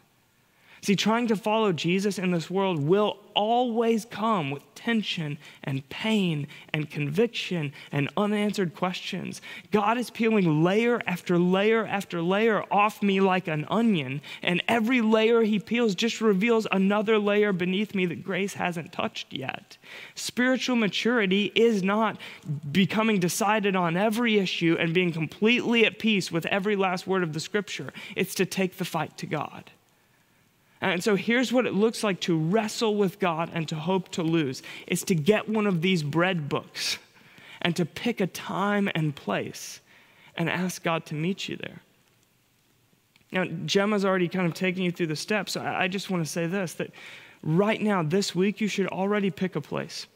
See, 0.82 0.96
trying 0.96 1.28
to 1.28 1.36
follow 1.36 1.74
Jesus 1.74 2.18
in 2.18 2.32
this 2.32 2.50
world 2.50 2.80
will 2.80 3.18
always 3.36 4.06
come 4.06 4.52
with 4.52 4.64
tension 4.76 5.38
and 5.64 5.88
pain 5.90 6.48
and 6.74 6.90
conviction 6.90 7.74
and 7.92 8.10
unanswered 8.16 8.74
questions. 8.76 9.42
God 9.72 9.98
is 9.98 10.10
peeling 10.10 10.64
layer 10.64 11.02
after 11.06 11.38
layer 11.38 11.86
after 11.86 12.22
layer 12.22 12.64
off 12.72 13.04
me 13.04 13.20
like 13.20 13.48
an 13.48 13.66
onion, 13.70 14.22
and 14.42 14.64
every 14.68 15.02
layer 15.02 15.42
he 15.42 15.60
peels 15.60 15.96
just 15.96 16.22
reveals 16.22 16.68
another 16.72 17.18
layer 17.18 17.52
beneath 17.52 17.94
me 17.94 18.06
that 18.08 18.24
grace 18.24 18.54
hasn't 18.54 18.94
touched 18.94 19.34
yet. 19.34 19.78
Spiritual 20.16 20.76
maturity 20.76 21.52
is 21.56 21.84
not 21.84 22.18
becoming 22.72 23.20
decided 23.20 23.76
on 23.76 23.98
every 23.98 24.38
issue 24.38 24.78
and 24.80 24.94
being 24.94 25.12
completely 25.12 25.86
at 25.86 26.00
peace 26.00 26.32
with 26.32 26.46
every 26.46 26.76
last 26.76 27.06
word 27.06 27.24
of 27.24 27.34
the 27.34 27.40
scripture, 27.40 27.92
it's 28.16 28.36
to 28.36 28.46
take 28.46 28.78
the 28.78 28.86
fight 28.86 29.18
to 29.18 29.26
God. 29.26 29.72
And 30.82 31.04
so 31.04 31.16
here's 31.16 31.52
what 31.52 31.66
it 31.66 31.74
looks 31.74 32.04
like 32.04 32.22
to 32.22 32.38
wrestle 32.38 32.96
with 32.96 33.20
God 33.20 33.52
and 33.54 33.68
to 33.68 33.76
hope 33.76 34.10
to 34.10 34.24
lose 34.24 34.64
is 34.88 35.04
to 35.04 35.16
get 35.16 35.50
one 35.50 35.68
of 35.68 35.82
these 35.82 36.04
bread 36.04 36.48
books 36.48 36.98
and 37.62 37.76
to 37.76 37.86
pick 37.86 38.22
a 38.22 38.28
time 38.28 38.90
and 38.96 39.16
place 39.16 39.82
and 40.36 40.50
ask 40.50 40.82
God 40.82 41.06
to 41.08 41.16
meet 41.16 41.50
you 41.50 41.58
there. 41.58 41.82
Now, 43.32 43.46
Gemma's 43.66 44.06
already 44.06 44.30
kind 44.30 44.48
of 44.48 44.54
taken 44.54 44.82
you 44.82 44.92
through 44.92 45.08
the 45.08 45.16
steps. 45.16 45.52
So 45.54 45.62
I 45.62 45.88
just 45.88 46.10
want 46.10 46.26
to 46.26 46.32
say 46.32 46.48
this 46.48 46.74
that 46.76 46.92
right 47.44 47.82
now, 47.82 48.02
this 48.02 48.34
week, 48.34 48.62
you 48.62 48.68
should 48.68 48.88
already 48.88 49.30
pick 49.30 49.56
a 49.56 49.62
place 49.62 50.08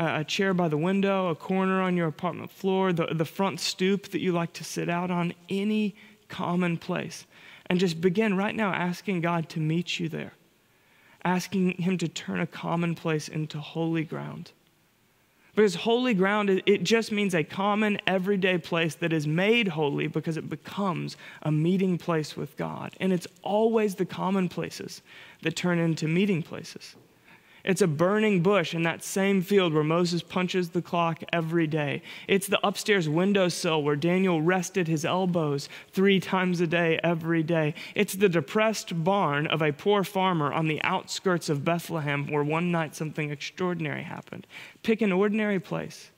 a 0.00 0.22
chair 0.22 0.54
by 0.54 0.68
the 0.68 0.76
window, 0.76 1.28
a 1.28 1.34
corner 1.34 1.82
on 1.82 1.96
your 1.96 2.06
apartment 2.06 2.52
floor, 2.52 2.92
the, 2.92 3.06
the 3.06 3.24
front 3.24 3.58
stoop 3.58 4.08
that 4.10 4.20
you 4.20 4.30
like 4.30 4.52
to 4.52 4.62
sit 4.62 4.88
out 4.88 5.10
on, 5.10 5.34
any 5.48 5.96
common 6.28 6.76
place 6.76 7.26
and 7.68 7.78
just 7.78 8.00
begin 8.00 8.36
right 8.36 8.54
now 8.54 8.72
asking 8.72 9.20
God 9.20 9.48
to 9.50 9.60
meet 9.60 9.98
you 9.98 10.08
there, 10.08 10.32
asking 11.24 11.72
Him 11.82 11.98
to 11.98 12.08
turn 12.08 12.40
a 12.40 12.46
commonplace 12.46 13.28
into 13.28 13.58
holy 13.58 14.04
ground. 14.04 14.52
Because 15.54 15.74
holy 15.74 16.14
ground, 16.14 16.62
it 16.66 16.84
just 16.84 17.10
means 17.10 17.34
a 17.34 17.42
common, 17.42 18.00
everyday 18.06 18.58
place 18.58 18.94
that 18.94 19.12
is 19.12 19.26
made 19.26 19.66
holy 19.66 20.06
because 20.06 20.36
it 20.36 20.48
becomes 20.48 21.16
a 21.42 21.50
meeting 21.50 21.98
place 21.98 22.36
with 22.36 22.56
God. 22.56 22.94
And 23.00 23.12
it's 23.12 23.26
always 23.42 23.96
the 23.96 24.06
common 24.06 24.48
places 24.48 25.02
that 25.42 25.56
turn 25.56 25.80
into 25.80 26.06
meeting 26.06 26.44
places. 26.44 26.94
It's 27.68 27.82
a 27.82 27.86
burning 27.86 28.40
bush 28.40 28.72
in 28.72 28.82
that 28.84 29.04
same 29.04 29.42
field 29.42 29.74
where 29.74 29.84
Moses 29.84 30.22
punches 30.22 30.70
the 30.70 30.80
clock 30.80 31.22
every 31.34 31.66
day. 31.66 32.00
It's 32.26 32.46
the 32.46 32.66
upstairs 32.66 33.10
windowsill 33.10 33.82
where 33.82 33.94
Daniel 33.94 34.40
rested 34.40 34.88
his 34.88 35.04
elbows 35.04 35.68
three 35.92 36.18
times 36.18 36.62
a 36.62 36.66
day 36.66 36.98
every 37.04 37.42
day. 37.42 37.74
It's 37.94 38.14
the 38.14 38.30
depressed 38.30 39.04
barn 39.04 39.46
of 39.48 39.60
a 39.60 39.74
poor 39.74 40.02
farmer 40.02 40.50
on 40.50 40.66
the 40.66 40.82
outskirts 40.82 41.50
of 41.50 41.62
Bethlehem 41.62 42.26
where 42.28 42.42
one 42.42 42.72
night 42.72 42.96
something 42.96 43.30
extraordinary 43.30 44.02
happened. 44.02 44.46
Pick 44.82 45.02
an 45.02 45.12
ordinary 45.12 45.60
place 45.60 46.10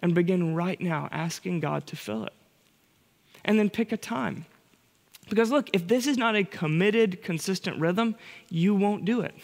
and 0.00 0.14
begin 0.14 0.54
right 0.54 0.82
now 0.82 1.08
asking 1.10 1.60
God 1.60 1.86
to 1.86 1.96
fill 1.96 2.24
it. 2.24 2.34
And 3.42 3.58
then 3.58 3.70
pick 3.70 3.90
a 3.90 3.96
time. 3.96 4.44
Because 5.30 5.50
look, 5.50 5.70
if 5.72 5.88
this 5.88 6.06
is 6.06 6.18
not 6.18 6.36
a 6.36 6.44
committed, 6.44 7.22
consistent 7.22 7.80
rhythm, 7.80 8.16
you 8.50 8.74
won't 8.74 9.06
do 9.06 9.22
it. 9.22 9.34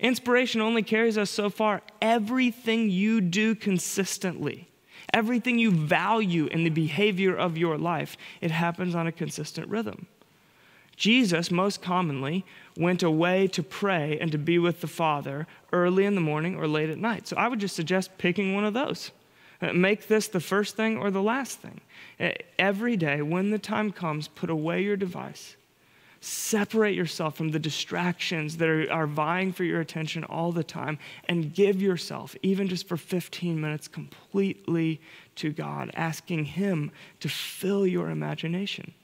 Inspiration 0.00 0.60
only 0.60 0.82
carries 0.82 1.16
us 1.16 1.30
so 1.30 1.48
far. 1.48 1.82
Everything 2.02 2.90
you 2.90 3.20
do 3.20 3.54
consistently, 3.54 4.68
everything 5.12 5.58
you 5.58 5.70
value 5.70 6.46
in 6.46 6.64
the 6.64 6.70
behavior 6.70 7.34
of 7.36 7.56
your 7.56 7.78
life, 7.78 8.16
it 8.40 8.50
happens 8.50 8.94
on 8.94 9.06
a 9.06 9.12
consistent 9.12 9.68
rhythm. 9.68 10.06
Jesus, 10.96 11.50
most 11.50 11.82
commonly, 11.82 12.44
went 12.76 13.02
away 13.02 13.48
to 13.48 13.62
pray 13.62 14.18
and 14.20 14.30
to 14.32 14.38
be 14.38 14.58
with 14.58 14.80
the 14.80 14.86
Father 14.86 15.46
early 15.72 16.04
in 16.04 16.14
the 16.14 16.20
morning 16.20 16.56
or 16.56 16.68
late 16.68 16.90
at 16.90 16.98
night. 16.98 17.26
So 17.26 17.36
I 17.36 17.48
would 17.48 17.58
just 17.58 17.74
suggest 17.74 18.16
picking 18.18 18.54
one 18.54 18.64
of 18.64 18.74
those. 18.74 19.10
Uh, 19.60 19.72
make 19.72 20.08
this 20.08 20.28
the 20.28 20.40
first 20.40 20.76
thing 20.76 20.98
or 20.98 21.10
the 21.10 21.22
last 21.22 21.58
thing. 21.60 21.80
Uh, 22.20 22.30
every 22.58 22.96
day, 22.96 23.22
when 23.22 23.50
the 23.50 23.58
time 23.58 23.90
comes, 23.90 24.28
put 24.28 24.50
away 24.50 24.82
your 24.82 24.96
device 24.96 25.56
Separate 26.24 26.94
yourself 26.94 27.36
from 27.36 27.50
the 27.50 27.58
distractions 27.58 28.56
that 28.56 28.66
are, 28.66 28.90
are 28.90 29.06
vying 29.06 29.52
for 29.52 29.62
your 29.62 29.82
attention 29.82 30.24
all 30.24 30.52
the 30.52 30.64
time 30.64 30.98
and 31.28 31.52
give 31.52 31.82
yourself, 31.82 32.34
even 32.42 32.66
just 32.66 32.88
for 32.88 32.96
15 32.96 33.60
minutes, 33.60 33.88
completely 33.88 35.02
to 35.34 35.52
God, 35.52 35.90
asking 35.92 36.46
Him 36.46 36.90
to 37.20 37.28
fill 37.28 37.86
your 37.86 38.08
imagination. 38.08 38.94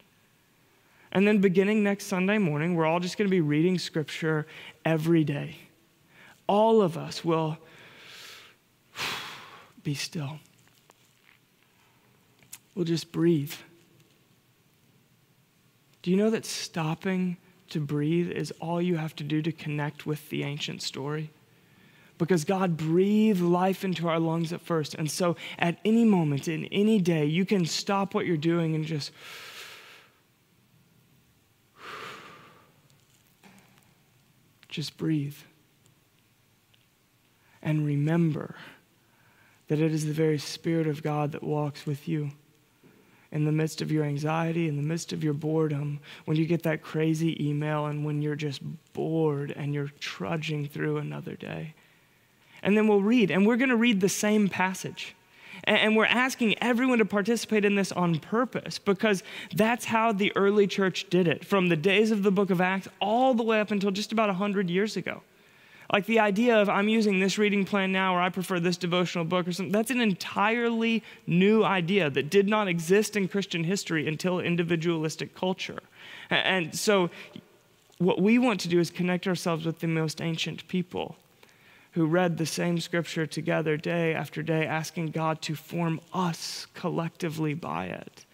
And 1.12 1.28
then 1.28 1.42
beginning 1.42 1.82
next 1.82 2.06
Sunday 2.06 2.38
morning, 2.38 2.74
we're 2.74 2.86
all 2.86 3.00
just 3.00 3.18
going 3.18 3.28
to 3.28 3.30
be 3.30 3.42
reading 3.42 3.78
scripture 3.78 4.46
every 4.86 5.22
day. 5.22 5.58
All 6.46 6.80
of 6.80 6.96
us 6.96 7.22
will 7.22 7.58
be 9.82 9.92
still. 9.92 10.38
We'll 12.74 12.86
just 12.86 13.12
breathe. 13.12 13.52
Do 16.03 16.11
you 16.11 16.16
know 16.16 16.30
that 16.30 16.46
stopping 16.46 17.36
to 17.70 17.80
breathe 17.80 18.30
is 18.30 18.53
all 18.61 18.80
you 18.80 18.96
have 18.96 19.14
to 19.16 19.24
do 19.24 19.42
to 19.42 19.53
connect 19.53 20.07
with 20.07 20.28
the 20.30 20.42
ancient 20.42 20.82
story? 20.82 21.30
Because 22.18 22.44
God 22.44 22.76
breathed 22.76 23.40
life 23.40 23.84
into 23.84 24.09
our 24.09 24.18
lungs 24.18 24.53
at 24.53 24.61
first. 24.61 24.94
And 24.94 25.11
so 25.11 25.36
at 25.59 25.78
any 25.84 26.05
moment, 26.05 26.48
in 26.48 26.66
any 26.66 27.01
day, 27.01 27.24
you 27.24 27.46
can 27.46 27.64
stop 27.64 28.14
what 28.14 28.26
you're 28.26 28.36
doing 28.36 28.74
and 28.74 28.84
just. 28.84 29.12
Just 34.68 34.96
breathe. 34.96 35.36
And 37.62 37.84
remember 37.84 38.55
that 39.68 39.80
it 39.80 39.92
is 39.92 40.07
the 40.07 40.12
very 40.12 40.38
Spirit 40.38 40.86
of 40.86 41.03
God 41.03 41.32
that 41.32 41.42
walks 41.42 41.86
with 41.86 42.07
you. 42.09 42.32
In 43.33 43.45
the 43.45 43.53
midst 43.53 43.81
of 43.81 43.93
your 43.93 44.05
anxiety, 44.05 44.66
in 44.68 44.76
the 44.76 44.83
midst 44.83 45.12
of 45.12 45.22
your 45.22 45.33
boredom, 45.33 46.01
when 46.24 46.37
you 46.37 46.47
get 46.47 46.62
that 46.64 46.83
crazy 46.83 47.49
email 47.49 47.87
and 47.87 48.05
when 48.05 48.20
you're 48.22 48.35
just 48.35 48.61
bored 48.93 49.53
and 49.57 49.72
you're 49.72 49.93
trudging 50.01 50.66
through 50.66 50.97
another 50.99 51.35
day. 51.35 51.74
And 52.62 52.76
then 52.76 52.89
we'll 52.89 53.03
read, 53.03 53.31
and 53.31 53.47
we're 53.47 53.57
going 53.57 53.70
to 53.70 53.76
read 53.76 54.01
the 54.01 54.09
same 54.09 54.49
passage. 54.49 55.14
And 55.64 55.97
we're 55.97 56.07
asking 56.07 56.57
everyone 56.62 56.99
to 56.99 57.05
participate 57.05 57.64
in 57.64 57.74
this 57.74 57.93
on 57.93 58.18
purpose 58.18 58.78
because 58.78 59.22
that's 59.55 59.85
how 59.85 60.12
the 60.12 60.33
early 60.35 60.66
church 60.66 61.09
did 61.11 61.28
it 61.28 61.45
from 61.45 61.68
the 61.68 61.76
days 61.76 62.11
of 62.11 62.22
the 62.22 62.31
book 62.31 62.51
of 62.51 62.61
Acts 62.61 62.89
all 63.01 63.35
the 63.35 63.43
way 63.43 63.61
up 63.61 63.70
until 63.70 63.91
just 63.91 64.11
about 64.11 64.28
100 64.28 64.70
years 64.70 64.97
ago. 64.97 65.22
Like 65.93 66.07
the 66.07 66.20
idea 66.20 66.61
of 66.61 66.68
I'm 66.68 66.88
using 66.88 67.18
this 67.18 67.36
reading 67.36 67.64
plan 67.64 67.91
now 67.91 68.14
or 68.14 68.20
I 68.20 68.28
prefer 68.28 68.61
this 68.61 68.76
devotional 68.76 69.24
book 69.24 69.49
or 69.49 69.53
something, 69.53 69.72
that's 69.72 69.91
an 69.91 70.01
entirely 70.01 71.03
new 71.26 71.64
idea 71.64 72.11
that 72.11 72.30
did 72.30 72.49
not 72.49 72.68
exist 72.68 73.16
in 73.16 73.26
Christian 73.26 73.64
history 73.64 74.07
until 74.07 74.38
individualistic 74.38 75.34
culture. 75.34 75.80
And 76.30 76.74
so, 76.78 77.11
what 77.99 78.22
we 78.22 78.38
want 78.38 78.61
to 78.61 78.68
do 78.68 78.80
is 78.80 78.88
connect 78.88 79.26
ourselves 79.26 79.66
with 79.66 79.80
the 79.80 79.86
most 79.86 80.22
ancient 80.22 80.66
people 80.68 81.16
who 81.93 82.07
read 82.07 82.38
the 82.38 82.47
same 82.47 82.78
scripture 82.78 83.26
together 83.26 83.76
day 83.76 84.14
after 84.14 84.43
day, 84.43 84.64
asking 84.64 85.11
God 85.11 85.43
to 85.43 85.55
form 85.57 86.01
us 86.14 86.66
collectively 86.72 87.53
by 87.53 87.86
it. 87.86 88.24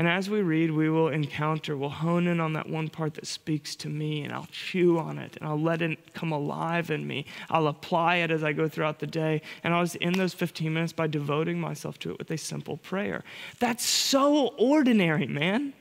And 0.00 0.08
as 0.08 0.30
we 0.30 0.40
read, 0.40 0.70
we 0.70 0.88
will 0.88 1.08
encounter, 1.08 1.76
we'll 1.76 1.90
hone 1.90 2.26
in 2.26 2.40
on 2.40 2.54
that 2.54 2.66
one 2.66 2.88
part 2.88 3.12
that 3.16 3.26
speaks 3.26 3.76
to 3.76 3.90
me, 3.90 4.22
and 4.22 4.32
I'll 4.32 4.48
chew 4.50 4.98
on 4.98 5.18
it, 5.18 5.36
and 5.36 5.46
I'll 5.46 5.60
let 5.60 5.82
it 5.82 6.14
come 6.14 6.32
alive 6.32 6.90
in 6.90 7.06
me. 7.06 7.26
I'll 7.50 7.66
apply 7.66 8.16
it 8.16 8.30
as 8.30 8.42
I 8.42 8.54
go 8.54 8.66
throughout 8.66 8.98
the 8.98 9.06
day, 9.06 9.42
and 9.62 9.74
I'll 9.74 9.84
just 9.84 9.98
end 10.00 10.14
those 10.14 10.32
15 10.32 10.72
minutes 10.72 10.94
by 10.94 11.06
devoting 11.06 11.60
myself 11.60 11.98
to 11.98 12.12
it 12.12 12.18
with 12.18 12.30
a 12.30 12.38
simple 12.38 12.78
prayer. 12.78 13.24
That's 13.58 13.84
so 13.84 14.54
ordinary, 14.56 15.26
man. 15.26 15.74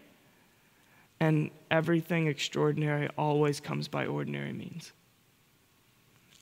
And 1.21 1.49
everything 1.71 2.27
extraordinary 2.27 3.07
always 3.17 3.61
comes 3.61 3.87
by 3.87 4.05
ordinary 4.05 4.51
means. 4.51 4.91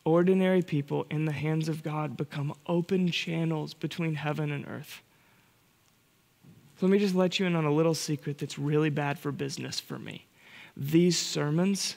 Ordinary 0.03 0.63
people 0.63 1.05
in 1.11 1.25
the 1.25 1.31
hands 1.31 1.69
of 1.69 1.83
God 1.83 2.17
become 2.17 2.55
open 2.65 3.11
channels 3.11 3.75
between 3.75 4.15
heaven 4.15 4.51
and 4.51 4.67
earth. 4.67 5.03
So 6.79 6.85
let 6.85 6.91
me 6.91 6.99
just 6.99 7.15
let 7.15 7.39
you 7.39 7.47
in 7.47 7.55
on 7.55 7.65
a 7.65 7.73
little 7.73 7.95
secret 7.95 8.37
that's 8.37 8.59
really 8.59 8.91
bad 8.91 9.17
for 9.17 9.31
business 9.31 9.79
for 9.79 9.97
me. 9.97 10.27
These 10.75 11.17
sermons, 11.17 11.95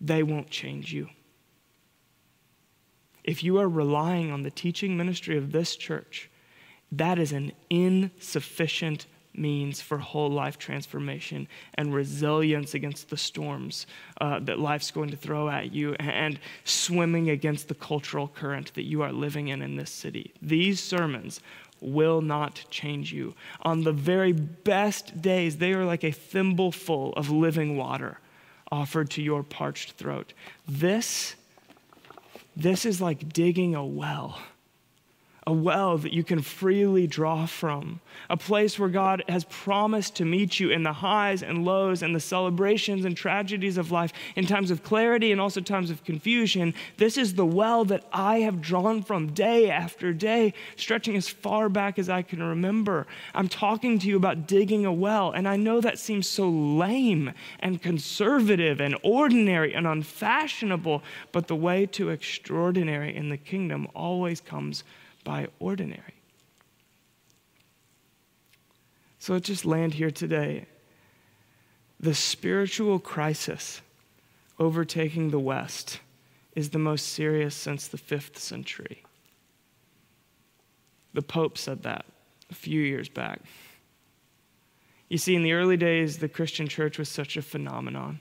they 0.00 0.24
won't 0.24 0.50
change 0.50 0.92
you. 0.92 1.08
If 3.22 3.44
you 3.44 3.58
are 3.58 3.68
relying 3.68 4.32
on 4.32 4.42
the 4.42 4.50
teaching 4.50 4.96
ministry 4.96 5.36
of 5.36 5.52
this 5.52 5.76
church, 5.76 6.28
that 6.90 7.18
is 7.20 7.30
an 7.30 7.52
insufficient 7.70 9.06
means 9.34 9.80
for 9.80 9.98
whole 9.98 10.30
life 10.30 10.58
transformation 10.58 11.46
and 11.74 11.94
resilience 11.94 12.74
against 12.74 13.08
the 13.08 13.16
storms 13.16 13.86
uh, 14.20 14.40
that 14.40 14.58
life's 14.58 14.90
going 14.90 15.10
to 15.10 15.16
throw 15.16 15.48
at 15.48 15.72
you 15.72 15.94
and 16.00 16.40
swimming 16.64 17.30
against 17.30 17.68
the 17.68 17.74
cultural 17.74 18.26
current 18.26 18.74
that 18.74 18.82
you 18.84 19.02
are 19.02 19.12
living 19.12 19.48
in 19.48 19.62
in 19.62 19.76
this 19.76 19.90
city. 19.90 20.32
These 20.42 20.80
sermons 20.80 21.40
will 21.80 22.20
not 22.20 22.64
change 22.70 23.12
you. 23.12 23.34
On 23.62 23.84
the 23.84 23.92
very 23.92 24.32
best 24.32 25.20
days, 25.20 25.58
they 25.58 25.72
are 25.72 25.84
like 25.84 26.04
a 26.04 26.10
thimbleful 26.10 27.12
of 27.14 27.30
living 27.30 27.76
water 27.76 28.18
offered 28.70 29.10
to 29.10 29.22
your 29.22 29.42
parched 29.42 29.92
throat. 29.92 30.32
This, 30.66 31.34
this 32.56 32.84
is 32.84 33.00
like 33.00 33.32
digging 33.32 33.74
a 33.74 33.84
well 33.84 34.38
a 35.48 35.52
well 35.52 35.96
that 35.96 36.12
you 36.12 36.22
can 36.22 36.42
freely 36.42 37.06
draw 37.06 37.46
from, 37.46 38.00
a 38.28 38.36
place 38.36 38.78
where 38.78 38.90
God 38.90 39.24
has 39.30 39.44
promised 39.44 40.16
to 40.16 40.26
meet 40.26 40.60
you 40.60 40.68
in 40.68 40.82
the 40.82 40.92
highs 40.92 41.42
and 41.42 41.64
lows 41.64 42.02
and 42.02 42.14
the 42.14 42.20
celebrations 42.20 43.06
and 43.06 43.16
tragedies 43.16 43.78
of 43.78 43.90
life, 43.90 44.12
in 44.36 44.44
times 44.44 44.70
of 44.70 44.82
clarity 44.82 45.32
and 45.32 45.40
also 45.40 45.62
times 45.62 45.90
of 45.90 46.04
confusion. 46.04 46.74
This 46.98 47.16
is 47.16 47.32
the 47.32 47.46
well 47.46 47.86
that 47.86 48.04
I 48.12 48.40
have 48.40 48.60
drawn 48.60 49.02
from 49.02 49.32
day 49.32 49.70
after 49.70 50.12
day, 50.12 50.52
stretching 50.76 51.16
as 51.16 51.30
far 51.30 51.70
back 51.70 51.98
as 51.98 52.10
I 52.10 52.20
can 52.20 52.42
remember. 52.42 53.06
I'm 53.34 53.48
talking 53.48 53.98
to 54.00 54.06
you 54.06 54.18
about 54.18 54.46
digging 54.46 54.84
a 54.84 54.92
well, 54.92 55.30
and 55.30 55.48
I 55.48 55.56
know 55.56 55.80
that 55.80 55.98
seems 55.98 56.28
so 56.28 56.46
lame 56.50 57.32
and 57.60 57.80
conservative 57.80 58.82
and 58.82 58.98
ordinary 59.02 59.72
and 59.72 59.86
unfashionable, 59.86 61.02
but 61.32 61.46
the 61.46 61.56
way 61.56 61.86
to 61.86 62.10
extraordinary 62.10 63.16
in 63.16 63.30
the 63.30 63.38
kingdom 63.38 63.88
always 63.94 64.42
comes 64.42 64.84
by 65.28 65.46
ordinary. 65.58 66.14
So 69.18 69.34
let's 69.34 69.46
just 69.46 69.66
land 69.66 69.92
here 69.92 70.10
today. 70.10 70.64
The 72.00 72.14
spiritual 72.14 72.98
crisis 72.98 73.82
overtaking 74.58 75.28
the 75.28 75.38
West 75.38 76.00
is 76.56 76.70
the 76.70 76.78
most 76.78 77.08
serious 77.08 77.54
since 77.54 77.88
the 77.88 77.98
fifth 77.98 78.38
century. 78.38 79.02
The 81.12 81.20
Pope 81.20 81.58
said 81.58 81.82
that 81.82 82.06
a 82.50 82.54
few 82.54 82.80
years 82.80 83.10
back. 83.10 83.42
You 85.10 85.18
see, 85.18 85.34
in 85.34 85.42
the 85.42 85.52
early 85.52 85.76
days, 85.76 86.16
the 86.18 86.30
Christian 86.30 86.68
church 86.68 86.98
was 86.98 87.10
such 87.10 87.36
a 87.36 87.42
phenomenon. 87.42 88.20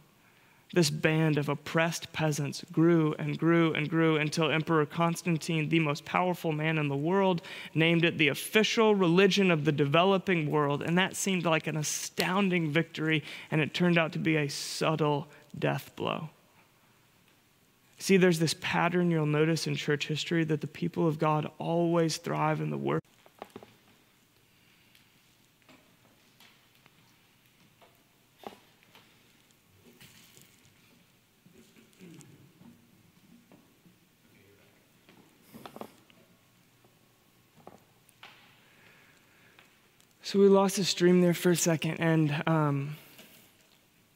This 0.74 0.90
band 0.90 1.38
of 1.38 1.48
oppressed 1.48 2.12
peasants 2.12 2.64
grew 2.72 3.16
and 3.18 3.38
grew 3.38 3.74
and 3.74 3.90
grew 3.90 4.18
until 4.18 4.52
Emperor 4.52 4.86
Constantine, 4.86 5.70
the 5.70 5.80
most 5.80 6.04
powerful 6.04 6.52
man 6.52 6.78
in 6.78 6.90
the 6.90 6.96
world, 6.96 7.42
named 7.74 8.04
it 8.04 8.18
the 8.18 8.28
official 8.28 8.94
religion 8.94 9.50
of 9.50 9.64
the 9.64 9.72
developing 9.72 10.52
world. 10.52 10.84
And 10.84 10.98
that 10.98 11.16
seemed 11.16 11.46
like 11.46 11.68
an 11.68 11.78
astounding 11.78 12.70
victory, 12.70 13.24
and 13.50 13.62
it 13.62 13.74
turned 13.74 13.98
out 13.98 14.12
to 14.14 14.20
be 14.20 14.36
a 14.36 14.50
subtle 14.50 15.30
death 15.58 15.96
blow. 15.96 16.30
See, 17.98 18.18
there's 18.18 18.40
this 18.40 18.56
pattern 18.60 19.10
you'll 19.10 19.26
notice 19.26 19.68
in 19.68 19.76
church 19.76 20.08
history 20.08 20.44
that 20.44 20.62
the 20.62 20.68
people 20.68 21.08
of 21.08 21.18
God 21.18 21.50
always 21.58 22.18
thrive 22.18 22.62
in 22.62 22.70
the 22.70 22.78
work. 22.78 23.02
So 40.28 40.40
we 40.40 40.50
lost 40.50 40.76
the 40.76 40.84
stream 40.84 41.22
there 41.22 41.34
for 41.34 41.52
a 41.52 41.56
second, 41.56 42.02
and 42.02 42.44
um, 42.46 42.98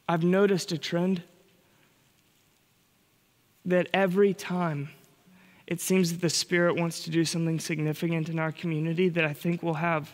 I've 0.09 0.25
noticed 0.25 0.73
a 0.73 0.77
trend 0.77 1.23
that 3.63 3.87
every 3.93 4.33
time 4.33 4.89
it 5.67 5.79
seems 5.79 6.11
that 6.11 6.19
the 6.19 6.29
Spirit 6.29 6.75
wants 6.75 7.05
to 7.05 7.11
do 7.11 7.23
something 7.23 7.61
significant 7.61 8.27
in 8.27 8.39
our 8.39 8.51
community 8.51 9.07
that 9.07 9.23
I 9.23 9.31
think 9.31 9.63
will 9.63 9.75
have 9.75 10.11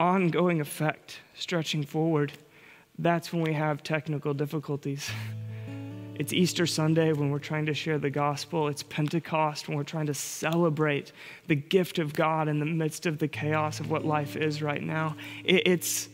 ongoing 0.00 0.60
effect 0.60 1.20
stretching 1.36 1.84
forward, 1.84 2.32
that's 2.98 3.32
when 3.32 3.42
we 3.42 3.52
have 3.52 3.84
technical 3.84 4.34
difficulties. 4.34 5.08
It's 6.16 6.32
Easter 6.32 6.64
Sunday 6.64 7.12
when 7.12 7.30
we're 7.30 7.40
trying 7.40 7.66
to 7.66 7.74
share 7.74 7.98
the 7.98 8.10
gospel. 8.10 8.68
It's 8.68 8.84
Pentecost 8.84 9.66
when 9.66 9.76
we're 9.76 9.82
trying 9.82 10.06
to 10.06 10.14
celebrate 10.14 11.10
the 11.48 11.56
gift 11.56 11.98
of 11.98 12.14
God 12.14 12.46
in 12.46 12.60
the 12.60 12.66
midst 12.66 13.06
of 13.06 13.18
the 13.18 13.26
chaos 13.26 13.80
of 13.80 13.90
what 13.90 14.04
life 14.04 14.36
is 14.36 14.62
right 14.62 14.82
now. 14.82 15.16
It's 15.44 16.08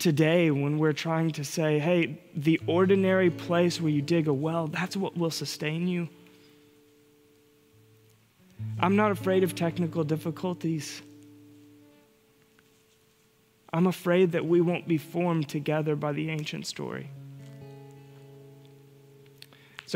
today 0.00 0.50
when 0.50 0.78
we're 0.78 0.92
trying 0.92 1.30
to 1.32 1.44
say, 1.44 1.78
hey, 1.78 2.20
the 2.34 2.60
ordinary 2.66 3.30
place 3.30 3.80
where 3.80 3.90
you 3.90 4.02
dig 4.02 4.26
a 4.26 4.32
well, 4.34 4.66
that's 4.66 4.96
what 4.96 5.16
will 5.16 5.30
sustain 5.30 5.86
you. 5.86 6.08
I'm 8.80 8.96
not 8.96 9.12
afraid 9.12 9.44
of 9.44 9.54
technical 9.54 10.02
difficulties. 10.02 11.02
I'm 13.72 13.86
afraid 13.86 14.32
that 14.32 14.44
we 14.44 14.60
won't 14.60 14.88
be 14.88 14.98
formed 14.98 15.48
together 15.48 15.94
by 15.94 16.12
the 16.12 16.30
ancient 16.30 16.66
story. 16.66 17.10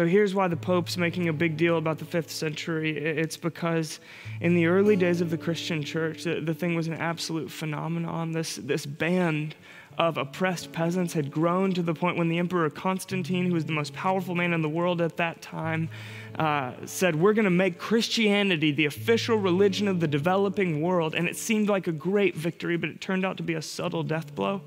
So 0.01 0.07
here's 0.07 0.35
why 0.35 0.49
the 0.49 0.57
Pope's 0.57 0.97
making 0.97 1.29
a 1.29 1.33
big 1.35 1.59
deal 1.59 1.77
about 1.77 1.99
the 1.99 2.07
fifth 2.07 2.31
century. 2.31 2.97
It's 2.97 3.37
because 3.37 4.01
in 4.41 4.55
the 4.55 4.65
early 4.65 4.97
days 4.97 5.21
of 5.21 5.29
the 5.29 5.37
Christian 5.37 5.83
church, 5.83 6.25
the, 6.25 6.41
the 6.41 6.55
thing 6.55 6.75
was 6.75 6.89
an 6.89 6.95
absolute 6.95 7.51
phenomenon. 7.51 8.33
This, 8.33 8.57
this 8.57 8.87
band 8.87 9.57
of 9.99 10.17
oppressed 10.17 10.73
peasants 10.73 11.13
had 11.13 11.31
grown 11.31 11.75
to 11.75 11.83
the 11.83 11.93
point 11.93 12.17
when 12.17 12.31
the 12.31 12.39
Emperor 12.39 12.71
Constantine, 12.71 13.45
who 13.45 13.53
was 13.53 13.67
the 13.67 13.75
most 13.75 13.93
powerful 13.93 14.35
man 14.35 14.55
in 14.55 14.63
the 14.63 14.71
world 14.71 15.03
at 15.03 15.19
that 15.19 15.43
time, 15.43 15.91
uh, 16.39 16.73
said, 16.87 17.15
We're 17.15 17.35
going 17.35 17.45
to 17.45 17.51
make 17.51 17.77
Christianity 17.77 18.73
the 18.73 18.87
official 18.87 19.37
religion 19.37 19.87
of 19.87 20.01
the 20.01 20.09
developing 20.09 20.81
world. 20.81 21.15
And 21.15 21.29
it 21.29 21.37
seemed 21.37 21.69
like 21.69 21.89
a 21.89 21.93
great 21.93 22.35
victory, 22.35 22.79
but 22.79 22.89
it 22.89 23.03
turned 23.03 23.27
out 23.27 23.37
to 23.37 23.43
be 23.43 23.53
a 23.53 23.61
subtle 23.61 24.03
death 24.03 24.35
blow 24.35 24.63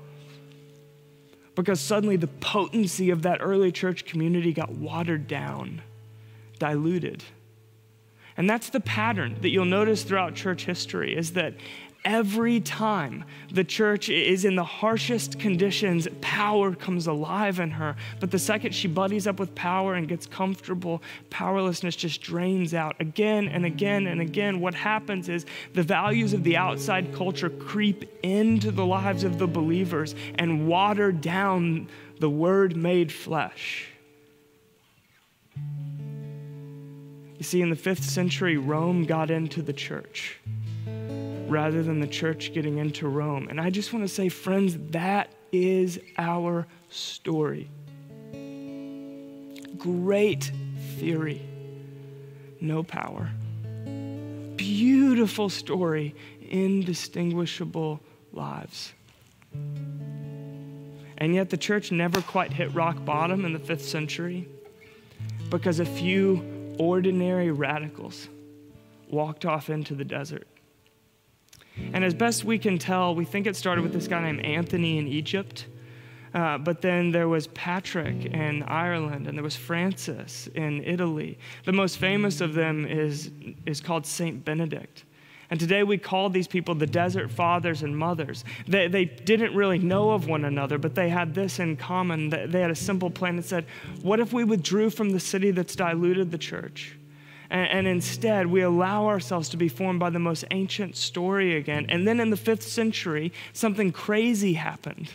because 1.54 1.80
suddenly 1.80 2.16
the 2.16 2.26
potency 2.26 3.10
of 3.10 3.22
that 3.22 3.38
early 3.40 3.70
church 3.70 4.04
community 4.04 4.52
got 4.52 4.72
watered 4.72 5.26
down, 5.26 5.82
diluted. 6.58 7.22
And 8.36 8.50
that's 8.50 8.70
the 8.70 8.80
pattern 8.80 9.36
that 9.42 9.50
you'll 9.50 9.64
notice 9.64 10.02
throughout 10.02 10.34
church 10.34 10.64
history 10.64 11.16
is 11.16 11.32
that 11.34 11.54
Every 12.04 12.60
time 12.60 13.24
the 13.50 13.64
church 13.64 14.10
is 14.10 14.44
in 14.44 14.56
the 14.56 14.64
harshest 14.64 15.38
conditions, 15.38 16.06
power 16.20 16.74
comes 16.74 17.06
alive 17.06 17.60
in 17.60 17.70
her. 17.70 17.96
But 18.20 18.30
the 18.30 18.38
second 18.38 18.74
she 18.74 18.88
buddies 18.88 19.26
up 19.26 19.40
with 19.40 19.54
power 19.54 19.94
and 19.94 20.06
gets 20.06 20.26
comfortable, 20.26 21.02
powerlessness 21.30 21.96
just 21.96 22.20
drains 22.20 22.74
out 22.74 22.94
again 23.00 23.48
and 23.48 23.64
again 23.64 24.06
and 24.06 24.20
again. 24.20 24.60
What 24.60 24.74
happens 24.74 25.30
is 25.30 25.46
the 25.72 25.82
values 25.82 26.34
of 26.34 26.44
the 26.44 26.58
outside 26.58 27.14
culture 27.14 27.48
creep 27.48 28.04
into 28.22 28.70
the 28.70 28.84
lives 28.84 29.24
of 29.24 29.38
the 29.38 29.46
believers 29.46 30.14
and 30.34 30.68
water 30.68 31.10
down 31.10 31.88
the 32.20 32.28
word 32.28 32.76
made 32.76 33.10
flesh. 33.10 33.88
You 37.38 37.42
see, 37.42 37.62
in 37.62 37.70
the 37.70 37.76
fifth 37.76 38.04
century, 38.04 38.58
Rome 38.58 39.04
got 39.04 39.30
into 39.30 39.62
the 39.62 39.72
church 39.72 40.38
rather 41.48 41.82
than 41.82 42.00
the 42.00 42.06
church 42.06 42.52
getting 42.54 42.78
into 42.78 43.08
Rome. 43.08 43.48
And 43.48 43.60
I 43.60 43.70
just 43.70 43.92
want 43.92 44.04
to 44.04 44.12
say, 44.12 44.28
friends, 44.28 44.76
that 44.90 45.30
is 45.52 45.98
our 46.18 46.66
story. 46.88 47.70
Great 49.78 50.50
theory, 50.98 51.42
no 52.60 52.82
power. 52.82 53.30
Beautiful 54.56 55.48
story, 55.48 56.14
indistinguishable 56.40 58.00
lives. 58.32 58.92
And 61.18 61.34
yet 61.34 61.50
the 61.50 61.56
church 61.56 61.92
never 61.92 62.20
quite 62.22 62.52
hit 62.52 62.74
rock 62.74 63.04
bottom 63.04 63.44
in 63.44 63.52
the 63.52 63.58
fifth 63.58 63.84
century 63.84 64.48
because 65.50 65.80
a 65.80 65.84
few 65.84 66.74
ordinary 66.78 67.50
radicals 67.50 68.28
walked 69.08 69.44
off 69.44 69.70
into 69.70 69.94
the 69.94 70.04
desert. 70.04 70.48
And 71.92 72.04
as 72.04 72.14
best 72.14 72.44
we 72.44 72.58
can 72.58 72.78
tell, 72.78 73.14
we 73.14 73.24
think 73.24 73.46
it 73.46 73.56
started 73.56 73.82
with 73.82 73.92
this 73.92 74.08
guy 74.08 74.22
named 74.22 74.44
Anthony 74.44 74.98
in 74.98 75.08
Egypt. 75.08 75.66
Uh, 76.32 76.58
but 76.58 76.82
then 76.82 77.12
there 77.12 77.28
was 77.28 77.46
Patrick 77.48 78.26
in 78.26 78.64
Ireland, 78.64 79.28
and 79.28 79.38
there 79.38 79.44
was 79.44 79.54
Francis 79.54 80.48
in 80.54 80.82
Italy. 80.82 81.38
The 81.64 81.72
most 81.72 81.98
famous 81.98 82.40
of 82.40 82.54
them 82.54 82.86
is, 82.86 83.30
is 83.66 83.80
called 83.80 84.04
Saint 84.04 84.44
Benedict. 84.44 85.04
And 85.50 85.60
today 85.60 85.84
we 85.84 85.98
call 85.98 86.30
these 86.30 86.48
people 86.48 86.74
the 86.74 86.86
desert 86.86 87.30
fathers 87.30 87.82
and 87.82 87.96
mothers. 87.96 88.44
They, 88.66 88.88
they 88.88 89.04
didn't 89.04 89.54
really 89.54 89.78
know 89.78 90.10
of 90.10 90.26
one 90.26 90.44
another, 90.44 90.78
but 90.78 90.96
they 90.96 91.08
had 91.08 91.34
this 91.34 91.60
in 91.60 91.76
common. 91.76 92.30
They 92.30 92.60
had 92.60 92.70
a 92.70 92.74
simple 92.74 93.10
plan 93.10 93.36
that 93.36 93.44
said, 93.44 93.66
What 94.02 94.18
if 94.18 94.32
we 94.32 94.42
withdrew 94.42 94.90
from 94.90 95.10
the 95.10 95.20
city 95.20 95.52
that's 95.52 95.76
diluted 95.76 96.32
the 96.32 96.38
church? 96.38 96.96
And, 97.54 97.70
and 97.70 97.86
instead, 97.86 98.48
we 98.48 98.62
allow 98.62 99.06
ourselves 99.06 99.48
to 99.50 99.56
be 99.56 99.68
formed 99.68 100.00
by 100.00 100.10
the 100.10 100.18
most 100.18 100.44
ancient 100.50 100.96
story 100.96 101.56
again. 101.56 101.86
And 101.88 102.06
then 102.06 102.18
in 102.18 102.30
the 102.30 102.36
fifth 102.36 102.64
century, 102.64 103.32
something 103.52 103.92
crazy 103.92 104.54
happened 104.54 105.10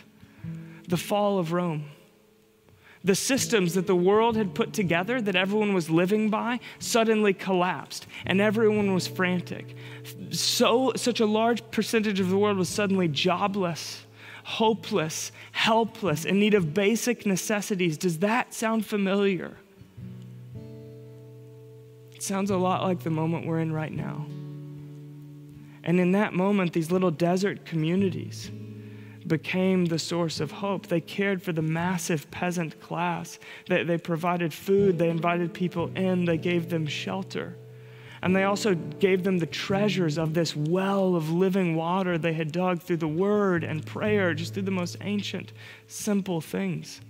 the 0.88 0.96
fall 0.96 1.38
of 1.38 1.52
Rome. 1.52 1.84
The 3.04 3.14
systems 3.14 3.74
that 3.74 3.86
the 3.86 3.94
world 3.94 4.36
had 4.36 4.54
put 4.54 4.72
together, 4.72 5.22
that 5.22 5.36
everyone 5.36 5.72
was 5.72 5.88
living 5.88 6.30
by, 6.30 6.58
suddenly 6.80 7.32
collapsed, 7.32 8.08
and 8.26 8.40
everyone 8.40 8.92
was 8.92 9.06
frantic. 9.06 9.76
So, 10.30 10.92
such 10.96 11.20
a 11.20 11.26
large 11.26 11.62
percentage 11.70 12.18
of 12.18 12.28
the 12.28 12.36
world 12.36 12.58
was 12.58 12.68
suddenly 12.68 13.06
jobless, 13.06 14.04
hopeless, 14.42 15.30
helpless, 15.52 16.24
in 16.24 16.40
need 16.40 16.54
of 16.54 16.74
basic 16.74 17.24
necessities. 17.24 17.96
Does 17.96 18.18
that 18.18 18.52
sound 18.52 18.84
familiar? 18.84 19.56
It 22.20 22.24
sounds 22.24 22.50
a 22.50 22.56
lot 22.58 22.82
like 22.82 23.00
the 23.00 23.08
moment 23.08 23.46
we're 23.46 23.60
in 23.60 23.72
right 23.72 23.90
now. 23.90 24.26
And 25.82 25.98
in 25.98 26.12
that 26.12 26.34
moment, 26.34 26.74
these 26.74 26.90
little 26.90 27.10
desert 27.10 27.64
communities 27.64 28.50
became 29.26 29.86
the 29.86 29.98
source 29.98 30.38
of 30.38 30.50
hope. 30.50 30.86
They 30.86 31.00
cared 31.00 31.42
for 31.42 31.52
the 31.52 31.62
massive 31.62 32.30
peasant 32.30 32.78
class. 32.78 33.38
They, 33.68 33.84
they 33.84 33.96
provided 33.96 34.52
food, 34.52 34.98
they 34.98 35.08
invited 35.08 35.54
people 35.54 35.90
in, 35.96 36.26
they 36.26 36.36
gave 36.36 36.68
them 36.68 36.86
shelter. 36.86 37.56
And 38.20 38.36
they 38.36 38.44
also 38.44 38.74
gave 38.74 39.22
them 39.22 39.38
the 39.38 39.46
treasures 39.46 40.18
of 40.18 40.34
this 40.34 40.54
well 40.54 41.14
of 41.14 41.32
living 41.32 41.74
water 41.74 42.18
they 42.18 42.34
had 42.34 42.52
dug 42.52 42.82
through 42.82 42.98
the 42.98 43.08
word 43.08 43.64
and 43.64 43.86
prayer, 43.86 44.34
just 44.34 44.52
through 44.52 44.64
the 44.64 44.70
most 44.70 44.98
ancient, 45.00 45.54
simple 45.86 46.42
things. 46.42 47.00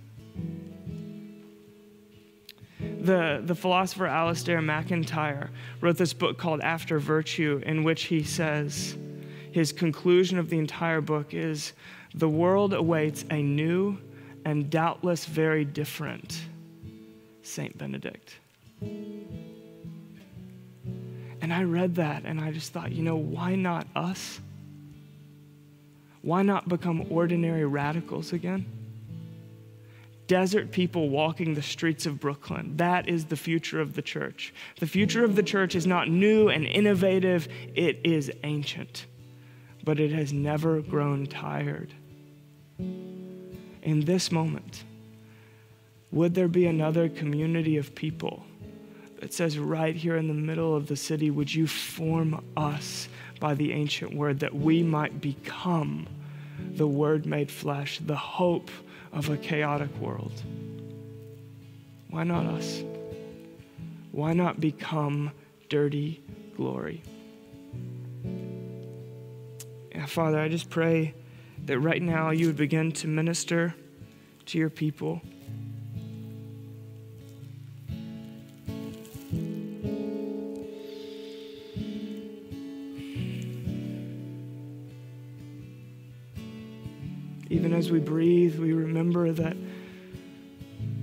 The, 3.01 3.41
the 3.43 3.55
philosopher 3.55 4.05
Alasdair 4.05 4.63
MacIntyre 4.63 5.49
wrote 5.81 5.97
this 5.97 6.13
book 6.13 6.37
called 6.37 6.61
After 6.61 6.99
Virtue, 6.99 7.61
in 7.65 7.83
which 7.83 8.03
he 8.03 8.23
says, 8.23 8.95
his 9.51 9.71
conclusion 9.71 10.37
of 10.37 10.49
the 10.49 10.57
entire 10.57 11.01
book 11.01 11.33
is 11.33 11.73
the 12.13 12.29
world 12.29 12.73
awaits 12.73 13.25
a 13.29 13.41
new 13.41 13.97
and 14.45 14.69
doubtless 14.69 15.25
very 15.25 15.65
different 15.65 16.41
Saint 17.43 17.77
Benedict. 17.77 18.35
And 21.41 21.51
I 21.51 21.63
read 21.63 21.95
that 21.95 22.23
and 22.25 22.39
I 22.39 22.51
just 22.51 22.71
thought, 22.71 22.91
you 22.91 23.03
know, 23.03 23.15
why 23.15 23.55
not 23.55 23.87
us? 23.95 24.39
Why 26.21 26.43
not 26.43 26.69
become 26.69 27.07
ordinary 27.09 27.65
radicals 27.65 28.31
again? 28.31 28.65
Desert 30.31 30.71
people 30.71 31.09
walking 31.09 31.55
the 31.55 31.61
streets 31.61 32.05
of 32.05 32.17
Brooklyn. 32.21 32.77
That 32.77 33.09
is 33.09 33.25
the 33.25 33.35
future 33.35 33.81
of 33.81 33.95
the 33.95 34.01
church. 34.01 34.53
The 34.79 34.87
future 34.87 35.25
of 35.25 35.35
the 35.35 35.43
church 35.43 35.75
is 35.75 35.85
not 35.85 36.07
new 36.07 36.47
and 36.47 36.65
innovative, 36.65 37.49
it 37.75 37.99
is 38.05 38.31
ancient, 38.45 39.07
but 39.83 39.99
it 39.99 40.13
has 40.13 40.31
never 40.31 40.79
grown 40.79 41.25
tired. 41.25 41.93
In 42.79 44.05
this 44.05 44.31
moment, 44.31 44.85
would 46.13 46.33
there 46.33 46.47
be 46.47 46.65
another 46.65 47.09
community 47.09 47.75
of 47.75 47.93
people 47.93 48.45
that 49.19 49.33
says, 49.33 49.59
right 49.59 49.97
here 49.97 50.15
in 50.15 50.29
the 50.29 50.33
middle 50.33 50.73
of 50.73 50.87
the 50.87 50.95
city, 50.95 51.29
would 51.29 51.53
you 51.53 51.67
form 51.67 52.41
us 52.55 53.09
by 53.41 53.53
the 53.53 53.73
ancient 53.73 54.15
word 54.15 54.39
that 54.39 54.55
we 54.55 54.81
might 54.81 55.19
become 55.19 56.07
the 56.75 56.87
word 56.87 57.25
made 57.25 57.51
flesh, 57.51 57.99
the 57.99 58.15
hope 58.15 58.71
of 59.13 59.29
a 59.29 59.37
chaotic 59.37 59.95
world. 59.97 60.41
Why 62.09 62.23
not 62.23 62.45
us? 62.45 62.83
Why 64.11 64.33
not 64.33 64.59
become 64.59 65.31
dirty 65.69 66.21
glory? 66.57 67.01
Yeah, 69.91 70.05
Father, 70.05 70.39
I 70.39 70.49
just 70.49 70.69
pray 70.69 71.13
that 71.65 71.79
right 71.79 72.01
now 72.01 72.31
you 72.31 72.47
would 72.47 72.57
begin 72.57 72.91
to 72.93 73.07
minister 73.07 73.75
to 74.47 74.57
your 74.57 74.69
people. 74.69 75.21
Even 87.71 87.79
as 87.79 87.89
we 87.89 87.99
breathe, 88.01 88.59
we 88.59 88.73
remember 88.73 89.31
that 89.31 89.55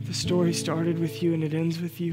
the 0.03 0.13
story 0.13 0.53
started 0.53 0.99
with 0.99 1.23
you 1.23 1.33
and 1.33 1.43
it 1.43 1.55
ends 1.55 1.81
with 1.81 1.99
you. 1.99 2.13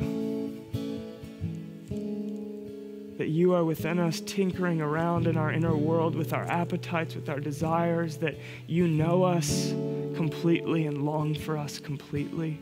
That 3.18 3.28
you 3.28 3.54
are 3.54 3.66
within 3.66 4.00
us, 4.00 4.22
tinkering 4.22 4.80
around 4.80 5.28
in 5.28 5.36
our 5.36 5.52
inner 5.52 5.76
world 5.76 6.16
with 6.16 6.32
our 6.32 6.46
appetites, 6.46 7.16
with 7.16 7.28
our 7.28 7.42
desires, 7.42 8.16
that 8.20 8.38
you 8.66 8.88
know 8.88 9.24
us 9.24 9.72
completely 10.16 10.88
and 10.88 11.06
long 11.06 11.36
for 11.36 11.58
us 11.58 11.78
completely. 11.78 12.58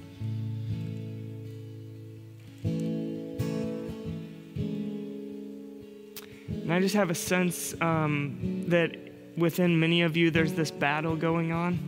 And 6.64 6.74
I 6.74 6.80
just 6.80 6.96
have 6.96 7.12
a 7.12 7.16
sense 7.16 7.80
um, 7.82 8.66
that 8.70 9.12
within 9.38 9.80
many 9.80 10.02
of 10.02 10.16
you, 10.18 10.32
there's 10.32 10.54
this 10.54 10.72
battle 10.72 11.16
going 11.16 11.52
on 11.52 11.80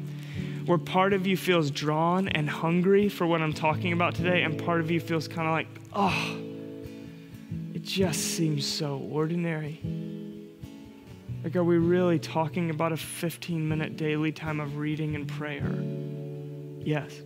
where 0.66 0.78
part 0.78 1.14
of 1.14 1.28
you 1.28 1.38
feels 1.38 1.70
drawn 1.70 2.28
and 2.30 2.50
hungry 2.50 3.08
for 3.08 3.28
what 3.28 3.42
I'm 3.42 3.54
talking 3.54 3.94
about 3.94 4.16
today, 4.16 4.42
and 4.42 4.58
part 4.58 4.82
of 4.82 4.90
you 4.90 5.00
feels 5.00 5.28
kind 5.28 5.48
of 5.48 5.54
like, 5.54 5.68
oh, 5.94 6.38
it 7.74 7.84
just 7.84 8.36
seems 8.36 8.66
so 8.66 8.98
ordinary. 9.12 9.80
Like, 11.44 11.56
are 11.56 11.64
we 11.64 11.78
really 11.78 12.18
talking 12.18 12.72
about 12.72 12.92
a 12.92 12.98
15 12.98 13.68
minute 13.68 13.98
daily 13.98 14.32
time 14.32 14.60
of 14.60 14.78
reading 14.78 15.16
and 15.16 15.28
prayer? 15.28 15.72
Yes. 16.84 17.22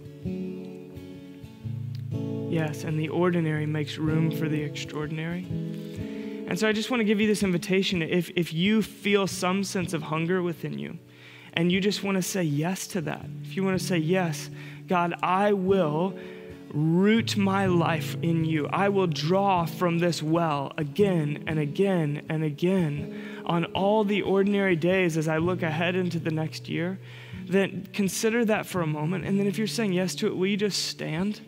Yes, 2.51 2.83
and 2.83 2.99
the 2.99 3.07
ordinary 3.07 3.65
makes 3.65 3.97
room 3.97 4.31
for 4.31 4.49
the 4.49 4.61
extraordinary. 4.61 5.47
And 6.49 6.57
so 6.57 6.67
I 6.67 6.71
just 6.71 6.89
want 6.89 6.99
to 6.99 7.05
give 7.05 7.21
you 7.21 7.27
this 7.27 7.43
invitation. 7.43 8.01
If, 8.01 8.31
if 8.35 8.51
you 8.51 8.81
feel 8.81 9.27
some 9.27 9.63
sense 9.63 9.93
of 9.93 10.01
hunger 10.01 10.41
within 10.41 10.79
you, 10.79 10.97
and 11.53 11.71
you 11.71 11.79
just 11.79 12.03
want 12.03 12.15
to 12.15 12.23
say 12.23 12.41
yes 12.41 12.87
to 12.87 13.01
that, 13.01 13.25
if 13.43 13.55
you 13.55 13.63
want 13.63 13.79
to 13.79 13.85
say, 13.85 13.97
Yes, 13.97 14.49
God, 14.87 15.13
I 15.21 15.53
will 15.53 16.17
root 16.73 17.37
my 17.37 17.67
life 17.67 18.17
in 18.23 18.45
you. 18.45 18.67
I 18.67 18.89
will 18.89 19.05
draw 19.05 19.65
from 19.65 19.99
this 19.99 20.23
well 20.23 20.71
again 20.77 21.43
and 21.45 21.59
again 21.59 22.25
and 22.29 22.43
again 22.43 23.43
on 23.45 23.65
all 23.65 24.03
the 24.03 24.23
ordinary 24.23 24.75
days 24.75 25.17
as 25.17 25.27
I 25.27 25.37
look 25.37 25.61
ahead 25.61 25.95
into 25.95 26.19
the 26.19 26.31
next 26.31 26.67
year. 26.67 26.99
Then 27.47 27.87
consider 27.93 28.43
that 28.45 28.65
for 28.65 28.81
a 28.81 28.87
moment. 28.87 29.25
And 29.25 29.39
then 29.39 29.45
if 29.45 29.57
you're 29.59 29.67
saying 29.67 29.93
yes 29.93 30.15
to 30.15 30.27
it, 30.27 30.35
will 30.35 30.47
you 30.47 30.57
just 30.57 30.85
stand? 30.85 31.41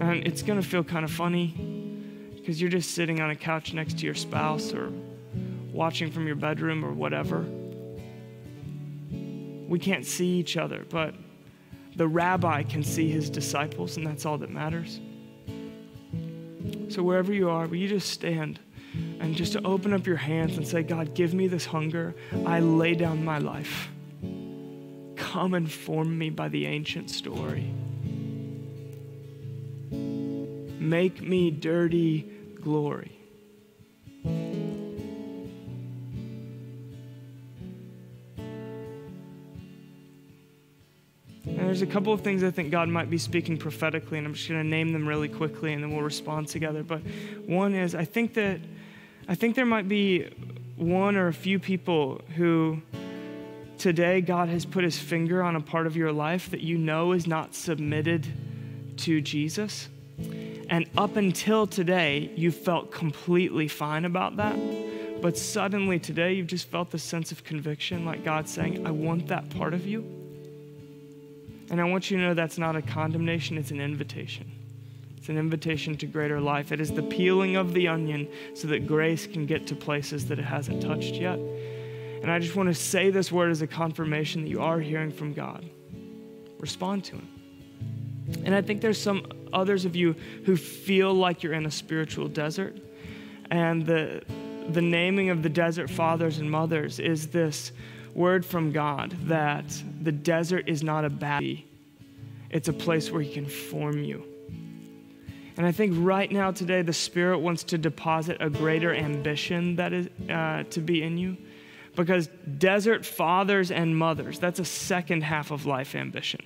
And 0.00 0.26
it's 0.26 0.42
going 0.42 0.60
to 0.60 0.66
feel 0.66 0.84
kind 0.84 1.04
of 1.04 1.10
funny 1.10 1.54
because 2.36 2.60
you're 2.60 2.70
just 2.70 2.92
sitting 2.92 3.20
on 3.20 3.30
a 3.30 3.36
couch 3.36 3.74
next 3.74 3.98
to 3.98 4.06
your 4.06 4.14
spouse 4.14 4.72
or 4.72 4.92
watching 5.72 6.10
from 6.10 6.26
your 6.26 6.36
bedroom 6.36 6.84
or 6.84 6.92
whatever. 6.92 7.44
We 9.68 9.78
can't 9.78 10.06
see 10.06 10.38
each 10.38 10.56
other, 10.56 10.86
but 10.88 11.14
the 11.96 12.08
rabbi 12.08 12.62
can 12.62 12.82
see 12.82 13.10
his 13.10 13.28
disciples, 13.28 13.96
and 13.96 14.06
that's 14.06 14.24
all 14.24 14.38
that 14.38 14.50
matters. 14.50 15.00
So, 16.88 17.02
wherever 17.02 17.32
you 17.32 17.50
are, 17.50 17.66
will 17.66 17.76
you 17.76 17.88
just 17.88 18.10
stand 18.10 18.60
and 19.20 19.34
just 19.34 19.52
to 19.52 19.62
open 19.64 19.92
up 19.92 20.06
your 20.06 20.16
hands 20.16 20.56
and 20.56 20.66
say, 20.66 20.82
God, 20.82 21.14
give 21.14 21.34
me 21.34 21.48
this 21.48 21.66
hunger. 21.66 22.14
I 22.46 22.60
lay 22.60 22.94
down 22.94 23.24
my 23.24 23.38
life. 23.38 23.90
Come 25.16 25.54
and 25.54 25.70
form 25.70 26.16
me 26.16 26.30
by 26.30 26.48
the 26.48 26.66
ancient 26.66 27.10
story. 27.10 27.70
Make 30.88 31.20
me 31.20 31.50
dirty 31.50 32.22
glory. 32.62 33.12
And 41.44 41.58
there's 41.58 41.82
a 41.82 41.86
couple 41.86 42.14
of 42.14 42.22
things 42.22 42.42
I 42.42 42.50
think 42.50 42.70
God 42.70 42.88
might 42.88 43.10
be 43.10 43.18
speaking 43.18 43.58
prophetically, 43.58 44.16
and 44.16 44.26
I'm 44.26 44.32
just 44.32 44.48
going 44.48 44.62
to 44.62 44.66
name 44.66 44.94
them 44.94 45.06
really 45.06 45.28
quickly 45.28 45.74
and 45.74 45.82
then 45.82 45.92
we'll 45.92 46.00
respond 46.00 46.48
together. 46.48 46.82
But 46.82 47.02
one 47.44 47.74
is 47.74 47.94
I 47.94 48.06
think 48.06 48.32
that 48.34 48.58
I 49.28 49.34
think 49.34 49.56
there 49.56 49.66
might 49.66 49.88
be 49.88 50.30
one 50.76 51.16
or 51.16 51.28
a 51.28 51.34
few 51.34 51.58
people 51.58 52.22
who 52.34 52.80
today 53.76 54.22
God 54.22 54.48
has 54.48 54.64
put 54.64 54.84
his 54.84 54.98
finger 54.98 55.42
on 55.42 55.54
a 55.54 55.60
part 55.60 55.86
of 55.86 55.98
your 55.98 56.12
life 56.12 56.50
that 56.50 56.62
you 56.62 56.78
know 56.78 57.12
is 57.12 57.26
not 57.26 57.54
submitted 57.54 58.26
to 58.98 59.20
Jesus. 59.20 59.90
And 60.68 60.88
up 60.96 61.16
until 61.16 61.66
today, 61.66 62.30
you 62.36 62.52
felt 62.52 62.90
completely 62.90 63.68
fine 63.68 64.04
about 64.04 64.36
that. 64.36 64.56
But 65.20 65.36
suddenly 65.36 65.98
today, 65.98 66.34
you've 66.34 66.46
just 66.46 66.68
felt 66.68 66.90
the 66.90 66.98
sense 66.98 67.32
of 67.32 67.42
conviction, 67.42 68.04
like 68.04 68.24
God 68.24 68.48
saying, 68.48 68.86
I 68.86 68.90
want 68.90 69.28
that 69.28 69.50
part 69.50 69.74
of 69.74 69.86
you. 69.86 70.00
And 71.70 71.80
I 71.80 71.84
want 71.84 72.10
you 72.10 72.18
to 72.18 72.22
know 72.22 72.34
that's 72.34 72.58
not 72.58 72.76
a 72.76 72.82
condemnation, 72.82 73.58
it's 73.58 73.70
an 73.70 73.80
invitation. 73.80 74.50
It's 75.16 75.28
an 75.28 75.36
invitation 75.36 75.96
to 75.98 76.06
greater 76.06 76.40
life. 76.40 76.70
It 76.72 76.80
is 76.80 76.92
the 76.92 77.02
peeling 77.02 77.56
of 77.56 77.74
the 77.74 77.88
onion 77.88 78.28
so 78.54 78.68
that 78.68 78.86
grace 78.86 79.26
can 79.26 79.44
get 79.46 79.66
to 79.66 79.74
places 79.74 80.26
that 80.28 80.38
it 80.38 80.44
hasn't 80.44 80.82
touched 80.82 81.14
yet. 81.14 81.38
And 82.22 82.30
I 82.30 82.38
just 82.38 82.56
want 82.56 82.68
to 82.68 82.74
say 82.74 83.10
this 83.10 83.30
word 83.30 83.50
as 83.50 83.60
a 83.60 83.66
confirmation 83.66 84.42
that 84.42 84.48
you 84.48 84.60
are 84.62 84.80
hearing 84.80 85.10
from 85.10 85.34
God. 85.34 85.68
Respond 86.58 87.04
to 87.04 87.16
Him. 87.16 87.28
And 88.44 88.54
I 88.54 88.62
think 88.62 88.80
there's 88.80 89.00
some 89.00 89.26
others 89.52 89.84
of 89.84 89.96
you 89.96 90.14
who 90.44 90.56
feel 90.56 91.14
like 91.14 91.42
you're 91.42 91.52
in 91.52 91.66
a 91.66 91.70
spiritual 91.70 92.28
desert. 92.28 92.76
And 93.50 93.86
the, 93.86 94.22
the 94.68 94.82
naming 94.82 95.30
of 95.30 95.42
the 95.42 95.48
desert 95.48 95.88
fathers 95.88 96.38
and 96.38 96.50
mothers 96.50 96.98
is 96.98 97.28
this 97.28 97.72
word 98.14 98.44
from 98.44 98.72
God 98.72 99.16
that 99.24 99.64
the 100.02 100.12
desert 100.12 100.68
is 100.68 100.82
not 100.82 101.04
a 101.04 101.10
bad, 101.10 101.44
it's 102.50 102.68
a 102.68 102.72
place 102.72 103.10
where 103.10 103.22
He 103.22 103.32
can 103.32 103.46
form 103.46 104.02
you. 104.02 104.24
And 105.56 105.66
I 105.66 105.72
think 105.72 105.94
right 105.96 106.30
now, 106.30 106.52
today, 106.52 106.82
the 106.82 106.92
Spirit 106.92 107.38
wants 107.38 107.64
to 107.64 107.78
deposit 107.78 108.36
a 108.38 108.48
greater 108.48 108.94
ambition 108.94 109.74
that 109.76 109.92
is 109.92 110.08
uh, 110.30 110.62
to 110.70 110.80
be 110.80 111.02
in 111.02 111.18
you. 111.18 111.36
Because 111.96 112.28
desert 112.58 113.04
fathers 113.04 113.72
and 113.72 113.96
mothers, 113.96 114.38
that's 114.38 114.60
a 114.60 114.64
second 114.64 115.24
half 115.24 115.50
of 115.50 115.66
life 115.66 115.96
ambition. 115.96 116.40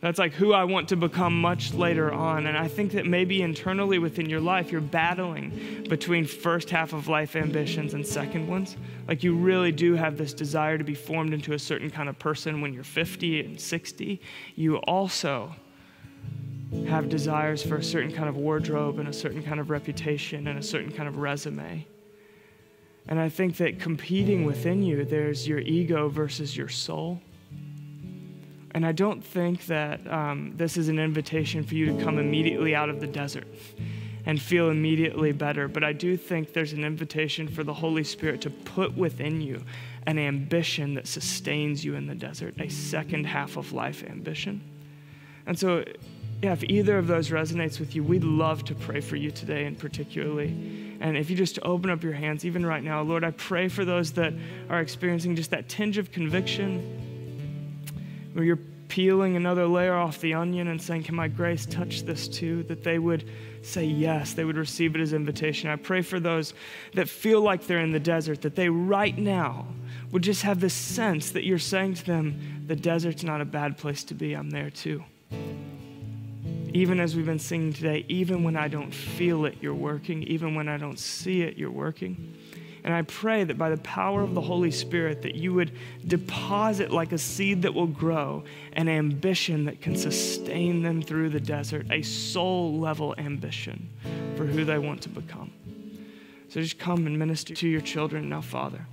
That's 0.00 0.18
like 0.18 0.32
who 0.32 0.54
I 0.54 0.64
want 0.64 0.88
to 0.88 0.96
become 0.96 1.38
much 1.38 1.74
later 1.74 2.10
on. 2.10 2.46
And 2.46 2.56
I 2.56 2.68
think 2.68 2.92
that 2.92 3.04
maybe 3.04 3.42
internally 3.42 3.98
within 3.98 4.30
your 4.30 4.40
life, 4.40 4.72
you're 4.72 4.80
battling 4.80 5.84
between 5.90 6.24
first 6.24 6.70
half 6.70 6.94
of 6.94 7.06
life 7.06 7.36
ambitions 7.36 7.92
and 7.92 8.06
second 8.06 8.48
ones. 8.48 8.78
Like 9.08 9.22
you 9.22 9.34
really 9.34 9.72
do 9.72 9.94
have 9.94 10.16
this 10.16 10.32
desire 10.32 10.78
to 10.78 10.84
be 10.84 10.94
formed 10.94 11.34
into 11.34 11.52
a 11.52 11.58
certain 11.58 11.90
kind 11.90 12.08
of 12.08 12.18
person 12.18 12.62
when 12.62 12.72
you're 12.72 12.82
50 12.82 13.40
and 13.40 13.60
60. 13.60 14.20
You 14.54 14.76
also 14.78 15.54
have 16.88 17.10
desires 17.10 17.62
for 17.62 17.76
a 17.76 17.82
certain 17.82 18.12
kind 18.12 18.28
of 18.28 18.36
wardrobe 18.36 19.00
and 19.00 19.08
a 19.08 19.12
certain 19.12 19.42
kind 19.42 19.60
of 19.60 19.68
reputation 19.68 20.46
and 20.46 20.58
a 20.58 20.62
certain 20.62 20.92
kind 20.92 21.08
of 21.08 21.18
resume. 21.18 21.86
And 23.06 23.18
I 23.18 23.28
think 23.28 23.56
that 23.56 23.78
competing 23.78 24.44
within 24.44 24.82
you, 24.82 25.04
there's 25.04 25.46
your 25.46 25.58
ego 25.58 26.08
versus 26.08 26.56
your 26.56 26.68
soul. 26.68 27.20
And 28.72 28.86
I 28.86 28.92
don't 28.92 29.22
think 29.22 29.66
that 29.66 30.06
um, 30.10 30.52
this 30.56 30.76
is 30.76 30.88
an 30.88 30.98
invitation 30.98 31.64
for 31.64 31.74
you 31.74 31.86
to 31.86 32.04
come 32.04 32.18
immediately 32.18 32.74
out 32.74 32.88
of 32.88 33.00
the 33.00 33.06
desert 33.06 33.46
and 34.26 34.40
feel 34.40 34.70
immediately 34.70 35.32
better. 35.32 35.66
But 35.66 35.82
I 35.82 35.92
do 35.92 36.16
think 36.16 36.52
there's 36.52 36.72
an 36.72 36.84
invitation 36.84 37.48
for 37.48 37.64
the 37.64 37.74
Holy 37.74 38.04
Spirit 38.04 38.40
to 38.42 38.50
put 38.50 38.96
within 38.96 39.40
you 39.40 39.62
an 40.06 40.18
ambition 40.18 40.94
that 40.94 41.06
sustains 41.06 41.84
you 41.84 41.94
in 41.94 42.06
the 42.06 42.14
desert, 42.14 42.54
a 42.60 42.68
second 42.68 43.24
half 43.24 43.56
of 43.56 43.72
life 43.72 44.04
ambition. 44.08 44.60
And 45.46 45.58
so, 45.58 45.84
yeah, 46.42 46.52
if 46.52 46.62
either 46.64 46.96
of 46.96 47.06
those 47.06 47.30
resonates 47.30 47.80
with 47.80 47.96
you, 47.96 48.04
we'd 48.04 48.24
love 48.24 48.64
to 48.66 48.74
pray 48.74 49.00
for 49.00 49.16
you 49.16 49.30
today, 49.30 49.66
and 49.66 49.78
particularly. 49.78 50.96
And 51.00 51.16
if 51.16 51.28
you 51.28 51.36
just 51.36 51.58
open 51.62 51.90
up 51.90 52.02
your 52.02 52.12
hands, 52.12 52.44
even 52.44 52.64
right 52.64 52.82
now, 52.82 53.02
Lord, 53.02 53.24
I 53.24 53.30
pray 53.32 53.68
for 53.68 53.84
those 53.84 54.12
that 54.12 54.32
are 54.68 54.80
experiencing 54.80 55.34
just 55.34 55.50
that 55.50 55.68
tinge 55.68 55.98
of 55.98 56.12
conviction 56.12 57.09
where 58.32 58.44
you're 58.44 58.58
peeling 58.90 59.36
another 59.36 59.66
layer 59.66 59.94
off 59.94 60.20
the 60.20 60.34
onion 60.34 60.68
and 60.68 60.82
saying, 60.82 61.04
Can 61.04 61.14
my 61.14 61.28
grace 61.28 61.64
touch 61.64 62.02
this 62.02 62.28
too? 62.28 62.64
That 62.64 62.82
they 62.82 62.98
would 62.98 63.28
say 63.62 63.84
yes, 63.84 64.34
they 64.34 64.44
would 64.44 64.56
receive 64.56 64.94
it 64.94 65.00
as 65.00 65.12
invitation. 65.12 65.70
I 65.70 65.76
pray 65.76 66.02
for 66.02 66.20
those 66.20 66.54
that 66.94 67.08
feel 67.08 67.40
like 67.40 67.66
they're 67.66 67.78
in 67.78 67.92
the 67.92 68.00
desert, 68.00 68.42
that 68.42 68.56
they 68.56 68.68
right 68.68 69.16
now 69.16 69.66
would 70.12 70.22
just 70.22 70.42
have 70.42 70.60
this 70.60 70.74
sense 70.74 71.30
that 71.30 71.44
you're 71.44 71.58
saying 71.58 71.94
to 71.94 72.04
them, 72.04 72.64
The 72.66 72.76
desert's 72.76 73.22
not 73.22 73.40
a 73.40 73.44
bad 73.44 73.78
place 73.78 74.04
to 74.04 74.14
be, 74.14 74.34
I'm 74.34 74.50
there 74.50 74.70
too. 74.70 75.04
Even 76.72 77.00
as 77.00 77.16
we've 77.16 77.26
been 77.26 77.38
singing 77.38 77.72
today, 77.72 78.04
even 78.08 78.44
when 78.44 78.56
I 78.56 78.68
don't 78.68 78.94
feel 78.94 79.44
it, 79.44 79.58
you're 79.60 79.74
working. 79.74 80.22
Even 80.24 80.54
when 80.54 80.68
I 80.68 80.76
don't 80.76 80.98
see 80.98 81.42
it, 81.42 81.56
you're 81.56 81.70
working. 81.70 82.36
And 82.84 82.94
I 82.94 83.02
pray 83.02 83.44
that 83.44 83.58
by 83.58 83.70
the 83.70 83.76
power 83.78 84.22
of 84.22 84.34
the 84.34 84.40
Holy 84.40 84.70
Spirit 84.70 85.22
that 85.22 85.34
you 85.34 85.52
would 85.54 85.72
deposit 86.06 86.90
like 86.90 87.12
a 87.12 87.18
seed 87.18 87.62
that 87.62 87.74
will 87.74 87.86
grow 87.86 88.44
an 88.72 88.88
ambition 88.88 89.64
that 89.66 89.80
can 89.80 89.96
sustain 89.96 90.82
them 90.82 91.02
through 91.02 91.30
the 91.30 91.40
desert, 91.40 91.86
a 91.90 92.02
soul 92.02 92.78
level 92.78 93.14
ambition 93.18 93.88
for 94.36 94.46
who 94.46 94.64
they 94.64 94.78
want 94.78 95.02
to 95.02 95.08
become. 95.08 95.52
So 96.48 96.60
just 96.60 96.78
come 96.78 97.06
and 97.06 97.18
minister 97.18 97.54
to 97.54 97.68
your 97.68 97.80
children 97.80 98.28
now, 98.28 98.40
Father. 98.40 98.86